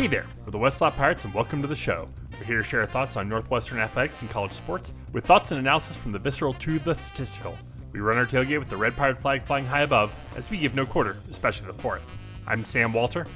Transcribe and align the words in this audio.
Hey 0.00 0.06
there, 0.06 0.24
we're 0.46 0.52
the 0.52 0.58
Westlaw 0.58 0.96
Pirates 0.96 1.26
and 1.26 1.34
welcome 1.34 1.60
to 1.60 1.68
the 1.68 1.76
show. 1.76 2.08
We're 2.38 2.46
here 2.46 2.56
to 2.56 2.64
share 2.64 2.80
our 2.80 2.86
thoughts 2.86 3.18
on 3.18 3.28
Northwestern 3.28 3.78
athletics 3.78 4.22
and 4.22 4.30
college 4.30 4.52
sports 4.52 4.94
with 5.12 5.26
thoughts 5.26 5.50
and 5.50 5.60
analysis 5.60 5.94
from 5.94 6.10
the 6.10 6.18
visceral 6.18 6.54
to 6.54 6.78
the 6.78 6.94
statistical. 6.94 7.54
We 7.92 8.00
run 8.00 8.16
our 8.16 8.24
tailgate 8.24 8.60
with 8.60 8.70
the 8.70 8.78
red 8.78 8.96
pirate 8.96 9.18
flag 9.18 9.42
flying 9.42 9.66
high 9.66 9.82
above 9.82 10.16
as 10.36 10.48
we 10.48 10.56
give 10.56 10.74
no 10.74 10.86
quarter, 10.86 11.18
especially 11.28 11.66
the 11.66 11.74
fourth. 11.74 12.10
I'm 12.46 12.64
Sam 12.64 12.94
Walter. 12.94 13.26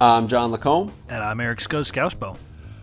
I'm 0.00 0.26
John 0.26 0.52
Lacombe. 0.52 0.90
And 1.10 1.22
I'm 1.22 1.38
Eric 1.38 1.58
Skoskousbo. 1.58 2.38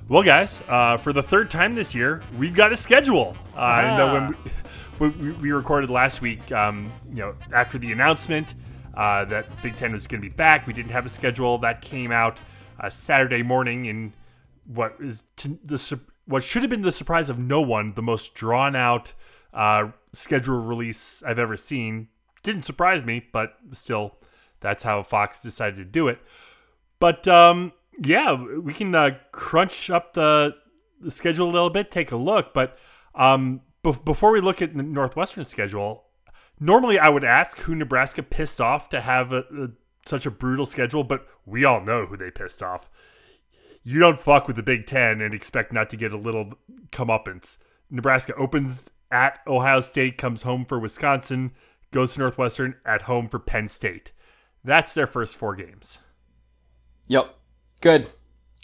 Well, 0.09 0.21
guys, 0.21 0.61
uh, 0.69 0.97
for 0.97 1.11
the 1.11 1.23
third 1.23 1.49
time 1.49 1.73
this 1.73 1.95
year, 1.95 2.21
we've 2.37 2.53
got 2.53 2.71
a 2.71 2.77
schedule. 2.77 3.35
Uh, 3.57 3.61
I 3.61 3.97
know 3.97 4.13
when 4.13 4.27
we, 4.27 5.09
when 5.09 5.41
we 5.41 5.51
recorded 5.51 5.89
last 5.89 6.21
week, 6.21 6.51
um, 6.51 6.93
you 7.09 7.21
know, 7.21 7.33
after 7.51 7.79
the 7.79 7.91
announcement 7.93 8.53
uh, 8.93 9.25
that 9.25 9.47
Big 9.63 9.75
Ten 9.75 9.91
was 9.91 10.05
going 10.05 10.21
to 10.21 10.29
be 10.29 10.31
back, 10.35 10.67
we 10.67 10.73
didn't 10.73 10.91
have 10.91 11.07
a 11.07 11.09
schedule. 11.09 11.57
That 11.57 11.81
came 11.81 12.11
out 12.11 12.37
uh, 12.79 12.89
Saturday 12.89 13.43
morning 13.43 13.85
in 13.85 14.13
what 14.65 14.95
is 14.99 15.23
the 15.37 15.99
what 16.25 16.43
should 16.43 16.61
have 16.61 16.69
been 16.69 16.81
the 16.81 16.91
surprise 16.91 17.29
of 17.29 17.37
no 17.37 17.61
one, 17.61 17.93
the 17.95 18.01
most 18.01 18.33
drawn 18.33 18.75
out 18.75 19.13
uh, 19.53 19.89
schedule 20.13 20.59
release 20.59 21.21
I've 21.23 21.39
ever 21.39 21.57
seen. 21.57 22.07
Didn't 22.43 22.63
surprise 22.63 23.05
me, 23.05 23.25
but 23.31 23.57
still, 23.71 24.15
that's 24.59 24.83
how 24.83 25.03
Fox 25.03 25.41
decided 25.41 25.75
to 25.77 25.85
do 25.85 26.07
it. 26.07 26.19
But 26.99 27.27
um, 27.27 27.73
yeah, 28.01 28.33
we 28.33 28.73
can 28.73 28.95
uh, 28.95 29.17
crunch 29.31 29.89
up 29.89 30.13
the, 30.13 30.55
the 30.99 31.11
schedule 31.11 31.49
a 31.49 31.51
little 31.51 31.69
bit, 31.69 31.91
take 31.91 32.11
a 32.11 32.15
look. 32.15 32.53
But 32.53 32.77
um, 33.15 33.61
bef- 33.83 34.03
before 34.03 34.31
we 34.31 34.41
look 34.41 34.61
at 34.61 34.75
the 34.75 34.83
Northwestern 34.83 35.45
schedule, 35.45 36.05
normally 36.59 36.97
I 36.97 37.09
would 37.09 37.23
ask 37.23 37.59
who 37.59 37.75
Nebraska 37.75 38.23
pissed 38.23 38.61
off 38.61 38.89
to 38.89 39.01
have 39.01 39.31
a, 39.33 39.39
a, 39.39 39.69
such 40.05 40.25
a 40.25 40.31
brutal 40.31 40.65
schedule, 40.65 41.03
but 41.03 41.27
we 41.45 41.63
all 41.63 41.81
know 41.81 42.05
who 42.05 42.17
they 42.17 42.31
pissed 42.31 42.61
off. 42.61 42.89
You 43.83 43.99
don't 43.99 44.19
fuck 44.19 44.47
with 44.47 44.55
the 44.55 44.63
Big 44.63 44.87
Ten 44.87 45.21
and 45.21 45.33
expect 45.33 45.73
not 45.73 45.89
to 45.89 45.97
get 45.97 46.13
a 46.13 46.17
little 46.17 46.53
comeuppance. 46.91 47.57
Nebraska 47.89 48.33
opens 48.35 48.89
at 49.11 49.39
Ohio 49.45 49.81
State, 49.81 50.17
comes 50.17 50.43
home 50.43 50.65
for 50.65 50.79
Wisconsin, 50.79 51.51
goes 51.91 52.13
to 52.13 52.19
Northwestern, 52.19 52.75
at 52.85 53.03
home 53.03 53.27
for 53.27 53.39
Penn 53.39 53.67
State. 53.67 54.11
That's 54.63 54.93
their 54.93 55.07
first 55.07 55.35
four 55.35 55.55
games. 55.55 55.99
Yep. 57.07 57.35
Good. 57.81 58.07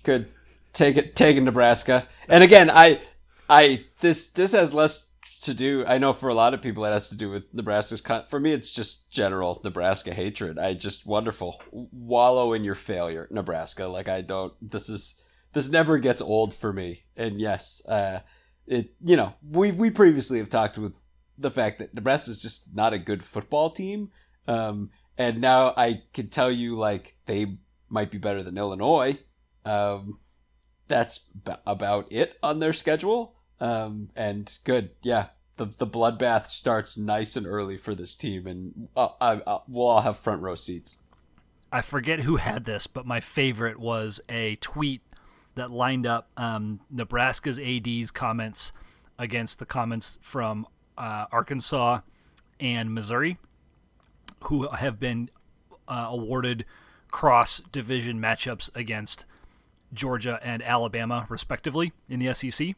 Good. 0.03 0.29
Take 0.71 0.97
it 0.97 1.15
taking 1.15 1.43
Nebraska. 1.43 2.07
And 2.27 2.43
again, 2.43 2.69
I 2.69 3.01
I 3.49 3.85
this 3.99 4.27
this 4.27 4.53
has 4.53 4.73
less 4.73 5.08
to 5.41 5.53
do 5.53 5.85
I 5.87 5.97
know 5.97 6.13
for 6.13 6.29
a 6.29 6.33
lot 6.33 6.53
of 6.53 6.61
people 6.61 6.85
it 6.85 6.91
has 6.91 7.09
to 7.09 7.15
do 7.15 7.29
with 7.29 7.53
Nebraska's 7.53 8.01
con- 8.01 8.25
for 8.29 8.39
me 8.39 8.51
it's 8.51 8.71
just 8.71 9.11
general 9.11 9.61
Nebraska 9.63 10.13
hatred. 10.13 10.59
I 10.59 10.73
just 10.73 11.05
wonderful. 11.05 11.61
Wallow 11.71 12.53
in 12.53 12.63
your 12.63 12.75
failure, 12.75 13.27
Nebraska. 13.31 13.85
Like 13.85 14.07
I 14.07 14.21
don't 14.21 14.53
this 14.61 14.89
is 14.89 15.15
this 15.53 15.69
never 15.69 15.97
gets 15.97 16.21
old 16.21 16.53
for 16.53 16.73
me. 16.73 17.03
And 17.15 17.39
yes, 17.39 17.81
uh 17.87 18.19
it 18.67 18.93
you 19.01 19.15
know, 19.15 19.33
we 19.41 19.71
we 19.71 19.89
previously 19.89 20.39
have 20.39 20.49
talked 20.49 20.77
with 20.77 20.95
the 21.37 21.51
fact 21.51 21.79
that 21.79 21.93
Nebraska 21.93 22.31
is 22.31 22.41
just 22.41 22.75
not 22.75 22.93
a 22.93 22.99
good 22.99 23.23
football 23.23 23.69
team. 23.69 24.11
Um 24.47 24.89
and 25.17 25.41
now 25.41 25.73
I 25.75 26.03
can 26.13 26.29
tell 26.29 26.49
you 26.49 26.77
like 26.77 27.15
they 27.25 27.57
might 27.89 28.11
be 28.11 28.17
better 28.17 28.41
than 28.41 28.57
Illinois. 28.57 29.17
Um, 29.65 30.19
that's 30.87 31.25
about 31.67 32.07
it 32.09 32.37
on 32.41 32.59
their 32.59 32.73
schedule. 32.73 33.35
Um, 33.59 34.09
and 34.15 34.57
good, 34.63 34.91
yeah. 35.01 35.27
The 35.57 35.65
the 35.65 35.87
bloodbath 35.87 36.47
starts 36.47 36.97
nice 36.97 37.35
and 37.35 37.45
early 37.45 37.75
for 37.75 37.93
this 37.93 38.15
team, 38.15 38.47
and 38.47 38.87
uh, 38.95 39.09
I, 39.19 39.41
I, 39.45 39.59
we'll 39.67 39.87
all 39.87 40.01
have 40.01 40.17
front 40.17 40.41
row 40.41 40.55
seats. 40.55 40.97
I 41.71 41.81
forget 41.81 42.21
who 42.21 42.37
had 42.37 42.65
this, 42.65 42.87
but 42.87 43.05
my 43.05 43.19
favorite 43.19 43.77
was 43.77 44.21
a 44.29 44.55
tweet 44.55 45.01
that 45.55 45.69
lined 45.69 46.07
up 46.07 46.29
um, 46.37 46.79
Nebraska's 46.89 47.59
AD's 47.59 48.09
comments 48.11 48.71
against 49.17 49.59
the 49.59 49.65
comments 49.65 50.17
from 50.21 50.65
uh, 50.97 51.25
Arkansas 51.31 51.99
and 52.59 52.93
Missouri, 52.93 53.37
who 54.45 54.69
have 54.69 54.99
been 54.99 55.29
uh, 55.87 56.07
awarded 56.09 56.65
cross 57.11 57.59
division 57.71 58.19
matchups 58.19 58.69
against 58.73 59.25
Georgia 59.93 60.39
and 60.43 60.63
Alabama, 60.63 61.25
respectively, 61.29 61.91
in 62.07 62.19
the 62.19 62.33
SEC. 62.33 62.75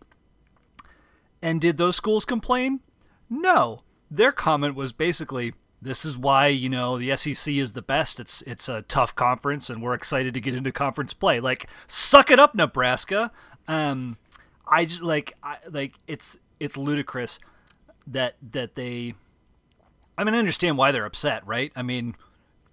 And 1.42 1.60
did 1.60 1.78
those 1.78 1.96
schools 1.96 2.26
complain? 2.26 2.82
No. 3.30 3.82
Their 4.10 4.32
comment 4.32 4.76
was 4.76 4.92
basically, 4.92 5.54
this 5.82 6.06
is 6.06 6.18
why, 6.18 6.48
you 6.48 6.70
know, 6.70 6.98
the 6.98 7.16
SEC 7.16 7.54
is 7.54 7.74
the 7.74 7.82
best. 7.82 8.20
It's 8.20 8.42
it's 8.44 8.70
a 8.70 8.84
tough 8.84 9.16
conference 9.16 9.70
and 9.70 9.82
we're 9.82 9.94
excited 9.94 10.34
to 10.34 10.42
get 10.42 10.54
into 10.54 10.72
conference 10.72 11.14
play. 11.14 11.40
Like, 11.40 11.68
suck 11.88 12.30
it 12.30 12.40
up, 12.40 12.54
Nebraska. 12.54 13.32
Um 13.68 14.18
I 14.68 14.86
just 14.86 15.02
like 15.02 15.36
I 15.42 15.58
like 15.70 15.96
it's 16.08 16.38
it's 16.60 16.78
ludicrous 16.78 17.40
that 18.06 18.36
that 18.52 18.76
they 18.76 19.16
I 20.18 20.24
mean, 20.24 20.36
I 20.36 20.40
understand 20.40 20.78
why 20.78 20.92
they're 20.92 21.06
upset, 21.06 21.46
right? 21.48 21.72
I 21.76 21.82
mean, 21.82 22.16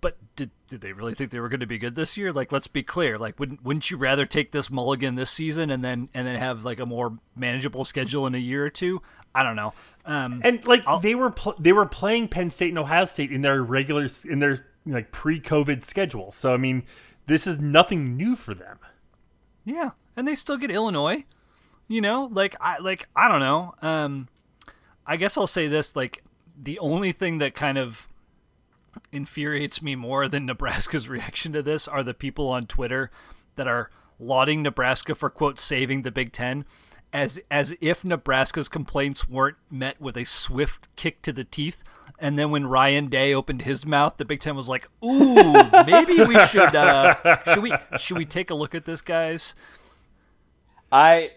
but 0.00 0.18
did 0.36 0.50
did 0.68 0.80
they 0.80 0.92
really 0.92 1.14
think 1.14 1.30
they 1.30 1.40
were 1.40 1.48
going 1.48 1.60
to 1.60 1.66
be 1.66 1.78
good 1.78 1.94
this 1.94 2.16
year? 2.16 2.32
Like, 2.32 2.52
let's 2.52 2.68
be 2.68 2.82
clear. 2.82 3.18
Like, 3.18 3.40
wouldn't 3.40 3.64
wouldn't 3.64 3.90
you 3.90 3.96
rather 3.96 4.26
take 4.26 4.52
this 4.52 4.70
mulligan 4.70 5.14
this 5.14 5.30
season 5.30 5.70
and 5.70 5.82
then 5.82 6.08
and 6.14 6.26
then 6.26 6.36
have 6.36 6.64
like 6.64 6.78
a 6.78 6.86
more 6.86 7.18
manageable 7.34 7.84
schedule 7.84 8.26
in 8.26 8.34
a 8.34 8.38
year 8.38 8.64
or 8.64 8.70
two? 8.70 9.02
I 9.34 9.42
don't 9.42 9.56
know. 9.56 9.72
Um, 10.04 10.40
and 10.44 10.66
like 10.66 10.82
I'll, 10.86 11.00
they 11.00 11.14
were 11.14 11.30
pl- 11.30 11.56
they 11.58 11.72
were 11.72 11.86
playing 11.86 12.28
Penn 12.28 12.50
State 12.50 12.70
and 12.70 12.78
Ohio 12.78 13.04
State 13.04 13.32
in 13.32 13.42
their 13.42 13.62
regular 13.62 14.08
in 14.28 14.38
their 14.38 14.66
like 14.86 15.12
pre-COVID 15.12 15.84
schedule. 15.84 16.30
So 16.30 16.54
I 16.54 16.56
mean, 16.56 16.84
this 17.26 17.46
is 17.46 17.60
nothing 17.60 18.16
new 18.16 18.36
for 18.36 18.54
them. 18.54 18.78
Yeah, 19.64 19.90
and 20.16 20.26
they 20.26 20.34
still 20.34 20.56
get 20.56 20.70
Illinois. 20.70 21.24
You 21.88 22.00
know, 22.00 22.28
like 22.32 22.56
I 22.60 22.78
like 22.78 23.08
I 23.14 23.28
don't 23.28 23.40
know. 23.40 23.74
Um, 23.82 24.28
I 25.06 25.16
guess 25.16 25.36
I'll 25.36 25.46
say 25.46 25.68
this: 25.68 25.94
like 25.96 26.22
the 26.60 26.78
only 26.78 27.12
thing 27.12 27.38
that 27.38 27.54
kind 27.54 27.78
of 27.78 28.08
infuriates 29.12 29.82
me 29.82 29.94
more 29.94 30.28
than 30.28 30.46
Nebraska's 30.46 31.08
reaction 31.08 31.52
to 31.52 31.62
this 31.62 31.88
are 31.88 32.02
the 32.02 32.14
people 32.14 32.48
on 32.48 32.66
Twitter 32.66 33.10
that 33.56 33.68
are 33.68 33.90
lauding 34.18 34.62
Nebraska 34.62 35.14
for 35.14 35.30
quote 35.30 35.58
saving 35.58 36.02
the 36.02 36.10
Big 36.10 36.32
Ten 36.32 36.64
as 37.12 37.40
as 37.50 37.74
if 37.80 38.04
Nebraska's 38.04 38.68
complaints 38.68 39.28
weren't 39.28 39.56
met 39.70 40.00
with 40.00 40.16
a 40.16 40.24
swift 40.24 40.88
kick 40.96 41.22
to 41.22 41.32
the 41.32 41.44
teeth. 41.44 41.82
And 42.18 42.38
then 42.38 42.50
when 42.50 42.66
Ryan 42.66 43.08
Day 43.08 43.32
opened 43.32 43.62
his 43.62 43.86
mouth, 43.86 44.16
the 44.16 44.24
Big 44.24 44.40
Ten 44.40 44.56
was 44.56 44.68
like, 44.68 44.88
"Ooh, 45.04 45.70
maybe 45.86 46.22
we 46.24 46.38
should 46.46 46.74
uh, 46.74 47.14
should 47.44 47.62
we 47.62 47.72
should 47.98 48.18
we 48.18 48.24
take 48.24 48.50
a 48.50 48.54
look 48.54 48.74
at 48.74 48.84
this, 48.84 49.00
guys?" 49.00 49.54
I 50.90 51.32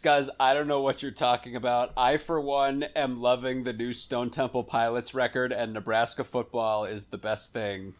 guys, 0.00 0.30
I 0.40 0.54
don't 0.54 0.68
know 0.68 0.80
what 0.80 1.02
you're 1.02 1.10
talking 1.10 1.56
about. 1.56 1.92
I, 1.96 2.16
for 2.16 2.40
one, 2.40 2.84
am 2.96 3.20
loving 3.20 3.64
the 3.64 3.72
new 3.72 3.92
Stone 3.92 4.30
Temple 4.30 4.64
Pilots 4.64 5.12
record, 5.12 5.52
and 5.52 5.72
Nebraska 5.72 6.24
football 6.24 6.84
is 6.84 7.06
the 7.06 7.18
best 7.18 7.52
thing, 7.52 7.94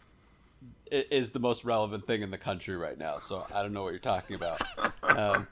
is 0.90 1.32
the 1.32 1.38
most 1.38 1.64
relevant 1.64 2.06
thing 2.06 2.22
in 2.22 2.30
the 2.30 2.38
country 2.38 2.76
right 2.76 2.96
now. 2.96 3.18
So 3.18 3.44
I 3.52 3.62
don't 3.62 3.72
know 3.72 3.82
what 3.82 3.90
you're 3.90 3.98
talking 3.98 4.36
about. 4.36 4.62
Um, 5.02 5.48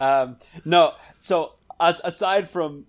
um, 0.00 0.36
no, 0.64 0.94
so 1.20 1.52
as, 1.78 2.00
aside 2.02 2.48
from, 2.48 2.86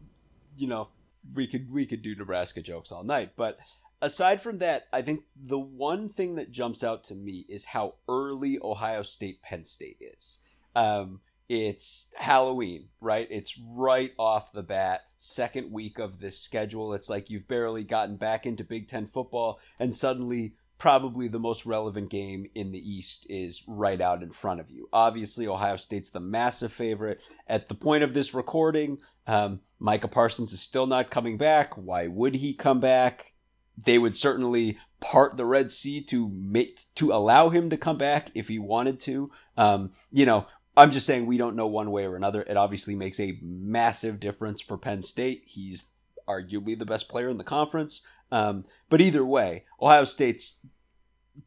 you 0.57 0.67
know, 0.67 0.87
we 1.35 1.45
could 1.45 1.71
we 1.71 1.85
could 1.85 2.01
do 2.01 2.15
Nebraska 2.15 2.61
jokes 2.61 2.91
all 2.91 3.03
night, 3.03 3.33
but 3.35 3.59
aside 4.01 4.41
from 4.41 4.57
that, 4.59 4.87
I 4.91 5.01
think 5.01 5.23
the 5.35 5.59
one 5.59 6.09
thing 6.09 6.35
that 6.35 6.51
jumps 6.51 6.83
out 6.83 7.03
to 7.05 7.15
me 7.15 7.45
is 7.47 7.65
how 7.65 7.95
early 8.07 8.57
Ohio 8.61 9.03
State 9.03 9.41
Penn 9.41 9.65
State 9.65 9.97
is. 9.99 10.39
Um, 10.75 11.19
it's 11.49 12.13
Halloween, 12.15 12.89
right? 13.01 13.27
It's 13.31 13.59
right 13.59 14.13
off 14.19 14.53
the 14.53 14.61
bat, 14.61 15.01
second 15.17 15.71
week 15.71 15.97
of 15.97 16.19
this 16.19 16.39
schedule. 16.39 16.93
It's 16.93 17.09
like 17.09 17.31
you've 17.31 17.47
barely 17.47 17.83
gotten 17.83 18.17
back 18.17 18.45
into 18.45 18.63
Big 18.63 18.87
Ten 18.87 19.07
football, 19.07 19.59
and 19.79 19.93
suddenly, 19.93 20.53
probably 20.77 21.27
the 21.27 21.39
most 21.39 21.65
relevant 21.65 22.09
game 22.09 22.45
in 22.55 22.71
the 22.71 22.79
East 22.79 23.25
is 23.29 23.63
right 23.67 23.99
out 23.99 24.21
in 24.21 24.31
front 24.31 24.61
of 24.61 24.69
you. 24.69 24.87
Obviously, 24.93 25.47
Ohio 25.47 25.75
State's 25.75 26.11
the 26.11 26.19
massive 26.19 26.71
favorite. 26.71 27.19
At 27.47 27.67
the 27.67 27.75
point 27.75 28.03
of 28.03 28.13
this 28.13 28.33
recording, 28.33 28.99
um, 29.27 29.59
Micah 29.79 30.07
Parsons 30.07 30.53
is 30.53 30.61
still 30.61 30.87
not 30.87 31.11
coming 31.11 31.37
back. 31.37 31.73
Why 31.75 32.07
would 32.07 32.35
he 32.35 32.53
come 32.53 32.79
back? 32.79 33.33
They 33.75 33.97
would 33.97 34.15
certainly 34.15 34.77
part 34.99 35.37
the 35.37 35.45
Red 35.45 35.71
Sea 35.71 36.01
to 36.03 36.29
make 36.29 36.81
to 36.95 37.11
allow 37.11 37.49
him 37.49 37.69
to 37.69 37.77
come 37.77 37.97
back 37.97 38.29
if 38.35 38.47
he 38.47 38.59
wanted 38.59 38.99
to. 39.01 39.31
Um, 39.57 39.91
you 40.11 40.25
know, 40.25 40.47
I'm 40.79 40.91
just 40.91 41.05
saying 41.05 41.25
we 41.25 41.37
don't 41.37 41.57
know 41.57 41.67
one 41.67 41.91
way 41.91 42.05
or 42.05 42.15
another. 42.15 42.41
It 42.41 42.55
obviously 42.55 42.95
makes 42.95 43.19
a 43.19 43.37
massive 43.41 44.19
difference 44.19 44.61
for 44.61 44.77
Penn 44.77 45.03
State. 45.03 45.43
He's 45.45 45.87
arguably 46.25 46.79
the 46.79 46.85
best 46.85 47.09
player 47.09 47.27
in 47.27 47.37
the 47.37 47.43
conference. 47.43 48.01
Um, 48.31 48.63
but 48.89 49.01
either 49.01 49.25
way, 49.25 49.65
Ohio 49.81 50.05
State's 50.05 50.65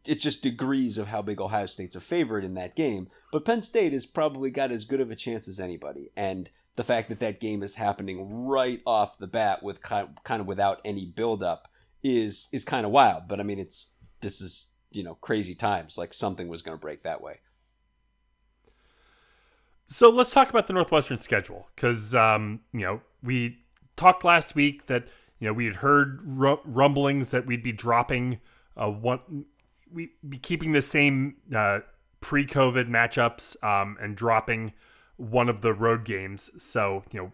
it's 0.05 0.23
just 0.23 0.43
degrees 0.43 0.99
of 0.99 1.09
how 1.09 1.23
big 1.23 1.41
Ohio 1.41 1.67
State's 1.67 1.97
a 1.97 2.01
favorite 2.01 2.45
in 2.45 2.55
that 2.55 2.77
game. 2.77 3.09
But 3.31 3.47
Penn 3.47 3.63
State 3.63 3.95
has 3.95 4.05
probably 4.05 4.51
got 4.51 4.71
as 4.71 4.85
good 4.85 5.01
of 5.01 5.11
a 5.11 5.17
chance 5.17 5.49
as 5.49 5.59
anybody. 5.59 6.11
And 6.15 6.51
the 6.77 6.85
fact 6.85 7.09
that 7.09 7.21
that 7.21 7.41
game 7.41 7.63
is 7.63 7.75
happening 7.75 8.47
right 8.47 8.83
off 8.87 9.19
the 9.19 9.27
bat 9.27 9.63
with 9.63 9.81
kind 9.81 10.11
of 10.29 10.47
without 10.47 10.81
any 10.85 11.07
buildup 11.07 11.69
is 12.03 12.49
is 12.53 12.65
kind 12.65 12.85
of 12.85 12.93
wild. 12.93 13.29
But 13.29 13.41
I 13.41 13.45
mean, 13.45 13.59
it's 13.59 13.93
this 14.21 14.43
is 14.43 14.73
you 14.91 15.03
know 15.03 15.15
crazy 15.15 15.55
times. 15.55 15.97
Like 15.97 16.13
something 16.13 16.49
was 16.49 16.61
going 16.61 16.77
to 16.77 16.81
break 16.81 17.03
that 17.05 17.23
way. 17.23 17.41
So 19.87 20.09
let's 20.09 20.33
talk 20.33 20.49
about 20.51 20.67
the 20.67 20.73
Northwestern 20.73 21.19
schedule 21.19 21.69
because 21.75 22.15
um, 22.15 22.61
you 22.73 22.81
know 22.81 23.01
we 23.23 23.59
talked 23.97 24.25
last 24.25 24.55
week 24.55 24.87
that 24.87 25.05
you 25.39 25.49
know 25.49 25.53
we 25.53 25.67
had 25.67 25.77
heard 25.77 26.21
rumblings 26.25 27.31
that 27.31 27.47
we'd 27.47 27.63
be 27.63 27.73
dropping 27.73 28.41
uh, 28.77 28.89
one, 28.89 29.45
we 29.93 30.13
be 30.27 30.39
keeping 30.39 30.73
the 30.73 30.83
same 30.83 31.37
uh, 31.55 31.81
pre-COVID 32.21 32.89
matchups 32.89 33.63
um, 33.63 33.97
and 34.01 34.17
dropping 34.17 34.73
one 35.17 35.49
of 35.49 35.61
the 35.61 35.75
road 35.75 36.05
games. 36.05 36.51
So 36.57 37.05
you 37.11 37.21
know 37.21 37.33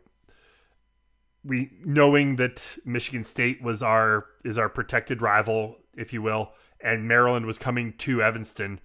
we 1.45 1.71
knowing 1.85 2.37
that 2.37 2.61
Michigan 2.85 3.25
State 3.25 3.63
was 3.63 3.83
our 3.83 4.27
is 4.45 4.59
our 4.59 4.69
protected 4.69 5.23
rival, 5.23 5.77
if 5.97 6.13
you 6.13 6.23
will, 6.23 6.53
and 6.81 7.07
Maryland 7.07 7.47
was 7.47 7.59
coming 7.59 7.95
to 7.99 8.23
Evanston, 8.23 8.81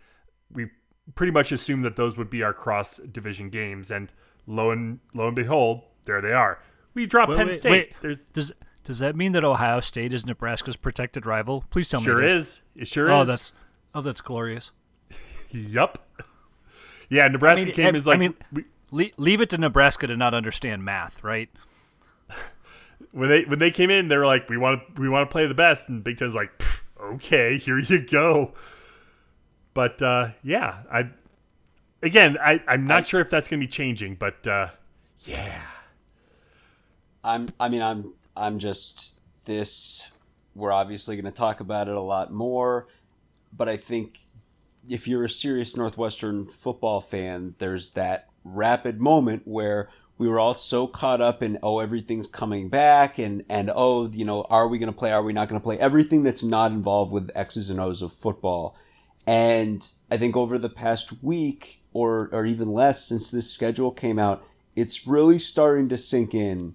we 0.51 0.67
pretty 1.15 1.31
much 1.31 1.51
assumed 1.51 1.83
that 1.85 1.95
those 1.95 2.17
would 2.17 2.29
be 2.29 2.43
our 2.43 2.53
cross 2.53 2.97
division 2.97 3.49
games, 3.49 3.91
and 3.91 4.09
lo 4.47 4.71
and 4.71 4.99
lo 5.13 5.27
and 5.27 5.35
behold, 5.35 5.81
there 6.05 6.21
they 6.21 6.33
are. 6.33 6.59
We 6.93 7.05
dropped 7.05 7.31
wait, 7.31 7.37
Penn 7.37 7.47
wait, 7.47 7.59
State. 7.59 7.93
Wait. 8.03 8.33
Does 8.33 8.53
does 8.83 8.99
that 8.99 9.15
mean 9.15 9.31
that 9.31 9.43
Ohio 9.43 9.79
State 9.79 10.13
is 10.13 10.25
Nebraska's 10.25 10.75
protected 10.75 11.25
rival? 11.25 11.63
Please 11.69 11.89
tell 11.89 12.01
sure 12.01 12.21
me. 12.21 12.27
Sure 12.27 12.37
is. 12.37 12.61
It 12.75 12.87
sure 12.87 13.11
oh, 13.11 13.21
is. 13.21 13.27
that's 13.27 13.53
oh, 13.95 14.01
that's 14.01 14.21
glorious. 14.21 14.71
yup. 15.51 16.05
Yeah, 17.09 17.27
Nebraska 17.27 17.61
I 17.61 17.65
mean, 17.65 17.73
came 17.73 17.95
I, 17.95 17.97
as 17.97 18.07
like. 18.07 18.15
I 18.15 18.19
mean, 18.19 18.35
we, 18.91 19.11
leave 19.17 19.41
it 19.41 19.49
to 19.51 19.57
Nebraska 19.57 20.07
to 20.07 20.17
not 20.17 20.33
understand 20.33 20.83
math, 20.83 21.23
right? 21.23 21.49
when 23.11 23.29
they 23.29 23.43
when 23.45 23.59
they 23.59 23.71
came 23.71 23.89
in, 23.89 24.07
they 24.07 24.17
were 24.17 24.25
like, 24.25 24.49
"We 24.49 24.57
want 24.57 24.81
to 24.95 25.01
we 25.01 25.09
want 25.09 25.29
to 25.29 25.31
play 25.31 25.47
the 25.47 25.55
best," 25.55 25.89
and 25.89 26.03
Big 26.03 26.17
Ten's 26.17 26.35
like, 26.35 26.61
"Okay, 26.99 27.57
here 27.57 27.79
you 27.79 28.05
go." 28.05 28.53
But 29.73 30.01
uh, 30.01 30.29
yeah, 30.43 30.83
I 30.91 31.09
again, 32.01 32.37
I 32.41 32.61
I'm 32.67 32.85
not 32.85 33.03
I, 33.03 33.03
sure 33.03 33.21
if 33.21 33.29
that's 33.29 33.47
going 33.47 33.59
to 33.59 33.65
be 33.65 33.71
changing, 33.71 34.15
but 34.15 34.45
uh, 34.45 34.69
yeah. 35.21 35.61
I'm. 37.23 37.49
I 37.59 37.69
mean, 37.69 37.81
I'm. 37.81 38.13
I'm 38.35 38.59
just 38.59 39.19
this. 39.45 40.07
We're 40.55 40.71
obviously 40.71 41.15
going 41.15 41.31
to 41.31 41.37
talk 41.37 41.59
about 41.59 41.87
it 41.87 41.95
a 41.95 42.01
lot 42.01 42.31
more, 42.31 42.87
but 43.55 43.67
I 43.67 43.77
think 43.77 44.19
if 44.87 45.07
you're 45.07 45.23
a 45.23 45.29
serious 45.29 45.75
Northwestern 45.75 46.45
football 46.45 46.99
fan, 46.99 47.55
there's 47.57 47.91
that 47.91 48.27
rapid 48.43 48.99
moment 48.99 49.43
where 49.45 49.89
we 50.17 50.27
were 50.27 50.39
all 50.39 50.53
so 50.53 50.85
caught 50.85 51.21
up 51.21 51.41
in 51.41 51.57
oh 51.63 51.79
everything's 51.79 52.27
coming 52.27 52.69
back 52.69 53.17
and 53.17 53.43
and 53.49 53.71
oh 53.73 54.07
you 54.07 54.25
know 54.25 54.43
are 54.49 54.67
we 54.67 54.77
going 54.77 54.91
to 54.91 54.97
play 54.97 55.11
are 55.11 55.23
we 55.23 55.33
not 55.33 55.47
going 55.47 55.59
to 55.59 55.63
play 55.63 55.79
everything 55.79 56.23
that's 56.23 56.43
not 56.43 56.71
involved 56.71 57.11
with 57.11 57.31
x's 57.35 57.69
and 57.69 57.79
o's 57.79 58.01
of 58.01 58.11
football 58.11 58.75
and 59.25 59.91
i 60.11 60.17
think 60.17 60.35
over 60.35 60.57
the 60.57 60.69
past 60.69 61.23
week 61.23 61.81
or 61.93 62.29
or 62.31 62.45
even 62.45 62.67
less 62.67 63.05
since 63.05 63.29
this 63.29 63.49
schedule 63.49 63.91
came 63.91 64.19
out 64.19 64.43
it's 64.75 65.07
really 65.07 65.39
starting 65.39 65.89
to 65.89 65.97
sink 65.97 66.33
in 66.33 66.73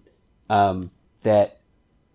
um, 0.49 0.91
that 1.23 1.61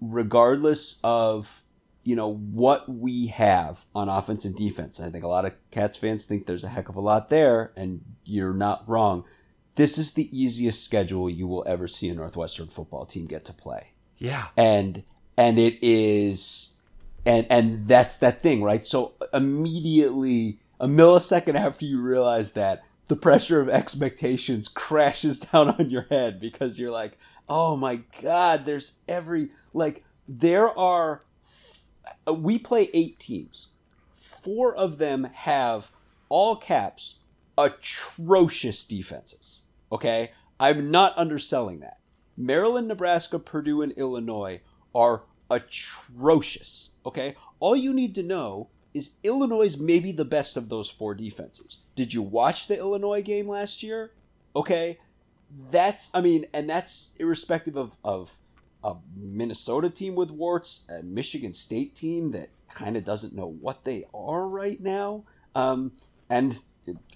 regardless 0.01 1.00
of 1.03 1.63
you 2.03 2.15
know 2.15 2.33
what 2.33 2.89
we 2.89 3.27
have 3.27 3.85
on 3.94 4.09
offense 4.09 4.45
and 4.45 4.56
defense 4.56 5.00
i 5.00 5.09
think 5.09 5.24
a 5.24 5.27
lot 5.27 5.45
of 5.45 5.53
cats 5.71 5.97
fans 5.97 6.25
think 6.25 6.45
there's 6.45 6.63
a 6.63 6.69
heck 6.69 6.89
of 6.89 6.95
a 6.95 7.01
lot 7.01 7.29
there 7.29 7.71
and 7.75 8.01
you're 8.24 8.53
not 8.53 8.88
wrong 8.88 9.24
this 9.75 9.97
is 9.97 10.12
the 10.12 10.38
easiest 10.38 10.83
schedule 10.83 11.29
you 11.29 11.47
will 11.47 11.63
ever 11.68 11.88
see 11.88 12.09
a 12.09 12.13
Northwestern 12.13 12.68
football 12.68 13.06
team 13.06 13.25
get 13.25 13.45
to 13.45 13.53
play. 13.53 13.94
Yeah. 14.18 14.47
And 14.56 15.03
and 15.38 15.57
it 15.57 15.79
is 15.81 16.72
and 17.25 17.47
and 17.49 17.87
that's 17.87 18.17
that 18.17 18.41
thing, 18.41 18.63
right? 18.63 18.85
So 18.85 19.13
immediately 19.33 20.59
a 20.79 20.87
millisecond 20.87 21.55
after 21.55 21.85
you 21.85 22.01
realize 22.01 22.51
that 22.51 22.83
the 23.07 23.15
pressure 23.15 23.59
of 23.61 23.69
expectations 23.69 24.67
crashes 24.67 25.39
down 25.51 25.69
on 25.69 25.89
your 25.89 26.07
head 26.09 26.39
because 26.39 26.79
you're 26.79 26.91
like, 26.91 27.17
"Oh 27.47 27.75
my 27.75 28.01
god, 28.21 28.65
there's 28.65 28.99
every 29.07 29.49
like 29.73 30.03
there 30.27 30.77
are 30.77 31.21
uh, 32.27 32.33
we 32.33 32.57
play 32.57 32.89
8 32.93 33.19
teams. 33.19 33.69
4 34.11 34.75
of 34.75 34.97
them 34.97 35.25
have 35.33 35.91
all 36.29 36.55
caps 36.55 37.19
atrocious 37.57 38.83
defenses. 38.83 39.63
Okay? 39.91 40.31
I'm 40.59 40.91
not 40.91 41.17
underselling 41.17 41.79
that. 41.81 41.97
Maryland, 42.35 42.87
Nebraska, 42.87 43.37
Purdue, 43.37 43.81
and 43.81 43.91
Illinois 43.93 44.61
are 44.95 45.23
atrocious. 45.49 46.89
Okay? 47.05 47.35
All 47.59 47.75
you 47.75 47.94
need 47.94 48.15
to 48.15 48.23
know 48.23 48.69
is 48.94 49.15
Illinois 49.23 49.63
is 49.63 49.77
maybe 49.77 50.11
the 50.11 50.25
best 50.25 50.55
of 50.55 50.69
those 50.69 50.89
four 50.89 51.15
defenses. 51.15 51.81
Did 51.95 52.13
you 52.13 52.21
watch 52.21 52.67
the 52.67 52.77
Illinois 52.77 53.21
game 53.21 53.47
last 53.47 53.83
year? 53.83 54.11
Okay? 54.55 55.00
That's, 55.71 56.09
I 56.13 56.21
mean, 56.21 56.45
and 56.53 56.69
that's 56.69 57.13
irrespective 57.19 57.77
of, 57.77 57.97
of 58.03 58.38
a 58.83 58.95
Minnesota 59.15 59.89
team 59.89 60.15
with 60.15 60.31
warts, 60.31 60.85
a 60.89 61.01
Michigan 61.03 61.53
State 61.53 61.95
team 61.95 62.31
that 62.31 62.50
kind 62.69 62.97
of 62.97 63.03
doesn't 63.03 63.35
know 63.35 63.47
what 63.47 63.83
they 63.83 64.05
are 64.13 64.47
right 64.47 64.79
now. 64.81 65.23
Um, 65.55 65.94
and 66.29 66.59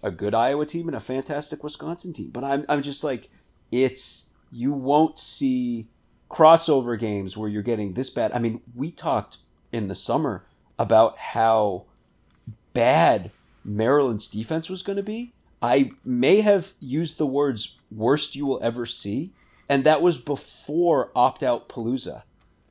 a 0.04 0.12
good 0.12 0.34
Iowa 0.34 0.66
team 0.66 0.88
and 0.88 0.95
a 0.95 1.00
fantastic 1.00 1.63
Wisconsin 1.63 2.13
team. 2.13 2.30
But 2.30 2.44
I'm 2.44 2.66
I'm 2.69 2.81
just 2.81 3.04
like 3.04 3.30
it's 3.72 4.30
you 4.51 4.72
won't 4.72 5.19
see 5.19 5.88
crossover 6.30 6.98
games 6.98 7.36
where 7.36 7.50
you're 7.50 7.63
getting 7.63 7.94
this 7.94 8.10
bad. 8.10 8.31
I 8.31 8.39
mean, 8.39 8.62
we 8.75 8.92
talked 8.92 9.38
in 9.72 9.88
the 9.88 9.96
summer 9.96 10.46
about 10.80 11.18
how 11.18 11.86
bad 12.74 13.31
Maryland's 13.64 14.28
defense 14.28 14.69
was 14.69 14.84
going 14.84 14.98
to 14.98 15.04
be. 15.04 15.34
I 15.62 15.92
may 16.06 16.42
have 16.42 16.74
used 16.80 17.18
the 17.18 17.25
words 17.25 17.78
worst 17.92 18.36
you 18.36 18.46
will 18.46 18.60
ever 18.62 18.86
see, 18.86 19.31
and 19.68 19.84
that 19.84 20.02
was 20.02 20.19
before 20.19 21.12
opt 21.16 21.42
out 21.42 21.68
Palooza 21.68 22.24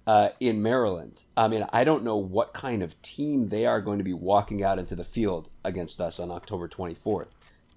uh, 0.06 0.28
in 0.38 0.62
Maryland. 0.62 1.24
I 1.36 1.48
mean, 1.48 1.66
I 1.72 1.84
don't 1.84 2.04
know 2.04 2.16
what 2.16 2.54
kind 2.54 2.82
of 2.82 3.00
team 3.02 3.48
they 3.48 3.66
are 3.66 3.80
going 3.80 3.98
to 3.98 4.04
be 4.04 4.12
walking 4.12 4.62
out 4.62 4.78
into 4.78 4.94
the 4.94 5.04
field 5.04 5.50
against 5.64 6.00
us 6.00 6.20
on 6.20 6.30
October 6.30 6.68
24th. 6.68 7.26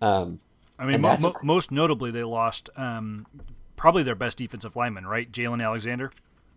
Um, 0.02 0.40
I 0.78 0.86
mean, 0.86 1.02
mo- 1.02 1.18
mo- 1.20 1.36
most 1.44 1.72
notably, 1.72 2.12
they 2.12 2.24
lost 2.24 2.70
um, 2.76 3.26
probably 3.76 4.04
their 4.04 4.16
best 4.16 4.38
defensive 4.38 4.76
lineman, 4.76 5.06
right, 5.06 5.30
Jalen 5.30 5.64
Alexander. 5.64 6.12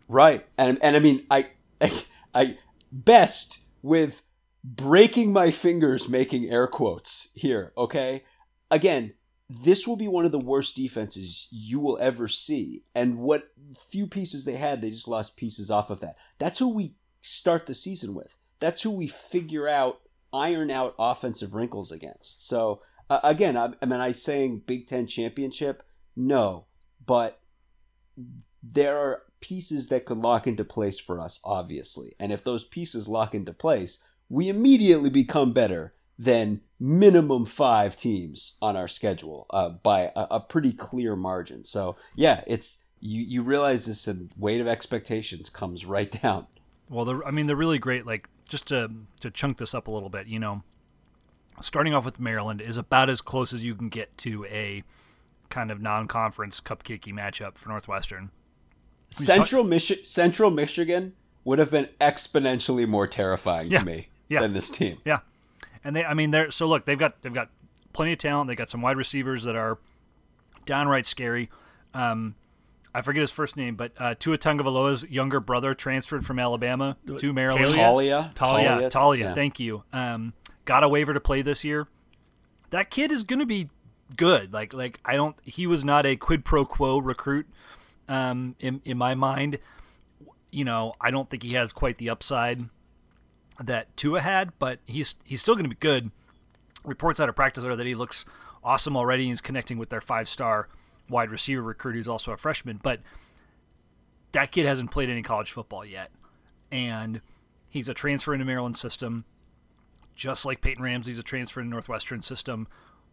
Right, 0.09 0.47
and 0.59 0.79
and 0.83 0.95
I 0.95 0.99
mean, 0.99 1.25
I, 1.31 1.47
I, 1.83 2.03
I 2.35 2.59
best 2.91 3.61
with 3.83 4.23
breaking 4.65 5.33
my 5.33 5.51
fingers 5.51 6.09
making 6.09 6.51
air 6.51 6.67
quotes 6.67 7.29
here. 7.35 7.73
Okay, 7.77 8.23
again, 8.71 9.15
this 9.49 9.87
will 9.87 9.97
be 9.97 10.09
one 10.09 10.25
of 10.25 10.33
the 10.33 10.39
worst 10.39 10.77
defenses 10.77 11.49
you 11.51 11.81
will 11.81 11.99
ever 12.01 12.29
see. 12.29 12.85
And 12.95 13.19
what 13.19 13.51
few 13.77 14.07
pieces 14.07 14.45
they 14.45 14.57
had, 14.57 14.81
they 14.81 14.91
just 14.91 15.09
lost 15.09 15.37
pieces 15.37 15.71
off 15.71 15.91
of 15.91 16.01
that. 16.01 16.17
That's 16.39 16.59
who 16.59 16.75
we 16.75 16.95
start 17.21 17.67
the 17.67 17.75
season 17.75 18.15
with. 18.15 18.37
That's 18.61 18.83
who 18.83 18.93
we 18.93 19.09
figure 19.09 19.69
out, 19.69 20.01
iron 20.33 20.71
out 20.71 20.95
offensive 20.99 21.55
wrinkles 21.55 21.93
against. 21.93 22.47
So 22.47 22.81
uh, 23.11 23.21
again, 23.25 23.57
I, 23.57 23.71
I 23.83 23.87
mean, 23.87 24.01
I 24.01 24.13
saying 24.13 24.63
Big 24.67 24.87
Ten 24.87 25.07
championship, 25.07 25.83
no, 26.17 26.67
but 27.05 27.41
there 28.63 28.97
are 28.97 29.23
pieces 29.41 29.89
that 29.89 30.05
could 30.05 30.19
lock 30.19 30.47
into 30.47 30.65
place 30.65 30.99
for 30.99 31.21
us, 31.21 31.41
obviously. 31.45 32.15
And 32.19 32.33
if 32.33 32.45
those 32.45 32.65
pieces 32.65 33.09
lock 33.09 33.35
into 33.35 33.53
place, 33.53 34.03
we 34.29 34.49
immediately 34.49 35.11
become 35.11 35.53
better 35.53 35.95
than 36.19 36.61
minimum 36.79 37.45
five 37.45 37.97
teams 37.97 38.57
on 38.63 38.77
our 38.77 38.89
schedule 38.89 39.47
uh, 39.51 39.71
by 39.71 40.13
a, 40.15 40.27
a, 40.33 40.41
pretty 40.41 40.73
clear 40.73 41.17
margin. 41.17 41.65
So 41.65 41.97
yeah, 42.15 42.45
it's 42.47 42.85
you 43.01 43.23
you 43.23 43.43
realize 43.43 43.87
this 43.87 44.09
weight 44.37 44.61
of 44.61 44.69
expectations 44.69 45.51
comes 45.51 45.85
right 45.85 46.11
down. 46.23 46.47
Well, 46.89 47.23
I 47.27 47.31
mean, 47.31 47.47
they're 47.47 47.57
really 47.57 47.79
great. 47.79 48.07
Like 48.07 48.29
just 48.49 48.69
to 48.69 48.91
to 49.21 49.31
chunk 49.31 49.59
this 49.59 49.75
up 49.75 49.89
a 49.89 49.91
little 49.91 50.11
bit, 50.11 50.27
you 50.27 50.39
know, 50.39 50.63
starting 51.61 51.95
off 51.95 52.05
with 52.05 52.21
Maryland 52.21 52.61
is 52.61 52.77
about 52.77 53.11
as 53.11 53.21
close 53.21 53.53
as 53.53 53.63
you 53.63 53.75
can 53.75 53.89
get 53.89 54.17
to 54.19 54.45
a 54.47 54.85
kind 55.51 55.71
of 55.71 55.83
non-conference 55.83 56.61
cupcakey 56.61 57.13
matchup 57.13 57.59
for 57.59 57.69
Northwestern. 57.69 58.31
Central 59.13 59.63
talk- 59.63 59.73
Michi- 59.73 60.07
Central 60.07 60.51
Michigan 60.51 61.15
would 61.45 61.59
have 61.59 61.71
been 61.71 61.89
exponentially 62.01 62.87
more 62.87 63.07
terrifying 63.07 63.71
yeah. 63.71 63.81
to 63.81 63.85
me 63.85 64.09
yeah. 64.29 64.41
than 64.41 64.53
this 64.53 64.71
team. 64.71 64.99
Yeah, 65.05 65.21
and 65.85 65.97
they, 65.97 66.05
I 66.05 66.15
mean, 66.15 66.31
they're 66.31 66.51
so 66.51 66.67
look, 66.67 66.85
they've 66.85 66.99
got 66.99 67.23
they've 67.23 67.35
got 67.35 67.51
plenty 67.93 68.13
of 68.13 68.19
talent. 68.19 68.49
They 68.49 68.55
got 68.55 68.71
some 68.71 68.83
wide 68.83 68.97
receivers 68.97 69.45
that 69.45 69.57
are 69.57 69.79
downright 70.65 71.07
scary. 71.07 71.51
Um, 71.95 72.35
I 72.95 73.01
forget 73.01 73.23
his 73.23 73.31
first 73.31 73.57
name, 73.57 73.75
but 73.75 73.93
uh, 73.99 74.15
Tua 74.19 74.37
Tagovailoa's 74.37 75.09
younger 75.09 75.41
brother 75.41 75.75
transferred 75.75 76.27
from 76.27 76.39
Alabama 76.39 76.97
to 77.19 77.33
Maryland. 77.33 77.67
Taulia, 77.75 78.35
Taulia, 78.35 78.91
Taulia. 78.91 79.19
Yeah. 79.19 79.35
Thank 79.35 79.59
you. 79.59 79.85
Um, 79.93 80.35
got 80.65 80.85
a 80.85 80.89
waiver 80.89 81.15
to 81.15 81.21
play 81.21 81.43
this 81.43 81.65
year. 81.65 81.89
That 82.71 82.91
kid 82.91 83.11
is 83.11 83.23
going 83.23 83.39
to 83.39 83.47
be 83.47 83.71
good. 84.17 84.53
Like, 84.53 84.75
like 84.75 85.01
I 85.05 85.17
don't. 85.17 85.37
He 85.43 85.67
was 85.67 85.85
not 85.85 86.05
a 86.05 86.17
quid 86.17 86.45
pro 86.45 86.65
quo 86.65 86.99
recruit. 86.99 87.47
Um, 88.09 88.57
in 88.59 88.81
in 88.85 88.99
my 88.99 89.15
mind, 89.15 89.59
you 90.51 90.65
know, 90.65 90.95
I 91.01 91.11
don't 91.11 91.31
think 91.31 91.43
he 91.43 91.55
has 91.55 91.73
quite 91.73 91.99
the 91.99 92.11
upside 92.11 92.61
that 93.61 93.97
Tua 93.97 94.21
had, 94.21 94.53
but 94.59 94.81
he's 94.85 95.15
he's 95.25 95.41
still 95.41 95.55
going 95.55 95.65
to 95.65 95.71
be 95.71 95.77
good. 95.77 96.11
Reports 96.85 97.21
out 97.21 97.29
of 97.29 97.37
practice 97.37 97.65
are 97.65 97.77
that 97.77 97.87
he 97.87 97.95
looks 97.95 98.25
awesome 98.65 98.97
already. 98.97 99.27
He's 99.27 99.41
connecting 99.41 99.79
with 99.79 99.89
their 99.89 100.01
five 100.01 100.29
star 100.29 100.69
wide 101.09 101.31
receiver 101.31 101.63
recruit 101.63 101.95
who's 101.95 102.09
also 102.09 102.33
a 102.33 102.37
freshman. 102.37 102.81
But 102.83 103.01
that 104.33 104.51
kid 104.51 104.67
hasn't 104.67 104.91
played 104.91 105.11
any 105.11 105.23
college 105.23 105.53
football 105.53 105.85
yet. 105.85 106.11
And 106.71 107.21
he's 107.69 107.89
a 107.89 107.95
transfer 107.95 108.33
into 108.33 108.47
Maryland 108.47 108.77
system, 108.77 109.25
just 110.15 110.45
like 110.45 110.61
Peyton 110.61 110.83
Ramsey's 110.83 111.19
a 111.19 111.23
transfer 111.23 111.61
into 111.61 111.71
Northwestern 111.71 112.23
system. 112.23 112.67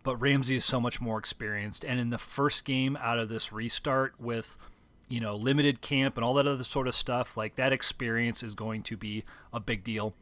But 0.03 0.15
Ramsey 0.15 0.55
is 0.55 0.65
so 0.65 0.79
much 0.79 1.01
more 1.01 1.19
experienced. 1.19 1.83
And 1.83 1.99
in 1.99 2.09
the 2.09 2.17
first 2.17 2.63
game 2.63 2.97
out 3.01 3.19
of 3.19 3.29
this 3.29 3.51
restart 3.51 4.19
with, 4.19 4.57
you 5.09 5.19
know, 5.19 5.35
limited 5.35 5.81
camp 5.81 6.15
and 6.15 6.23
all 6.23 6.35
that 6.35 6.47
other 6.47 6.63
sort 6.63 6.87
of 6.87 6.95
stuff, 6.95 7.35
like 7.35 7.55
that 7.55 7.73
experience 7.73 8.43
is 8.43 8.53
going 8.53 8.83
to 8.83 8.95
be 8.95 9.25
a 9.51 9.59
big 9.59 9.83
deal. 9.83 10.13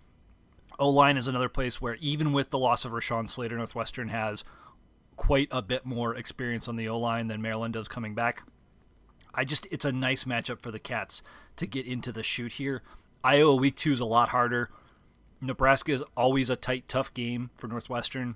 O 0.80 0.90
line 0.90 1.18
is 1.18 1.28
another 1.28 1.50
place 1.50 1.82
where, 1.82 1.96
even 1.96 2.32
with 2.32 2.50
the 2.50 2.58
loss 2.58 2.86
of 2.86 2.94
Rashawn 2.94 3.28
Slater, 3.28 3.58
Northwestern 3.58 4.10
has 4.10 4.44
quite 5.18 5.50
a 5.52 5.62
bit 5.62 5.86
more 5.86 6.16
experience 6.16 6.68
on 6.68 6.78
the 6.78 6.88
O 6.88 6.98
line 6.98 7.28
than 7.28 7.42
Maryland 7.42 7.74
does 7.74 7.88
coming 7.88 8.16
back. 8.16 8.44
I 9.34 9.44
just 9.44 9.68
it's 9.70 9.86
a 9.86 9.92
nice 9.92 10.24
matchup 10.24 10.62
for 10.62 10.72
the 10.72 10.80
Cats 10.80 11.22
to 11.58 11.68
get 11.68 11.86
into 11.86 12.12
the 12.12 12.24
shoot 12.24 12.54
here. 12.54 12.82
Iowa 13.24 13.56
week 13.56 13.76
two 13.76 13.92
is 13.92 14.00
a 14.00 14.06
lot 14.06 14.30
harder. 14.30 14.70
Nebraska 15.42 15.92
is 15.92 16.04
always 16.16 16.50
a 16.50 16.56
tight, 16.56 16.88
tough 16.88 17.14
game 17.14 17.52
for 17.58 17.68
Northwestern, 17.68 18.36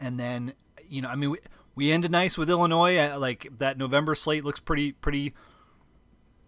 and 0.00 0.18
then 0.18 0.54
you 0.88 1.02
know 1.02 1.08
I 1.08 1.16
mean 1.16 1.30
we, 1.30 1.38
we 1.74 1.90
ended 1.90 2.10
nice 2.10 2.36
with 2.36 2.50
Illinois. 2.50 2.98
Uh, 2.98 3.18
like 3.18 3.48
that 3.58 3.78
November 3.78 4.14
slate 4.14 4.44
looks 4.44 4.60
pretty 4.60 4.92
pretty 4.92 5.34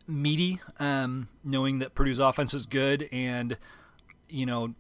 meaty, 0.07 0.61
um, 0.79 1.29
knowing 1.43 1.79
that 1.79 1.95
Purdue's 1.95 2.19
offense 2.19 2.53
is 2.55 2.67
good 2.67 3.09
and 3.11 3.57
you 4.29 4.47
know 4.47 4.75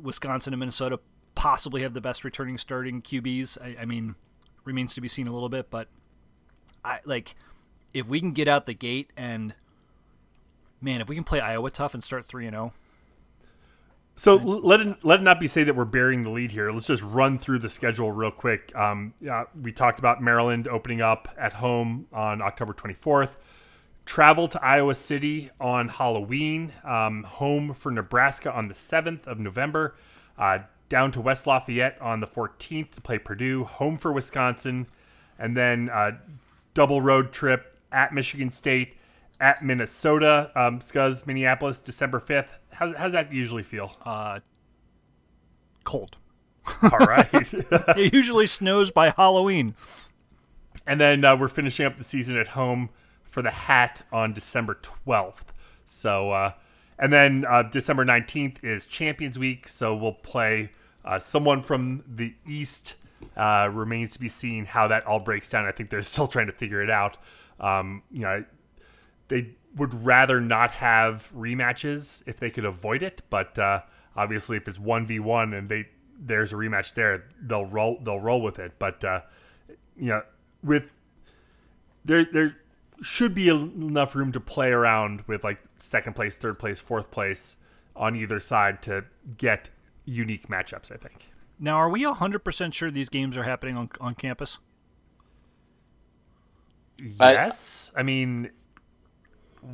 Wisconsin 0.00 0.52
and 0.52 0.60
Minnesota 0.60 1.00
possibly 1.34 1.82
have 1.82 1.94
the 1.94 2.00
best 2.00 2.24
returning 2.24 2.58
starting 2.58 3.02
QBs. 3.02 3.58
I, 3.60 3.82
I 3.82 3.84
mean, 3.84 4.14
remains 4.64 4.94
to 4.94 5.00
be 5.00 5.08
seen 5.08 5.26
a 5.26 5.32
little 5.32 5.48
bit, 5.48 5.70
but 5.70 5.88
I 6.84 7.00
like 7.04 7.34
if 7.92 8.06
we 8.06 8.20
can 8.20 8.32
get 8.32 8.48
out 8.48 8.66
the 8.66 8.74
gate 8.74 9.10
and 9.16 9.54
man, 10.80 11.00
if 11.00 11.08
we 11.08 11.14
can 11.14 11.24
play 11.24 11.40
Iowa 11.40 11.70
tough 11.70 11.94
and 11.94 12.02
start 12.02 12.24
three 12.24 12.46
and 12.46 12.54
zero. 12.54 12.72
So 14.16 14.36
let 14.36 14.80
it 14.80 15.02
let 15.02 15.20
it 15.20 15.22
not 15.22 15.40
be 15.40 15.46
say 15.46 15.64
that 15.64 15.74
we're 15.74 15.86
burying 15.86 16.22
the 16.22 16.30
lead 16.30 16.52
here. 16.52 16.70
Let's 16.70 16.86
just 16.86 17.02
run 17.02 17.38
through 17.38 17.60
the 17.60 17.70
schedule 17.70 18.12
real 18.12 18.30
quick. 18.30 18.70
Um, 18.76 19.14
we 19.60 19.72
talked 19.72 19.98
about 19.98 20.22
Maryland 20.22 20.68
opening 20.68 21.00
up 21.00 21.28
at 21.38 21.54
home 21.54 22.06
on 22.12 22.42
October 22.42 22.74
24th. 22.74 23.30
Travel 24.04 24.48
to 24.48 24.62
Iowa 24.62 24.94
City 24.94 25.50
on 25.60 25.88
Halloween. 25.88 26.72
Um, 26.84 27.22
home 27.22 27.72
for 27.72 27.90
Nebraska 27.90 28.52
on 28.52 28.68
the 28.68 28.74
7th 28.74 29.26
of 29.26 29.38
November. 29.38 29.94
Uh, 30.36 30.60
down 30.90 31.12
to 31.12 31.20
West 31.20 31.46
Lafayette 31.46 31.96
on 32.00 32.20
the 32.20 32.26
14th 32.26 32.90
to 32.90 33.00
play 33.00 33.18
Purdue. 33.18 33.64
Home 33.64 33.96
for 33.96 34.12
Wisconsin, 34.12 34.88
and 35.38 35.56
then 35.56 35.88
uh, 35.88 36.18
double 36.74 37.00
road 37.00 37.32
trip 37.32 37.78
at 37.92 38.12
Michigan 38.12 38.50
State, 38.50 38.96
at 39.40 39.62
Minnesota, 39.62 40.52
um, 40.54 40.80
Scuzz, 40.80 41.26
Minneapolis, 41.26 41.80
December 41.80 42.20
5th. 42.20 42.58
How, 42.72 42.94
how's 42.94 43.12
that 43.12 43.32
usually 43.32 43.62
feel? 43.62 43.96
Uh, 44.04 44.40
cold. 45.84 46.18
All 46.82 46.98
right. 46.98 47.28
it 47.32 48.12
usually 48.12 48.46
snows 48.46 48.90
by 48.90 49.10
Halloween. 49.10 49.74
And 50.86 51.00
then 51.00 51.24
uh, 51.24 51.36
we're 51.36 51.48
finishing 51.48 51.86
up 51.86 51.96
the 51.96 52.04
season 52.04 52.36
at 52.36 52.48
home 52.48 52.90
for 53.24 53.42
the 53.42 53.50
hat 53.50 54.06
on 54.12 54.32
December 54.32 54.78
12th. 55.06 55.46
So, 55.84 56.30
uh, 56.30 56.52
and 56.98 57.12
then 57.12 57.44
uh, 57.48 57.62
December 57.62 58.04
19th 58.04 58.62
is 58.62 58.86
Champions 58.86 59.38
Week. 59.38 59.68
So 59.68 59.96
we'll 59.96 60.12
play 60.12 60.70
uh, 61.04 61.18
someone 61.18 61.62
from 61.62 62.04
the 62.06 62.34
East. 62.46 62.96
Uh, 63.36 63.68
remains 63.70 64.14
to 64.14 64.18
be 64.18 64.28
seen 64.28 64.64
how 64.64 64.88
that 64.88 65.06
all 65.06 65.20
breaks 65.20 65.48
down. 65.50 65.66
I 65.66 65.72
think 65.72 65.90
they're 65.90 66.02
still 66.04 66.26
trying 66.26 66.46
to 66.46 66.52
figure 66.52 66.82
it 66.82 66.90
out. 66.90 67.16
Um, 67.58 68.02
you 68.10 68.20
know, 68.20 68.44
they 69.30 69.54
would 69.76 69.94
rather 70.04 70.40
not 70.40 70.72
have 70.72 71.32
rematches 71.34 72.22
if 72.26 72.38
they 72.38 72.50
could 72.50 72.64
avoid 72.64 73.02
it, 73.02 73.22
but 73.30 73.58
uh, 73.58 73.80
obviously, 74.16 74.56
if 74.56 74.68
it's 74.68 74.78
one 74.78 75.06
v 75.06 75.18
one 75.18 75.54
and 75.54 75.68
they 75.68 75.88
there's 76.18 76.52
a 76.52 76.56
rematch 76.56 76.92
there, 76.94 77.24
they'll 77.40 77.64
roll 77.64 77.98
they'll 78.02 78.20
roll 78.20 78.42
with 78.42 78.58
it. 78.58 78.72
But 78.78 79.02
uh, 79.02 79.20
you 79.96 80.08
know, 80.08 80.22
with 80.62 80.92
there 82.04 82.24
there 82.24 82.58
should 83.02 83.34
be 83.34 83.48
enough 83.48 84.14
room 84.14 84.32
to 84.32 84.40
play 84.40 84.70
around 84.70 85.22
with 85.26 85.42
like 85.44 85.60
second 85.76 86.14
place, 86.14 86.36
third 86.36 86.58
place, 86.58 86.80
fourth 86.80 87.10
place 87.10 87.56
on 87.96 88.16
either 88.16 88.40
side 88.40 88.82
to 88.82 89.04
get 89.38 89.70
unique 90.04 90.48
matchups. 90.48 90.92
I 90.92 90.96
think. 90.96 91.30
Now, 91.58 91.76
are 91.76 91.88
we 91.88 92.02
hundred 92.02 92.40
percent 92.40 92.74
sure 92.74 92.90
these 92.90 93.08
games 93.08 93.36
are 93.36 93.44
happening 93.44 93.76
on 93.76 93.90
on 94.00 94.14
campus? 94.14 94.58
Yes, 97.02 97.90
I, 97.96 98.00
I 98.00 98.02
mean, 98.02 98.50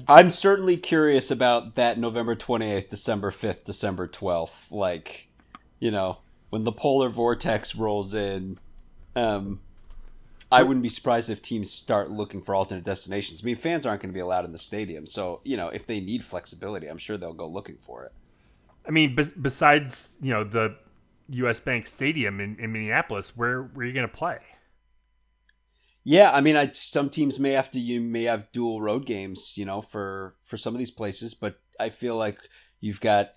I'm 0.08 0.30
certainly 0.30 0.76
curious 0.76 1.30
about 1.30 1.74
that 1.76 1.98
November 1.98 2.34
28th, 2.34 2.88
December 2.90 3.30
5th, 3.30 3.64
December 3.64 4.08
12th. 4.08 4.70
Like, 4.70 5.28
you 5.78 5.90
know, 5.90 6.18
when 6.50 6.64
the 6.64 6.72
polar 6.72 7.08
vortex 7.08 7.74
rolls 7.74 8.14
in, 8.14 8.58
um, 9.14 9.60
I 10.50 10.62
wouldn't 10.62 10.82
be 10.82 10.88
surprised 10.88 11.28
if 11.28 11.42
teams 11.42 11.70
start 11.70 12.10
looking 12.10 12.40
for 12.40 12.54
alternate 12.54 12.84
destinations. 12.84 13.42
I 13.42 13.46
mean, 13.46 13.56
fans 13.56 13.84
aren't 13.84 14.02
going 14.02 14.10
to 14.10 14.14
be 14.14 14.20
allowed 14.20 14.44
in 14.44 14.52
the 14.52 14.58
stadium, 14.58 15.06
so 15.06 15.40
you 15.44 15.56
know, 15.56 15.68
if 15.68 15.86
they 15.86 16.00
need 16.00 16.22
flexibility, 16.22 16.86
I'm 16.86 16.98
sure 16.98 17.16
they'll 17.16 17.32
go 17.32 17.48
looking 17.48 17.78
for 17.80 18.04
it. 18.04 18.12
I 18.86 18.90
mean, 18.90 19.16
be- 19.16 19.32
besides 19.40 20.14
you 20.22 20.32
know 20.32 20.44
the 20.44 20.76
U.S. 21.30 21.58
Bank 21.58 21.86
Stadium 21.86 22.40
in, 22.40 22.56
in 22.60 22.72
Minneapolis, 22.72 23.36
where 23.36 23.62
where 23.62 23.84
are 23.84 23.88
you 23.88 23.94
going 23.94 24.08
to 24.08 24.14
play? 24.14 24.38
Yeah, 26.08 26.30
I 26.30 26.40
mean, 26.40 26.54
I, 26.54 26.70
some 26.70 27.10
teams 27.10 27.40
may 27.40 27.50
have 27.50 27.72
to 27.72 27.80
you 27.80 28.00
may 28.00 28.22
have 28.22 28.52
dual 28.52 28.80
road 28.80 29.06
games, 29.06 29.58
you 29.58 29.64
know, 29.64 29.82
for 29.82 30.36
for 30.44 30.56
some 30.56 30.72
of 30.72 30.78
these 30.78 30.92
places, 30.92 31.34
but 31.34 31.58
I 31.80 31.88
feel 31.88 32.14
like 32.14 32.38
you've 32.78 33.00
got 33.00 33.32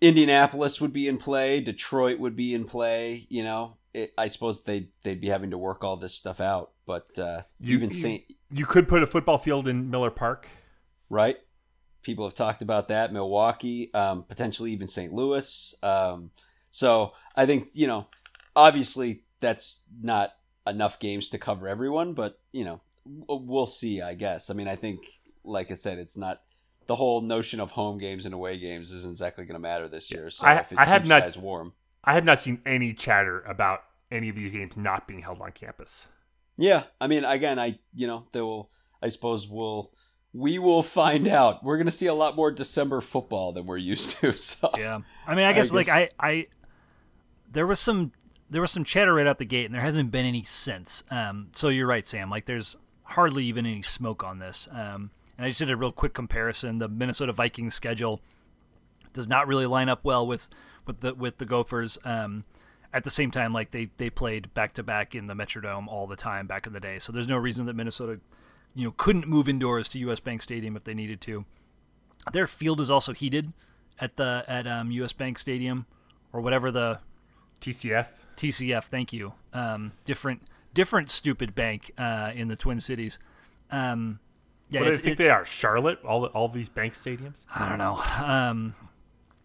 Indianapolis 0.00 0.80
would 0.80 0.92
be 0.92 1.06
in 1.06 1.18
play, 1.18 1.60
Detroit 1.60 2.18
would 2.18 2.34
be 2.34 2.52
in 2.52 2.64
play, 2.64 3.28
you 3.28 3.44
know. 3.44 3.76
It, 3.94 4.12
I 4.18 4.26
suppose 4.26 4.64
they 4.64 4.88
they'd 5.04 5.20
be 5.20 5.28
having 5.28 5.52
to 5.52 5.58
work 5.58 5.84
all 5.84 5.96
this 5.96 6.12
stuff 6.12 6.40
out, 6.40 6.72
but 6.84 7.16
uh, 7.16 7.42
you, 7.60 7.76
even 7.76 7.92
Saint 7.92 8.24
you 8.50 8.66
could 8.66 8.88
put 8.88 9.04
a 9.04 9.06
football 9.06 9.38
field 9.38 9.68
in 9.68 9.88
Miller 9.88 10.10
Park, 10.10 10.48
right? 11.10 11.36
People 12.02 12.24
have 12.26 12.34
talked 12.34 12.60
about 12.60 12.88
that. 12.88 13.12
Milwaukee, 13.12 13.94
um, 13.94 14.24
potentially 14.24 14.72
even 14.72 14.88
St. 14.88 15.12
Louis. 15.12 15.76
Um, 15.80 16.32
so 16.72 17.12
I 17.36 17.46
think 17.46 17.68
you 17.72 17.86
know, 17.86 18.08
obviously 18.56 19.22
that's 19.38 19.84
not 20.02 20.32
enough 20.66 20.98
games 20.98 21.30
to 21.30 21.38
cover 21.38 21.68
everyone, 21.68 22.14
but 22.14 22.38
you 22.52 22.64
know, 22.64 22.80
we'll 23.04 23.66
see. 23.66 24.00
I 24.02 24.14
guess. 24.14 24.50
I 24.50 24.54
mean, 24.54 24.68
I 24.68 24.76
think, 24.76 25.00
like 25.44 25.70
I 25.70 25.74
said, 25.74 25.98
it's 25.98 26.16
not 26.16 26.42
the 26.86 26.96
whole 26.96 27.20
notion 27.20 27.60
of 27.60 27.70
home 27.70 27.98
games 27.98 28.24
and 28.24 28.34
away 28.34 28.58
games 28.58 28.92
isn't 28.92 29.12
exactly 29.12 29.44
going 29.44 29.54
to 29.54 29.60
matter 29.60 29.88
this 29.88 30.10
year. 30.10 30.28
So 30.30 30.46
I, 30.46 30.66
I 30.76 30.84
have 30.86 31.06
not 31.06 31.22
guys 31.22 31.38
warm. 31.38 31.72
I 32.02 32.14
have 32.14 32.24
not 32.24 32.40
seen 32.40 32.60
any 32.66 32.94
chatter 32.94 33.42
about 33.42 33.84
any 34.10 34.28
of 34.28 34.36
these 34.36 34.52
games 34.52 34.76
not 34.76 35.06
being 35.06 35.20
held 35.20 35.40
on 35.40 35.52
campus. 35.52 36.06
Yeah, 36.56 36.84
I 37.00 37.06
mean, 37.06 37.24
again, 37.24 37.58
I 37.58 37.78
you 37.94 38.06
know, 38.06 38.26
they 38.32 38.40
will. 38.40 38.70
I 39.02 39.08
suppose 39.08 39.48
we'll 39.48 39.92
we 40.32 40.58
will 40.58 40.82
find 40.82 41.26
out. 41.28 41.64
We're 41.64 41.76
going 41.76 41.86
to 41.86 41.92
see 41.92 42.06
a 42.06 42.14
lot 42.14 42.36
more 42.36 42.50
December 42.50 43.00
football 43.00 43.52
than 43.52 43.66
we're 43.66 43.76
used 43.76 44.16
to. 44.18 44.32
So 44.36 44.70
yeah, 44.76 45.00
I 45.26 45.34
mean, 45.34 45.46
I 45.46 45.52
guess, 45.52 45.72
I 45.72 45.82
guess 45.82 45.88
like 45.88 45.88
I 45.88 46.08
I 46.18 46.46
there 47.52 47.66
was 47.66 47.80
some 47.80 48.12
there 48.50 48.60
was 48.60 48.72
some 48.72 48.84
chatter 48.84 49.14
right 49.14 49.26
out 49.26 49.38
the 49.38 49.44
gate, 49.44 49.66
and 49.66 49.74
there 49.74 49.80
hasn't 49.80 50.10
been 50.10 50.26
any 50.26 50.42
since. 50.42 51.04
Um, 51.10 51.48
so 51.52 51.68
you're 51.68 51.86
right, 51.86 52.06
Sam. 52.06 52.28
Like 52.28 52.46
there's 52.46 52.76
hardly 53.04 53.44
even 53.44 53.64
any 53.64 53.82
smoke 53.82 54.24
on 54.24 54.40
this. 54.40 54.68
Um, 54.70 55.10
and 55.38 55.46
I 55.46 55.48
just 55.48 55.60
did 55.60 55.70
a 55.70 55.76
real 55.76 55.92
quick 55.92 56.12
comparison. 56.12 56.78
The 56.78 56.88
Minnesota 56.88 57.32
Vikings 57.32 57.74
schedule 57.74 58.20
does 59.12 59.26
not 59.26 59.46
really 59.46 59.66
line 59.66 59.88
up 59.88 60.04
well 60.04 60.26
with 60.26 60.48
with 60.86 61.00
the 61.00 61.14
with 61.14 61.38
the 61.38 61.46
Gophers. 61.46 61.98
Um, 62.04 62.44
at 62.92 63.04
the 63.04 63.10
same 63.10 63.30
time, 63.30 63.52
like 63.52 63.70
they 63.70 63.90
they 63.96 64.10
played 64.10 64.52
back 64.52 64.72
to 64.74 64.82
back 64.82 65.14
in 65.14 65.28
the 65.28 65.34
Metrodome 65.34 65.86
all 65.86 66.06
the 66.06 66.16
time 66.16 66.46
back 66.46 66.66
in 66.66 66.72
the 66.72 66.80
day. 66.80 66.98
So 66.98 67.12
there's 67.12 67.28
no 67.28 67.36
reason 67.36 67.66
that 67.66 67.76
Minnesota, 67.76 68.20
you 68.74 68.84
know, 68.84 68.94
couldn't 68.96 69.28
move 69.28 69.48
indoors 69.48 69.88
to 69.90 69.98
U.S. 70.00 70.20
Bank 70.20 70.42
Stadium 70.42 70.76
if 70.76 70.84
they 70.84 70.94
needed 70.94 71.20
to. 71.22 71.44
Their 72.32 72.46
field 72.46 72.80
is 72.80 72.90
also 72.90 73.12
heated 73.12 73.52
at 73.98 74.16
the 74.16 74.44
at 74.48 74.66
um, 74.66 74.90
U.S. 74.90 75.12
Bank 75.12 75.38
Stadium 75.38 75.86
or 76.32 76.40
whatever 76.40 76.70
the 76.70 76.98
TCF 77.60 78.08
TCF, 78.40 78.84
thank 78.84 79.12
you. 79.12 79.34
Um, 79.52 79.92
different, 80.06 80.42
different 80.72 81.10
stupid 81.10 81.54
bank 81.54 81.92
uh, 81.98 82.32
in 82.34 82.48
the 82.48 82.56
Twin 82.56 82.80
Cities. 82.80 83.18
Um, 83.70 84.18
yeah, 84.70 84.80
what 84.80 84.86
do 84.86 84.90
you 84.92 84.96
think 84.96 85.12
it, 85.12 85.18
they 85.18 85.28
are? 85.28 85.44
Charlotte? 85.44 85.98
All 86.04 86.24
all 86.26 86.48
these 86.48 86.68
bank 86.68 86.94
stadiums? 86.94 87.44
I 87.54 87.68
don't 87.68 87.78
know. 87.78 88.00
Um, 88.24 88.74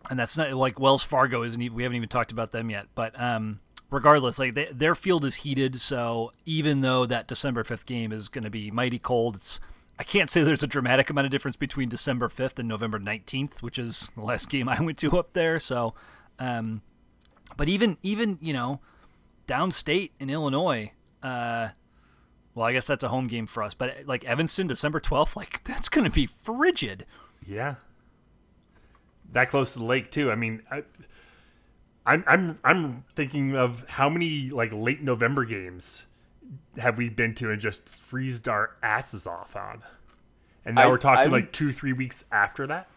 and 0.10 0.18
that's 0.18 0.38
not 0.38 0.54
like 0.54 0.80
Wells 0.80 1.04
Fargo 1.04 1.44
isn't. 1.44 1.62
Even, 1.62 1.76
we 1.76 1.84
haven't 1.84 1.98
even 1.98 2.10
talked 2.10 2.32
about 2.32 2.52
them 2.52 2.70
yet. 2.70 2.88
But 2.96 3.20
um, 3.20 3.60
regardless, 3.90 4.40
like 4.40 4.54
they, 4.54 4.66
their 4.72 4.96
field 4.96 5.26
is 5.26 5.38
heated, 5.38 5.80
so 5.80 6.32
even 6.46 6.82
though 6.82 7.06
that 7.06 7.28
December 7.28 7.64
fifth 7.64 7.86
game 7.86 8.12
is 8.12 8.30
going 8.30 8.44
to 8.44 8.50
be 8.50 8.72
mighty 8.72 9.00
cold, 9.00 9.36
it's 9.36 9.60
I 9.98 10.04
can't 10.04 10.30
say 10.30 10.44
there's 10.44 10.64
a 10.64 10.68
dramatic 10.68 11.10
amount 11.10 11.26
of 11.26 11.32
difference 11.32 11.56
between 11.56 11.90
December 11.90 12.28
5th 12.28 12.60
and 12.60 12.68
November 12.68 13.00
19th, 13.00 13.62
which 13.62 13.80
is 13.80 14.12
the 14.16 14.22
last 14.22 14.50
game 14.50 14.70
I 14.70 14.80
went 14.82 14.98
to 15.00 15.18
up 15.18 15.34
there. 15.34 15.60
So, 15.60 15.96
um, 16.40 16.82
but 17.58 17.70
even 17.70 17.98
even 18.04 18.38
you 18.42 18.54
know, 18.54 18.80
downstate 19.48 20.12
in 20.20 20.30
Illinois. 20.30 20.92
Uh, 21.24 21.70
well, 22.54 22.66
I 22.66 22.72
guess 22.74 22.88
that's 22.88 23.04
a 23.04 23.10
home 23.10 23.28
game 23.28 23.48
for 23.48 23.64
us, 23.64 23.74
but 23.74 24.06
like 24.06 24.24
Evanston, 24.26 24.68
December 24.68 25.00
twelfth, 25.00 25.36
like 25.38 25.64
that's 25.64 25.90
going 25.90 26.06
to 26.06 26.12
be 26.12 26.26
frigid. 26.26 27.06
Yeah, 27.46 27.76
that 29.32 29.50
close 29.50 29.74
to 29.74 29.80
the 29.80 29.86
lake 29.86 30.12
too. 30.12 30.32
I 30.32 30.36
mean, 30.36 30.62
I, 30.72 30.84
I'm 32.06 32.24
I'm 32.28 32.60
I'm 32.64 33.04
thinking 33.16 33.56
of 33.56 33.86
how 33.90 34.10
many 34.10 34.50
like 34.50 34.72
late 34.74 35.02
November 35.02 35.46
games 35.46 36.06
have 36.78 36.98
we 36.98 37.10
been 37.10 37.34
to 37.36 37.50
and 37.52 37.60
just 37.60 37.90
freezed 37.90 38.48
our 38.48 38.76
asses 38.84 39.26
off 39.28 39.56
on, 39.56 39.82
and 40.64 40.76
now 40.76 40.84
I- 40.84 40.88
we're 40.92 40.98
talking 40.98 41.22
I'm- 41.24 41.32
like 41.32 41.52
two 41.52 41.74
three 41.74 41.94
weeks 41.94 42.26
after 42.32 42.68
that. 42.68 42.88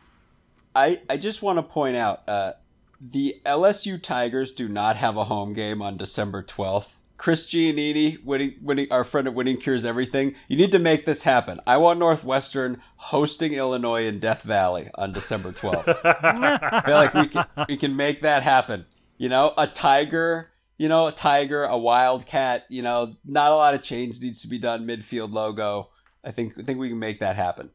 I, 0.76 1.00
I 1.10 1.16
just 1.16 1.42
want 1.42 1.56
to 1.58 1.62
point 1.64 1.96
out 1.96 2.28
uh, 2.28 2.52
the 3.00 3.40
LSU 3.46 4.02
Tigers 4.02 4.52
do 4.52 4.68
not 4.68 4.96
have 4.96 5.16
a 5.16 5.24
home 5.24 5.52
game 5.52 5.82
on 5.82 5.96
December 5.96 6.42
12th. 6.42 6.94
Chris 7.16 7.48
Giannini, 7.48 8.24
winning, 8.24 8.54
winning, 8.62 8.86
our 8.92 9.02
friend 9.02 9.26
at 9.26 9.34
Winning 9.34 9.56
Cures 9.56 9.84
Everything, 9.84 10.36
you 10.46 10.56
need 10.56 10.70
to 10.70 10.78
make 10.78 11.04
this 11.04 11.24
happen. 11.24 11.60
I 11.66 11.76
want 11.78 11.98
Northwestern 11.98 12.80
hosting 12.94 13.54
Illinois 13.54 14.06
in 14.06 14.20
Death 14.20 14.42
Valley 14.42 14.88
on 14.94 15.12
December 15.12 15.50
12th. 15.50 15.98
I 16.04 16.80
feel 16.82 16.94
like 16.94 17.14
we 17.14 17.26
can, 17.26 17.44
we 17.68 17.76
can 17.76 17.96
make 17.96 18.22
that 18.22 18.44
happen. 18.44 18.86
You 19.16 19.28
know, 19.28 19.52
a 19.58 19.66
tiger, 19.66 20.50
you 20.76 20.88
know, 20.88 21.08
a 21.08 21.12
tiger, 21.12 21.64
a 21.64 21.76
wildcat, 21.76 22.66
you 22.68 22.82
know, 22.82 23.16
not 23.24 23.50
a 23.50 23.56
lot 23.56 23.74
of 23.74 23.82
change 23.82 24.20
needs 24.20 24.42
to 24.42 24.48
be 24.48 24.60
done. 24.60 24.86
Midfield 24.86 25.32
logo. 25.32 25.90
I 26.24 26.30
think 26.30 26.56
I 26.56 26.62
think 26.62 26.78
we 26.78 26.88
can 26.88 27.00
make 27.00 27.18
that 27.18 27.34
happen. 27.34 27.70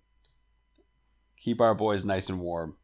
Keep 1.37 1.59
our 1.59 1.75
boys 1.75 2.05
nice 2.05 2.29
and 2.29 2.39
warm. 2.39 2.77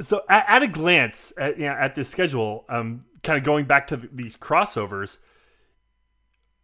So 0.00 0.22
at, 0.28 0.44
at 0.48 0.62
a 0.62 0.68
glance 0.68 1.32
at, 1.38 1.58
you 1.58 1.66
know, 1.66 1.72
at 1.72 1.94
this 1.94 2.08
schedule, 2.08 2.64
um, 2.68 3.04
kind 3.22 3.38
of 3.38 3.44
going 3.44 3.64
back 3.64 3.86
to 3.88 3.96
th 3.96 4.10
these 4.12 4.36
crossovers, 4.36 5.18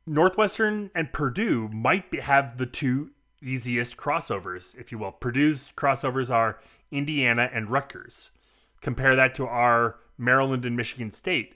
Northwestern 0.06 0.90
and 0.94 1.12
Purdue 1.12 1.68
might 1.68 2.10
be, 2.10 2.18
have 2.18 2.58
the 2.58 2.66
two 2.66 3.10
easiest 3.40 3.96
crossovers, 3.96 4.76
if 4.78 4.92
you 4.92 4.98
will. 4.98 5.12
Purdue's 5.12 5.70
crossovers 5.76 6.30
are 6.30 6.60
Indiana 6.90 7.48
and 7.52 7.70
Rutgers. 7.70 8.30
Compare 8.80 9.16
that 9.16 9.34
to 9.36 9.46
our 9.46 9.98
Maryland 10.18 10.64
and 10.64 10.76
Michigan 10.76 11.10
State. 11.10 11.54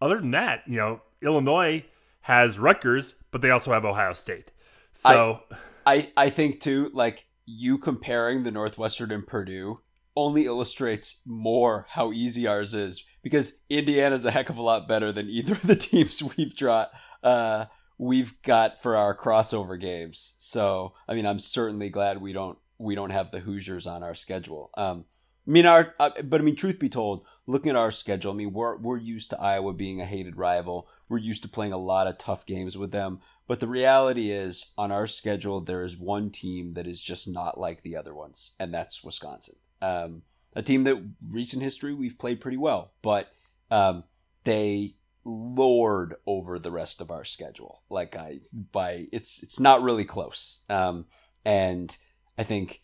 Other 0.00 0.18
than 0.20 0.30
that, 0.32 0.62
you 0.66 0.76
know, 0.76 1.02
Illinois 1.20 1.84
has 2.22 2.58
Rutgers, 2.58 3.14
but 3.30 3.42
they 3.42 3.50
also 3.50 3.72
have 3.72 3.84
Ohio 3.84 4.14
State. 4.14 4.50
So 4.92 5.42
I 5.86 6.10
I 6.16 6.30
think 6.30 6.60
too, 6.60 6.90
like 6.92 7.26
you 7.46 7.78
comparing 7.78 8.42
the 8.42 8.50
Northwestern 8.50 9.10
and 9.10 9.26
Purdue 9.26 9.80
only 10.16 10.46
illustrates 10.46 11.20
more 11.24 11.86
how 11.90 12.12
easy 12.12 12.46
ours 12.46 12.74
is 12.74 13.04
because 13.22 13.58
Indiana's 13.70 14.24
a 14.24 14.30
heck 14.30 14.50
of 14.50 14.58
a 14.58 14.62
lot 14.62 14.88
better 14.88 15.12
than 15.12 15.28
either 15.28 15.54
of 15.54 15.66
the 15.66 15.76
teams 15.90 16.22
we've 16.22 16.54
drawn. 16.54 16.86
Uh, 17.22 17.66
we've 17.98 18.40
got 18.42 18.82
for 18.82 18.96
our 18.96 19.16
crossover 19.16 19.80
games. 19.80 20.36
So 20.38 20.94
I 21.08 21.14
mean, 21.14 21.26
I'm 21.26 21.38
certainly 21.38 21.88
glad 21.88 22.20
we 22.20 22.32
don't 22.32 22.58
we 22.78 22.94
don't 22.94 23.10
have 23.10 23.30
the 23.30 23.40
Hoosiers 23.40 23.86
on 23.86 24.02
our 24.02 24.14
schedule. 24.14 24.70
Um, 24.76 25.04
I 25.46 25.50
mean, 25.50 25.66
our 25.66 25.94
uh, 25.98 26.10
but 26.22 26.40
I 26.40 26.44
mean, 26.44 26.56
truth 26.56 26.78
be 26.78 26.88
told, 26.88 27.24
looking 27.46 27.70
at 27.70 27.76
our 27.76 27.90
schedule, 27.90 28.32
I 28.32 28.36
mean, 28.36 28.52
we're 28.52 28.76
we're 28.76 28.98
used 28.98 29.30
to 29.30 29.40
Iowa 29.40 29.72
being 29.72 30.00
a 30.00 30.06
hated 30.06 30.36
rival. 30.36 30.88
We're 31.08 31.18
used 31.18 31.42
to 31.42 31.48
playing 31.48 31.72
a 31.72 31.78
lot 31.78 32.06
of 32.06 32.18
tough 32.18 32.46
games 32.46 32.78
with 32.78 32.90
them. 32.90 33.20
But 33.48 33.60
the 33.60 33.68
reality 33.68 34.30
is, 34.30 34.72
on 34.78 34.92
our 34.92 35.06
schedule, 35.06 35.60
there 35.60 35.82
is 35.82 35.96
one 35.96 36.30
team 36.30 36.74
that 36.74 36.86
is 36.86 37.02
just 37.02 37.28
not 37.28 37.58
like 37.58 37.82
the 37.82 37.96
other 37.96 38.14
ones, 38.14 38.52
and 38.58 38.72
that's 38.72 39.02
Wisconsin. 39.02 39.56
Um, 39.82 40.22
a 40.54 40.62
team 40.62 40.84
that 40.84 41.02
recent 41.28 41.62
history 41.62 41.94
we've 41.94 42.18
played 42.18 42.40
pretty 42.40 42.56
well, 42.56 42.92
but 43.02 43.28
um, 43.70 44.04
they 44.44 44.96
lord 45.24 46.16
over 46.26 46.58
the 46.58 46.70
rest 46.70 47.00
of 47.00 47.10
our 47.10 47.24
schedule. 47.24 47.82
Like 47.90 48.16
I 48.16 48.40
by 48.72 49.06
it's 49.12 49.42
it's 49.42 49.60
not 49.60 49.82
really 49.82 50.04
close. 50.04 50.64
Um, 50.68 51.06
and 51.44 51.94
I 52.38 52.44
think 52.44 52.82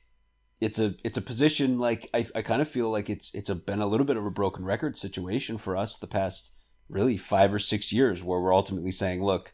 it's 0.60 0.78
a 0.78 0.94
it's 1.04 1.18
a 1.18 1.22
position 1.22 1.78
like 1.78 2.08
I, 2.12 2.26
I 2.34 2.42
kind 2.42 2.62
of 2.62 2.68
feel 2.68 2.90
like 2.90 3.10
it's 3.10 3.34
it's 3.34 3.50
a 3.50 3.54
been 3.54 3.80
a 3.80 3.86
little 3.86 4.06
bit 4.06 4.16
of 4.16 4.26
a 4.26 4.30
broken 4.30 4.64
record 4.64 4.96
situation 4.96 5.58
for 5.58 5.76
us 5.76 5.98
the 5.98 6.06
past 6.06 6.52
really 6.88 7.16
five 7.16 7.52
or 7.52 7.58
six 7.58 7.92
years 7.92 8.22
where 8.22 8.40
we're 8.40 8.54
ultimately 8.54 8.90
saying, 8.92 9.22
look, 9.22 9.52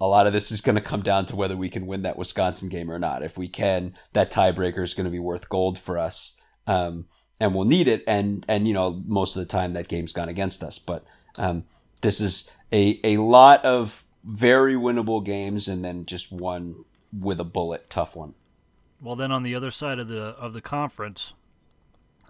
a 0.00 0.06
lot 0.06 0.26
of 0.26 0.32
this 0.32 0.52
is 0.52 0.60
going 0.60 0.74
to 0.74 0.82
come 0.82 1.02
down 1.02 1.24
to 1.26 1.36
whether 1.36 1.56
we 1.56 1.70
can 1.70 1.86
win 1.86 2.02
that 2.02 2.18
Wisconsin 2.18 2.68
game 2.68 2.90
or 2.90 2.98
not. 2.98 3.22
If 3.22 3.38
we 3.38 3.48
can, 3.48 3.94
that 4.12 4.30
tiebreaker 4.30 4.82
is 4.82 4.94
going 4.94 5.04
to 5.04 5.10
be 5.10 5.18
worth 5.18 5.48
gold 5.48 5.78
for 5.78 5.98
us, 5.98 6.36
um, 6.66 7.06
and 7.40 7.54
we'll 7.54 7.64
need 7.64 7.88
it. 7.88 8.04
And 8.06 8.44
and 8.48 8.66
you 8.66 8.74
know 8.74 9.02
most 9.06 9.36
of 9.36 9.40
the 9.40 9.46
time 9.46 9.72
that 9.72 9.88
game's 9.88 10.12
gone 10.12 10.28
against 10.28 10.62
us, 10.62 10.78
but 10.78 11.04
um, 11.38 11.64
this 12.00 12.20
is 12.20 12.50
a 12.72 13.00
a 13.04 13.16
lot 13.18 13.64
of 13.64 14.04
very 14.24 14.74
winnable 14.74 15.24
games, 15.24 15.68
and 15.68 15.84
then 15.84 16.06
just 16.06 16.32
one 16.32 16.84
with 17.12 17.40
a 17.40 17.44
bullet 17.44 17.88
tough 17.90 18.16
one. 18.16 18.34
Well, 19.00 19.16
then 19.16 19.30
on 19.32 19.42
the 19.42 19.54
other 19.54 19.70
side 19.70 19.98
of 19.98 20.08
the 20.08 20.20
of 20.20 20.52
the 20.52 20.60
conference, 20.62 21.34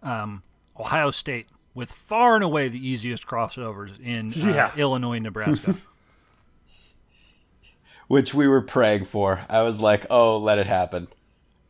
um, 0.03 0.43
Ohio 0.79 1.11
State 1.11 1.47
with 1.75 1.91
far 1.93 2.35
and 2.37 2.45
away 2.45 2.69
the 2.69 2.85
easiest 2.89 3.27
crossovers 3.27 3.99
in 4.01 4.33
uh, 4.33 4.55
Yeah. 4.55 4.71
Illinois, 4.77 5.19
Nebraska. 5.19 5.77
which 8.09 8.35
we 8.35 8.47
were 8.47 8.63
praying 8.63 9.05
for. 9.05 9.45
I 9.49 9.63
was 9.63 9.81
like, 9.81 10.07
"Oh, 10.11 10.39
let 10.39 10.59
it 10.59 10.67
happen." 10.67 11.09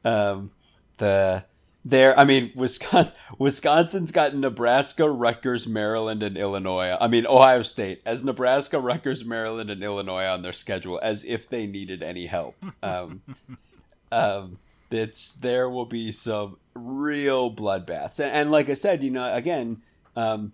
Um, 0.05 0.51
the 0.99 1.45
there, 1.85 2.19
I 2.19 2.25
mean, 2.25 2.53
Wisconsin, 2.55 3.13
Wisconsin's 3.39 4.11
got 4.11 4.35
Nebraska, 4.35 5.09
Rutgers, 5.09 5.69
Maryland, 5.69 6.23
and 6.23 6.37
Illinois. 6.39 6.97
I 6.99 7.09
mean, 7.09 7.27
Ohio 7.27 7.63
State 7.63 8.01
as 8.07 8.25
Nebraska, 8.25 8.81
Rutgers, 8.81 9.25
Maryland, 9.25 9.71
and 9.71 9.83
Illinois 9.83 10.25
on 10.25 10.43
their 10.43 10.53
schedule, 10.53 10.99
as 11.03 11.25
if 11.25 11.49
they 11.49 11.67
needed 11.67 12.03
any 12.03 12.27
help. 12.27 12.57
Um, 12.83 13.23
um, 14.13 14.59
it's 14.91 15.33
there 15.33 15.69
will 15.69 15.85
be 15.85 16.11
some 16.13 16.57
real 16.75 17.55
bloodbaths, 17.55 18.19
and, 18.19 18.33
and 18.33 18.51
like 18.51 18.71
I 18.71 18.75
said, 18.75 19.03
you 19.03 19.11
know, 19.11 19.35
again, 19.35 19.83
um, 20.17 20.53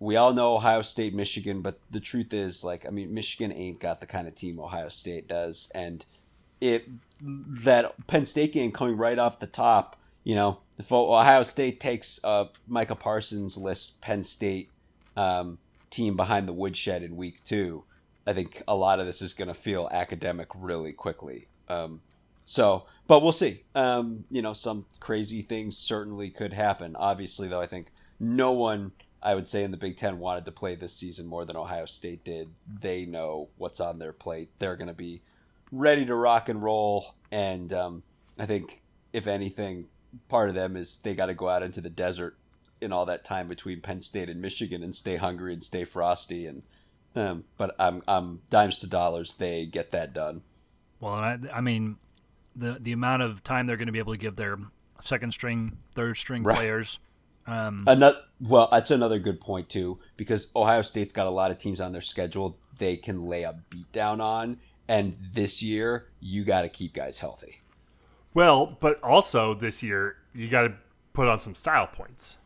we 0.00 0.16
all 0.16 0.32
know 0.32 0.56
Ohio 0.56 0.82
State, 0.82 1.14
Michigan, 1.14 1.62
but 1.62 1.78
the 1.90 2.00
truth 2.00 2.34
is, 2.34 2.64
like, 2.64 2.86
I 2.86 2.90
mean, 2.90 3.14
Michigan 3.14 3.52
ain't 3.52 3.80
got 3.80 4.00
the 4.00 4.06
kind 4.06 4.26
of 4.26 4.34
team 4.34 4.58
Ohio 4.58 4.88
State 4.88 5.28
does, 5.28 5.70
and 5.74 6.04
it 6.60 6.88
that 7.20 8.06
Penn 8.06 8.24
State 8.26 8.52
game 8.52 8.72
coming 8.72 8.96
right 8.96 9.18
off 9.18 9.38
the 9.38 9.46
top, 9.46 9.96
you 10.26 10.34
know, 10.34 10.58
if 10.76 10.90
Ohio 10.90 11.44
State 11.44 11.78
takes 11.78 12.18
uh, 12.24 12.46
Micah 12.66 12.96
Parsons 12.96 13.56
list 13.56 14.00
Penn 14.00 14.24
State 14.24 14.72
um, 15.16 15.58
team 15.88 16.16
behind 16.16 16.48
the 16.48 16.52
woodshed 16.52 17.04
in 17.04 17.14
week 17.14 17.44
two, 17.44 17.84
I 18.26 18.32
think 18.32 18.60
a 18.66 18.74
lot 18.74 18.98
of 18.98 19.06
this 19.06 19.22
is 19.22 19.34
going 19.34 19.46
to 19.46 19.54
feel 19.54 19.88
academic 19.92 20.48
really 20.56 20.92
quickly. 20.92 21.46
Um, 21.68 22.00
so, 22.44 22.86
but 23.06 23.22
we'll 23.22 23.30
see. 23.30 23.62
Um, 23.76 24.24
you 24.28 24.42
know, 24.42 24.52
some 24.52 24.86
crazy 24.98 25.42
things 25.42 25.78
certainly 25.78 26.30
could 26.30 26.52
happen. 26.52 26.96
Obviously, 26.96 27.46
though, 27.46 27.60
I 27.60 27.66
think 27.66 27.86
no 28.18 28.50
one, 28.50 28.90
I 29.22 29.36
would 29.36 29.46
say, 29.46 29.62
in 29.62 29.70
the 29.70 29.76
Big 29.76 29.96
Ten 29.96 30.18
wanted 30.18 30.44
to 30.46 30.50
play 30.50 30.74
this 30.74 30.92
season 30.92 31.28
more 31.28 31.44
than 31.44 31.56
Ohio 31.56 31.86
State 31.86 32.24
did. 32.24 32.48
They 32.80 33.04
know 33.04 33.50
what's 33.58 33.78
on 33.78 34.00
their 34.00 34.12
plate. 34.12 34.50
They're 34.58 34.76
going 34.76 34.88
to 34.88 34.92
be 34.92 35.22
ready 35.70 36.04
to 36.04 36.16
rock 36.16 36.48
and 36.48 36.60
roll. 36.60 37.14
And 37.30 37.72
um, 37.72 38.02
I 38.40 38.46
think, 38.46 38.82
if 39.12 39.28
anything, 39.28 39.86
part 40.28 40.48
of 40.48 40.54
them 40.54 40.76
is 40.76 40.98
they 40.98 41.14
got 41.14 41.26
to 41.26 41.34
go 41.34 41.48
out 41.48 41.62
into 41.62 41.80
the 41.80 41.90
desert 41.90 42.36
in 42.80 42.92
all 42.92 43.06
that 43.06 43.24
time 43.24 43.48
between 43.48 43.80
Penn 43.80 44.00
State 44.02 44.28
and 44.28 44.40
Michigan 44.40 44.82
and 44.82 44.94
stay 44.94 45.16
hungry 45.16 45.52
and 45.52 45.62
stay 45.64 45.84
frosty. 45.84 46.46
And 46.46 46.62
um, 47.14 47.44
but 47.56 47.74
I'm, 47.78 48.02
I'm 48.06 48.40
dimes 48.50 48.80
to 48.80 48.86
dollars. 48.86 49.34
They 49.34 49.64
get 49.66 49.90
that 49.92 50.12
done. 50.12 50.42
well, 51.00 51.14
I, 51.14 51.38
I 51.52 51.60
mean, 51.60 51.96
the 52.54 52.76
the 52.80 52.92
amount 52.92 53.22
of 53.22 53.42
time 53.42 53.66
they're 53.66 53.76
going 53.78 53.86
to 53.86 53.92
be 53.92 53.98
able 53.98 54.12
to 54.12 54.18
give 54.18 54.36
their 54.36 54.58
second 55.02 55.32
string, 55.32 55.78
third 55.94 56.16
string 56.16 56.42
Right. 56.42 56.56
players. 56.56 56.98
Um, 57.46 57.84
Another 57.86 58.18
well, 58.40 58.68
that's 58.70 58.90
another 58.90 59.18
good 59.18 59.40
point 59.40 59.68
too, 59.68 59.98
because 60.16 60.50
Ohio 60.56 60.82
State's 60.82 61.12
got 61.12 61.26
a 61.26 61.30
lot 61.30 61.50
of 61.50 61.58
teams 61.58 61.80
on 61.80 61.92
their 61.92 62.00
schedule 62.02 62.58
they 62.78 62.96
can 62.96 63.22
lay 63.22 63.44
a 63.44 63.54
beat 63.70 63.90
down 63.92 64.20
on, 64.20 64.58
and 64.88 65.16
this 65.32 65.62
year 65.62 66.08
you 66.20 66.44
got 66.44 66.62
to 66.62 66.68
keep 66.68 66.92
guys 66.92 67.20
healthy. 67.20 67.62
Well, 68.36 68.76
but 68.80 69.02
also 69.02 69.54
this 69.54 69.82
year 69.82 70.16
you 70.34 70.48
got 70.48 70.68
to 70.68 70.74
put 71.14 71.26
on 71.26 71.38
some 71.40 71.54
style 71.54 71.86
points, 71.86 72.36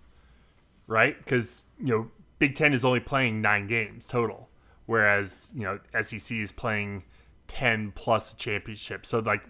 right? 0.87 1.19
Because 1.19 1.65
you 1.81 1.87
know 1.93 2.11
Big 2.39 2.55
Ten 2.55 2.73
is 2.73 2.85
only 2.85 3.01
playing 3.01 3.41
nine 3.43 3.67
games 3.67 4.07
total, 4.07 4.49
whereas 4.87 5.51
you 5.53 5.63
know 5.63 5.81
SEC 6.01 6.31
is 6.37 6.53
playing 6.53 7.03
ten 7.49 7.91
plus 7.91 8.33
a 8.33 8.37
championship. 8.37 9.05
So 9.05 9.19
like 9.19 9.43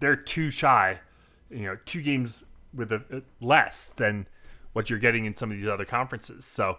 they're 0.00 0.16
too 0.16 0.50
shy, 0.50 1.00
you 1.48 1.62
know, 1.62 1.78
two 1.86 2.02
games 2.02 2.44
with 2.74 2.92
a, 2.92 3.02
a- 3.10 3.22
less 3.44 3.88
than 3.88 4.26
what 4.74 4.90
you're 4.90 4.98
getting 4.98 5.24
in 5.24 5.34
some 5.34 5.50
of 5.50 5.56
these 5.56 5.66
other 5.66 5.86
conferences. 5.86 6.44
So 6.44 6.76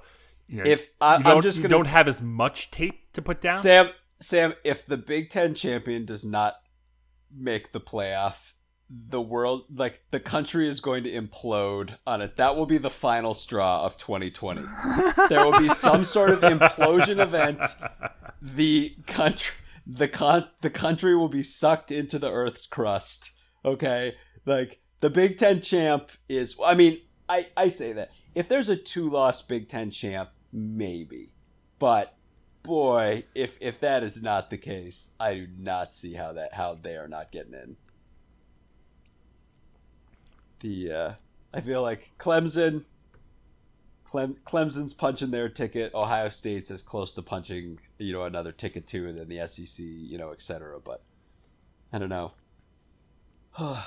you 0.47 0.57
know, 0.63 0.69
If- 0.69 0.89
I- 1.01 1.17
you 1.17 1.23
I'm 1.25 1.41
just 1.41 1.57
gonna- 1.63 1.69
don't 1.69 1.87
have 1.87 2.07
as 2.07 2.21
much 2.21 2.69
tape 2.69 3.11
to 3.13 3.21
put 3.23 3.41
down. 3.41 3.57
Sam, 3.57 3.89
Sam, 4.19 4.53
if 4.63 4.85
the 4.85 4.97
Big 4.97 5.31
Ten 5.31 5.55
champion 5.55 6.05
does 6.05 6.23
not 6.23 6.57
make 7.35 7.71
the 7.71 7.81
playoff, 7.81 8.53
the 8.89 9.21
world 9.21 9.65
like 9.73 10.01
the 10.09 10.19
country 10.19 10.67
is 10.67 10.79
going 10.79 11.03
to 11.03 11.11
implode 11.11 11.97
on 12.07 12.21
it. 12.21 12.37
That 12.37 12.55
will 12.55 12.65
be 12.65 12.79
the 12.79 12.89
final 12.89 13.33
straw 13.33 13.85
of 13.85 13.97
2020 13.97 14.63
there 15.29 15.45
will 15.45 15.59
be 15.59 15.69
some 15.69 16.03
sort 16.05 16.31
of 16.31 16.41
implosion 16.41 17.21
event. 17.21 17.59
The 18.41 18.95
country 19.05 19.53
the 19.85 20.07
con 20.07 20.47
the 20.61 20.69
country 20.69 21.15
will 21.15 21.29
be 21.29 21.43
sucked 21.43 21.91
into 21.91 22.17
the 22.17 22.31
earth's 22.31 22.65
crust 22.65 23.31
okay? 23.63 24.15
Like 24.45 24.79
the 25.01 25.09
big 25.09 25.37
10 25.37 25.61
champ 25.61 26.09
is 26.27 26.57
i 26.63 26.73
mean 26.73 26.99
i 27.27 27.47
i 27.55 27.69
say 27.69 27.93
that. 27.93 28.09
If 28.33 28.47
there's 28.47 28.69
a 28.69 28.75
two 28.75 29.09
loss 29.09 29.41
big 29.41 29.69
10 29.69 29.91
champ 29.91 30.29
maybe. 30.51 31.31
But 31.77 32.15
boy 32.63 33.23
if 33.35 33.57
if 33.61 33.79
that 33.79 34.03
is 34.03 34.21
not 34.21 34.49
the 34.49 34.57
case 34.57 35.11
i 35.19 35.33
do 35.33 35.47
not 35.57 35.93
see 35.93 36.13
how 36.13 36.33
that 36.33 36.53
how 36.53 36.77
they 36.81 36.95
are 36.95 37.07
not 37.07 37.31
getting 37.31 37.53
in 37.53 37.77
the 40.59 40.91
uh, 40.91 41.13
I 41.53 41.61
feel 41.61 41.81
like 41.81 42.11
Clemson, 42.19 42.83
Clem, 44.05 44.37
Clemson's 44.45 44.93
punching 44.93 45.31
their 45.31 45.49
ticket. 45.49 45.93
Ohio 45.93 46.29
State's 46.29 46.71
as 46.71 46.81
close 46.81 47.13
to 47.13 47.21
punching 47.21 47.79
you 47.97 48.13
know 48.13 48.23
another 48.23 48.51
ticket 48.51 48.87
too 48.87 49.11
than 49.11 49.29
the 49.29 49.47
SEC, 49.47 49.83
you 49.85 50.17
know, 50.17 50.31
etc. 50.31 50.79
But 50.79 51.01
I 51.91 51.99
don't 51.99 52.09
know. 52.09 52.33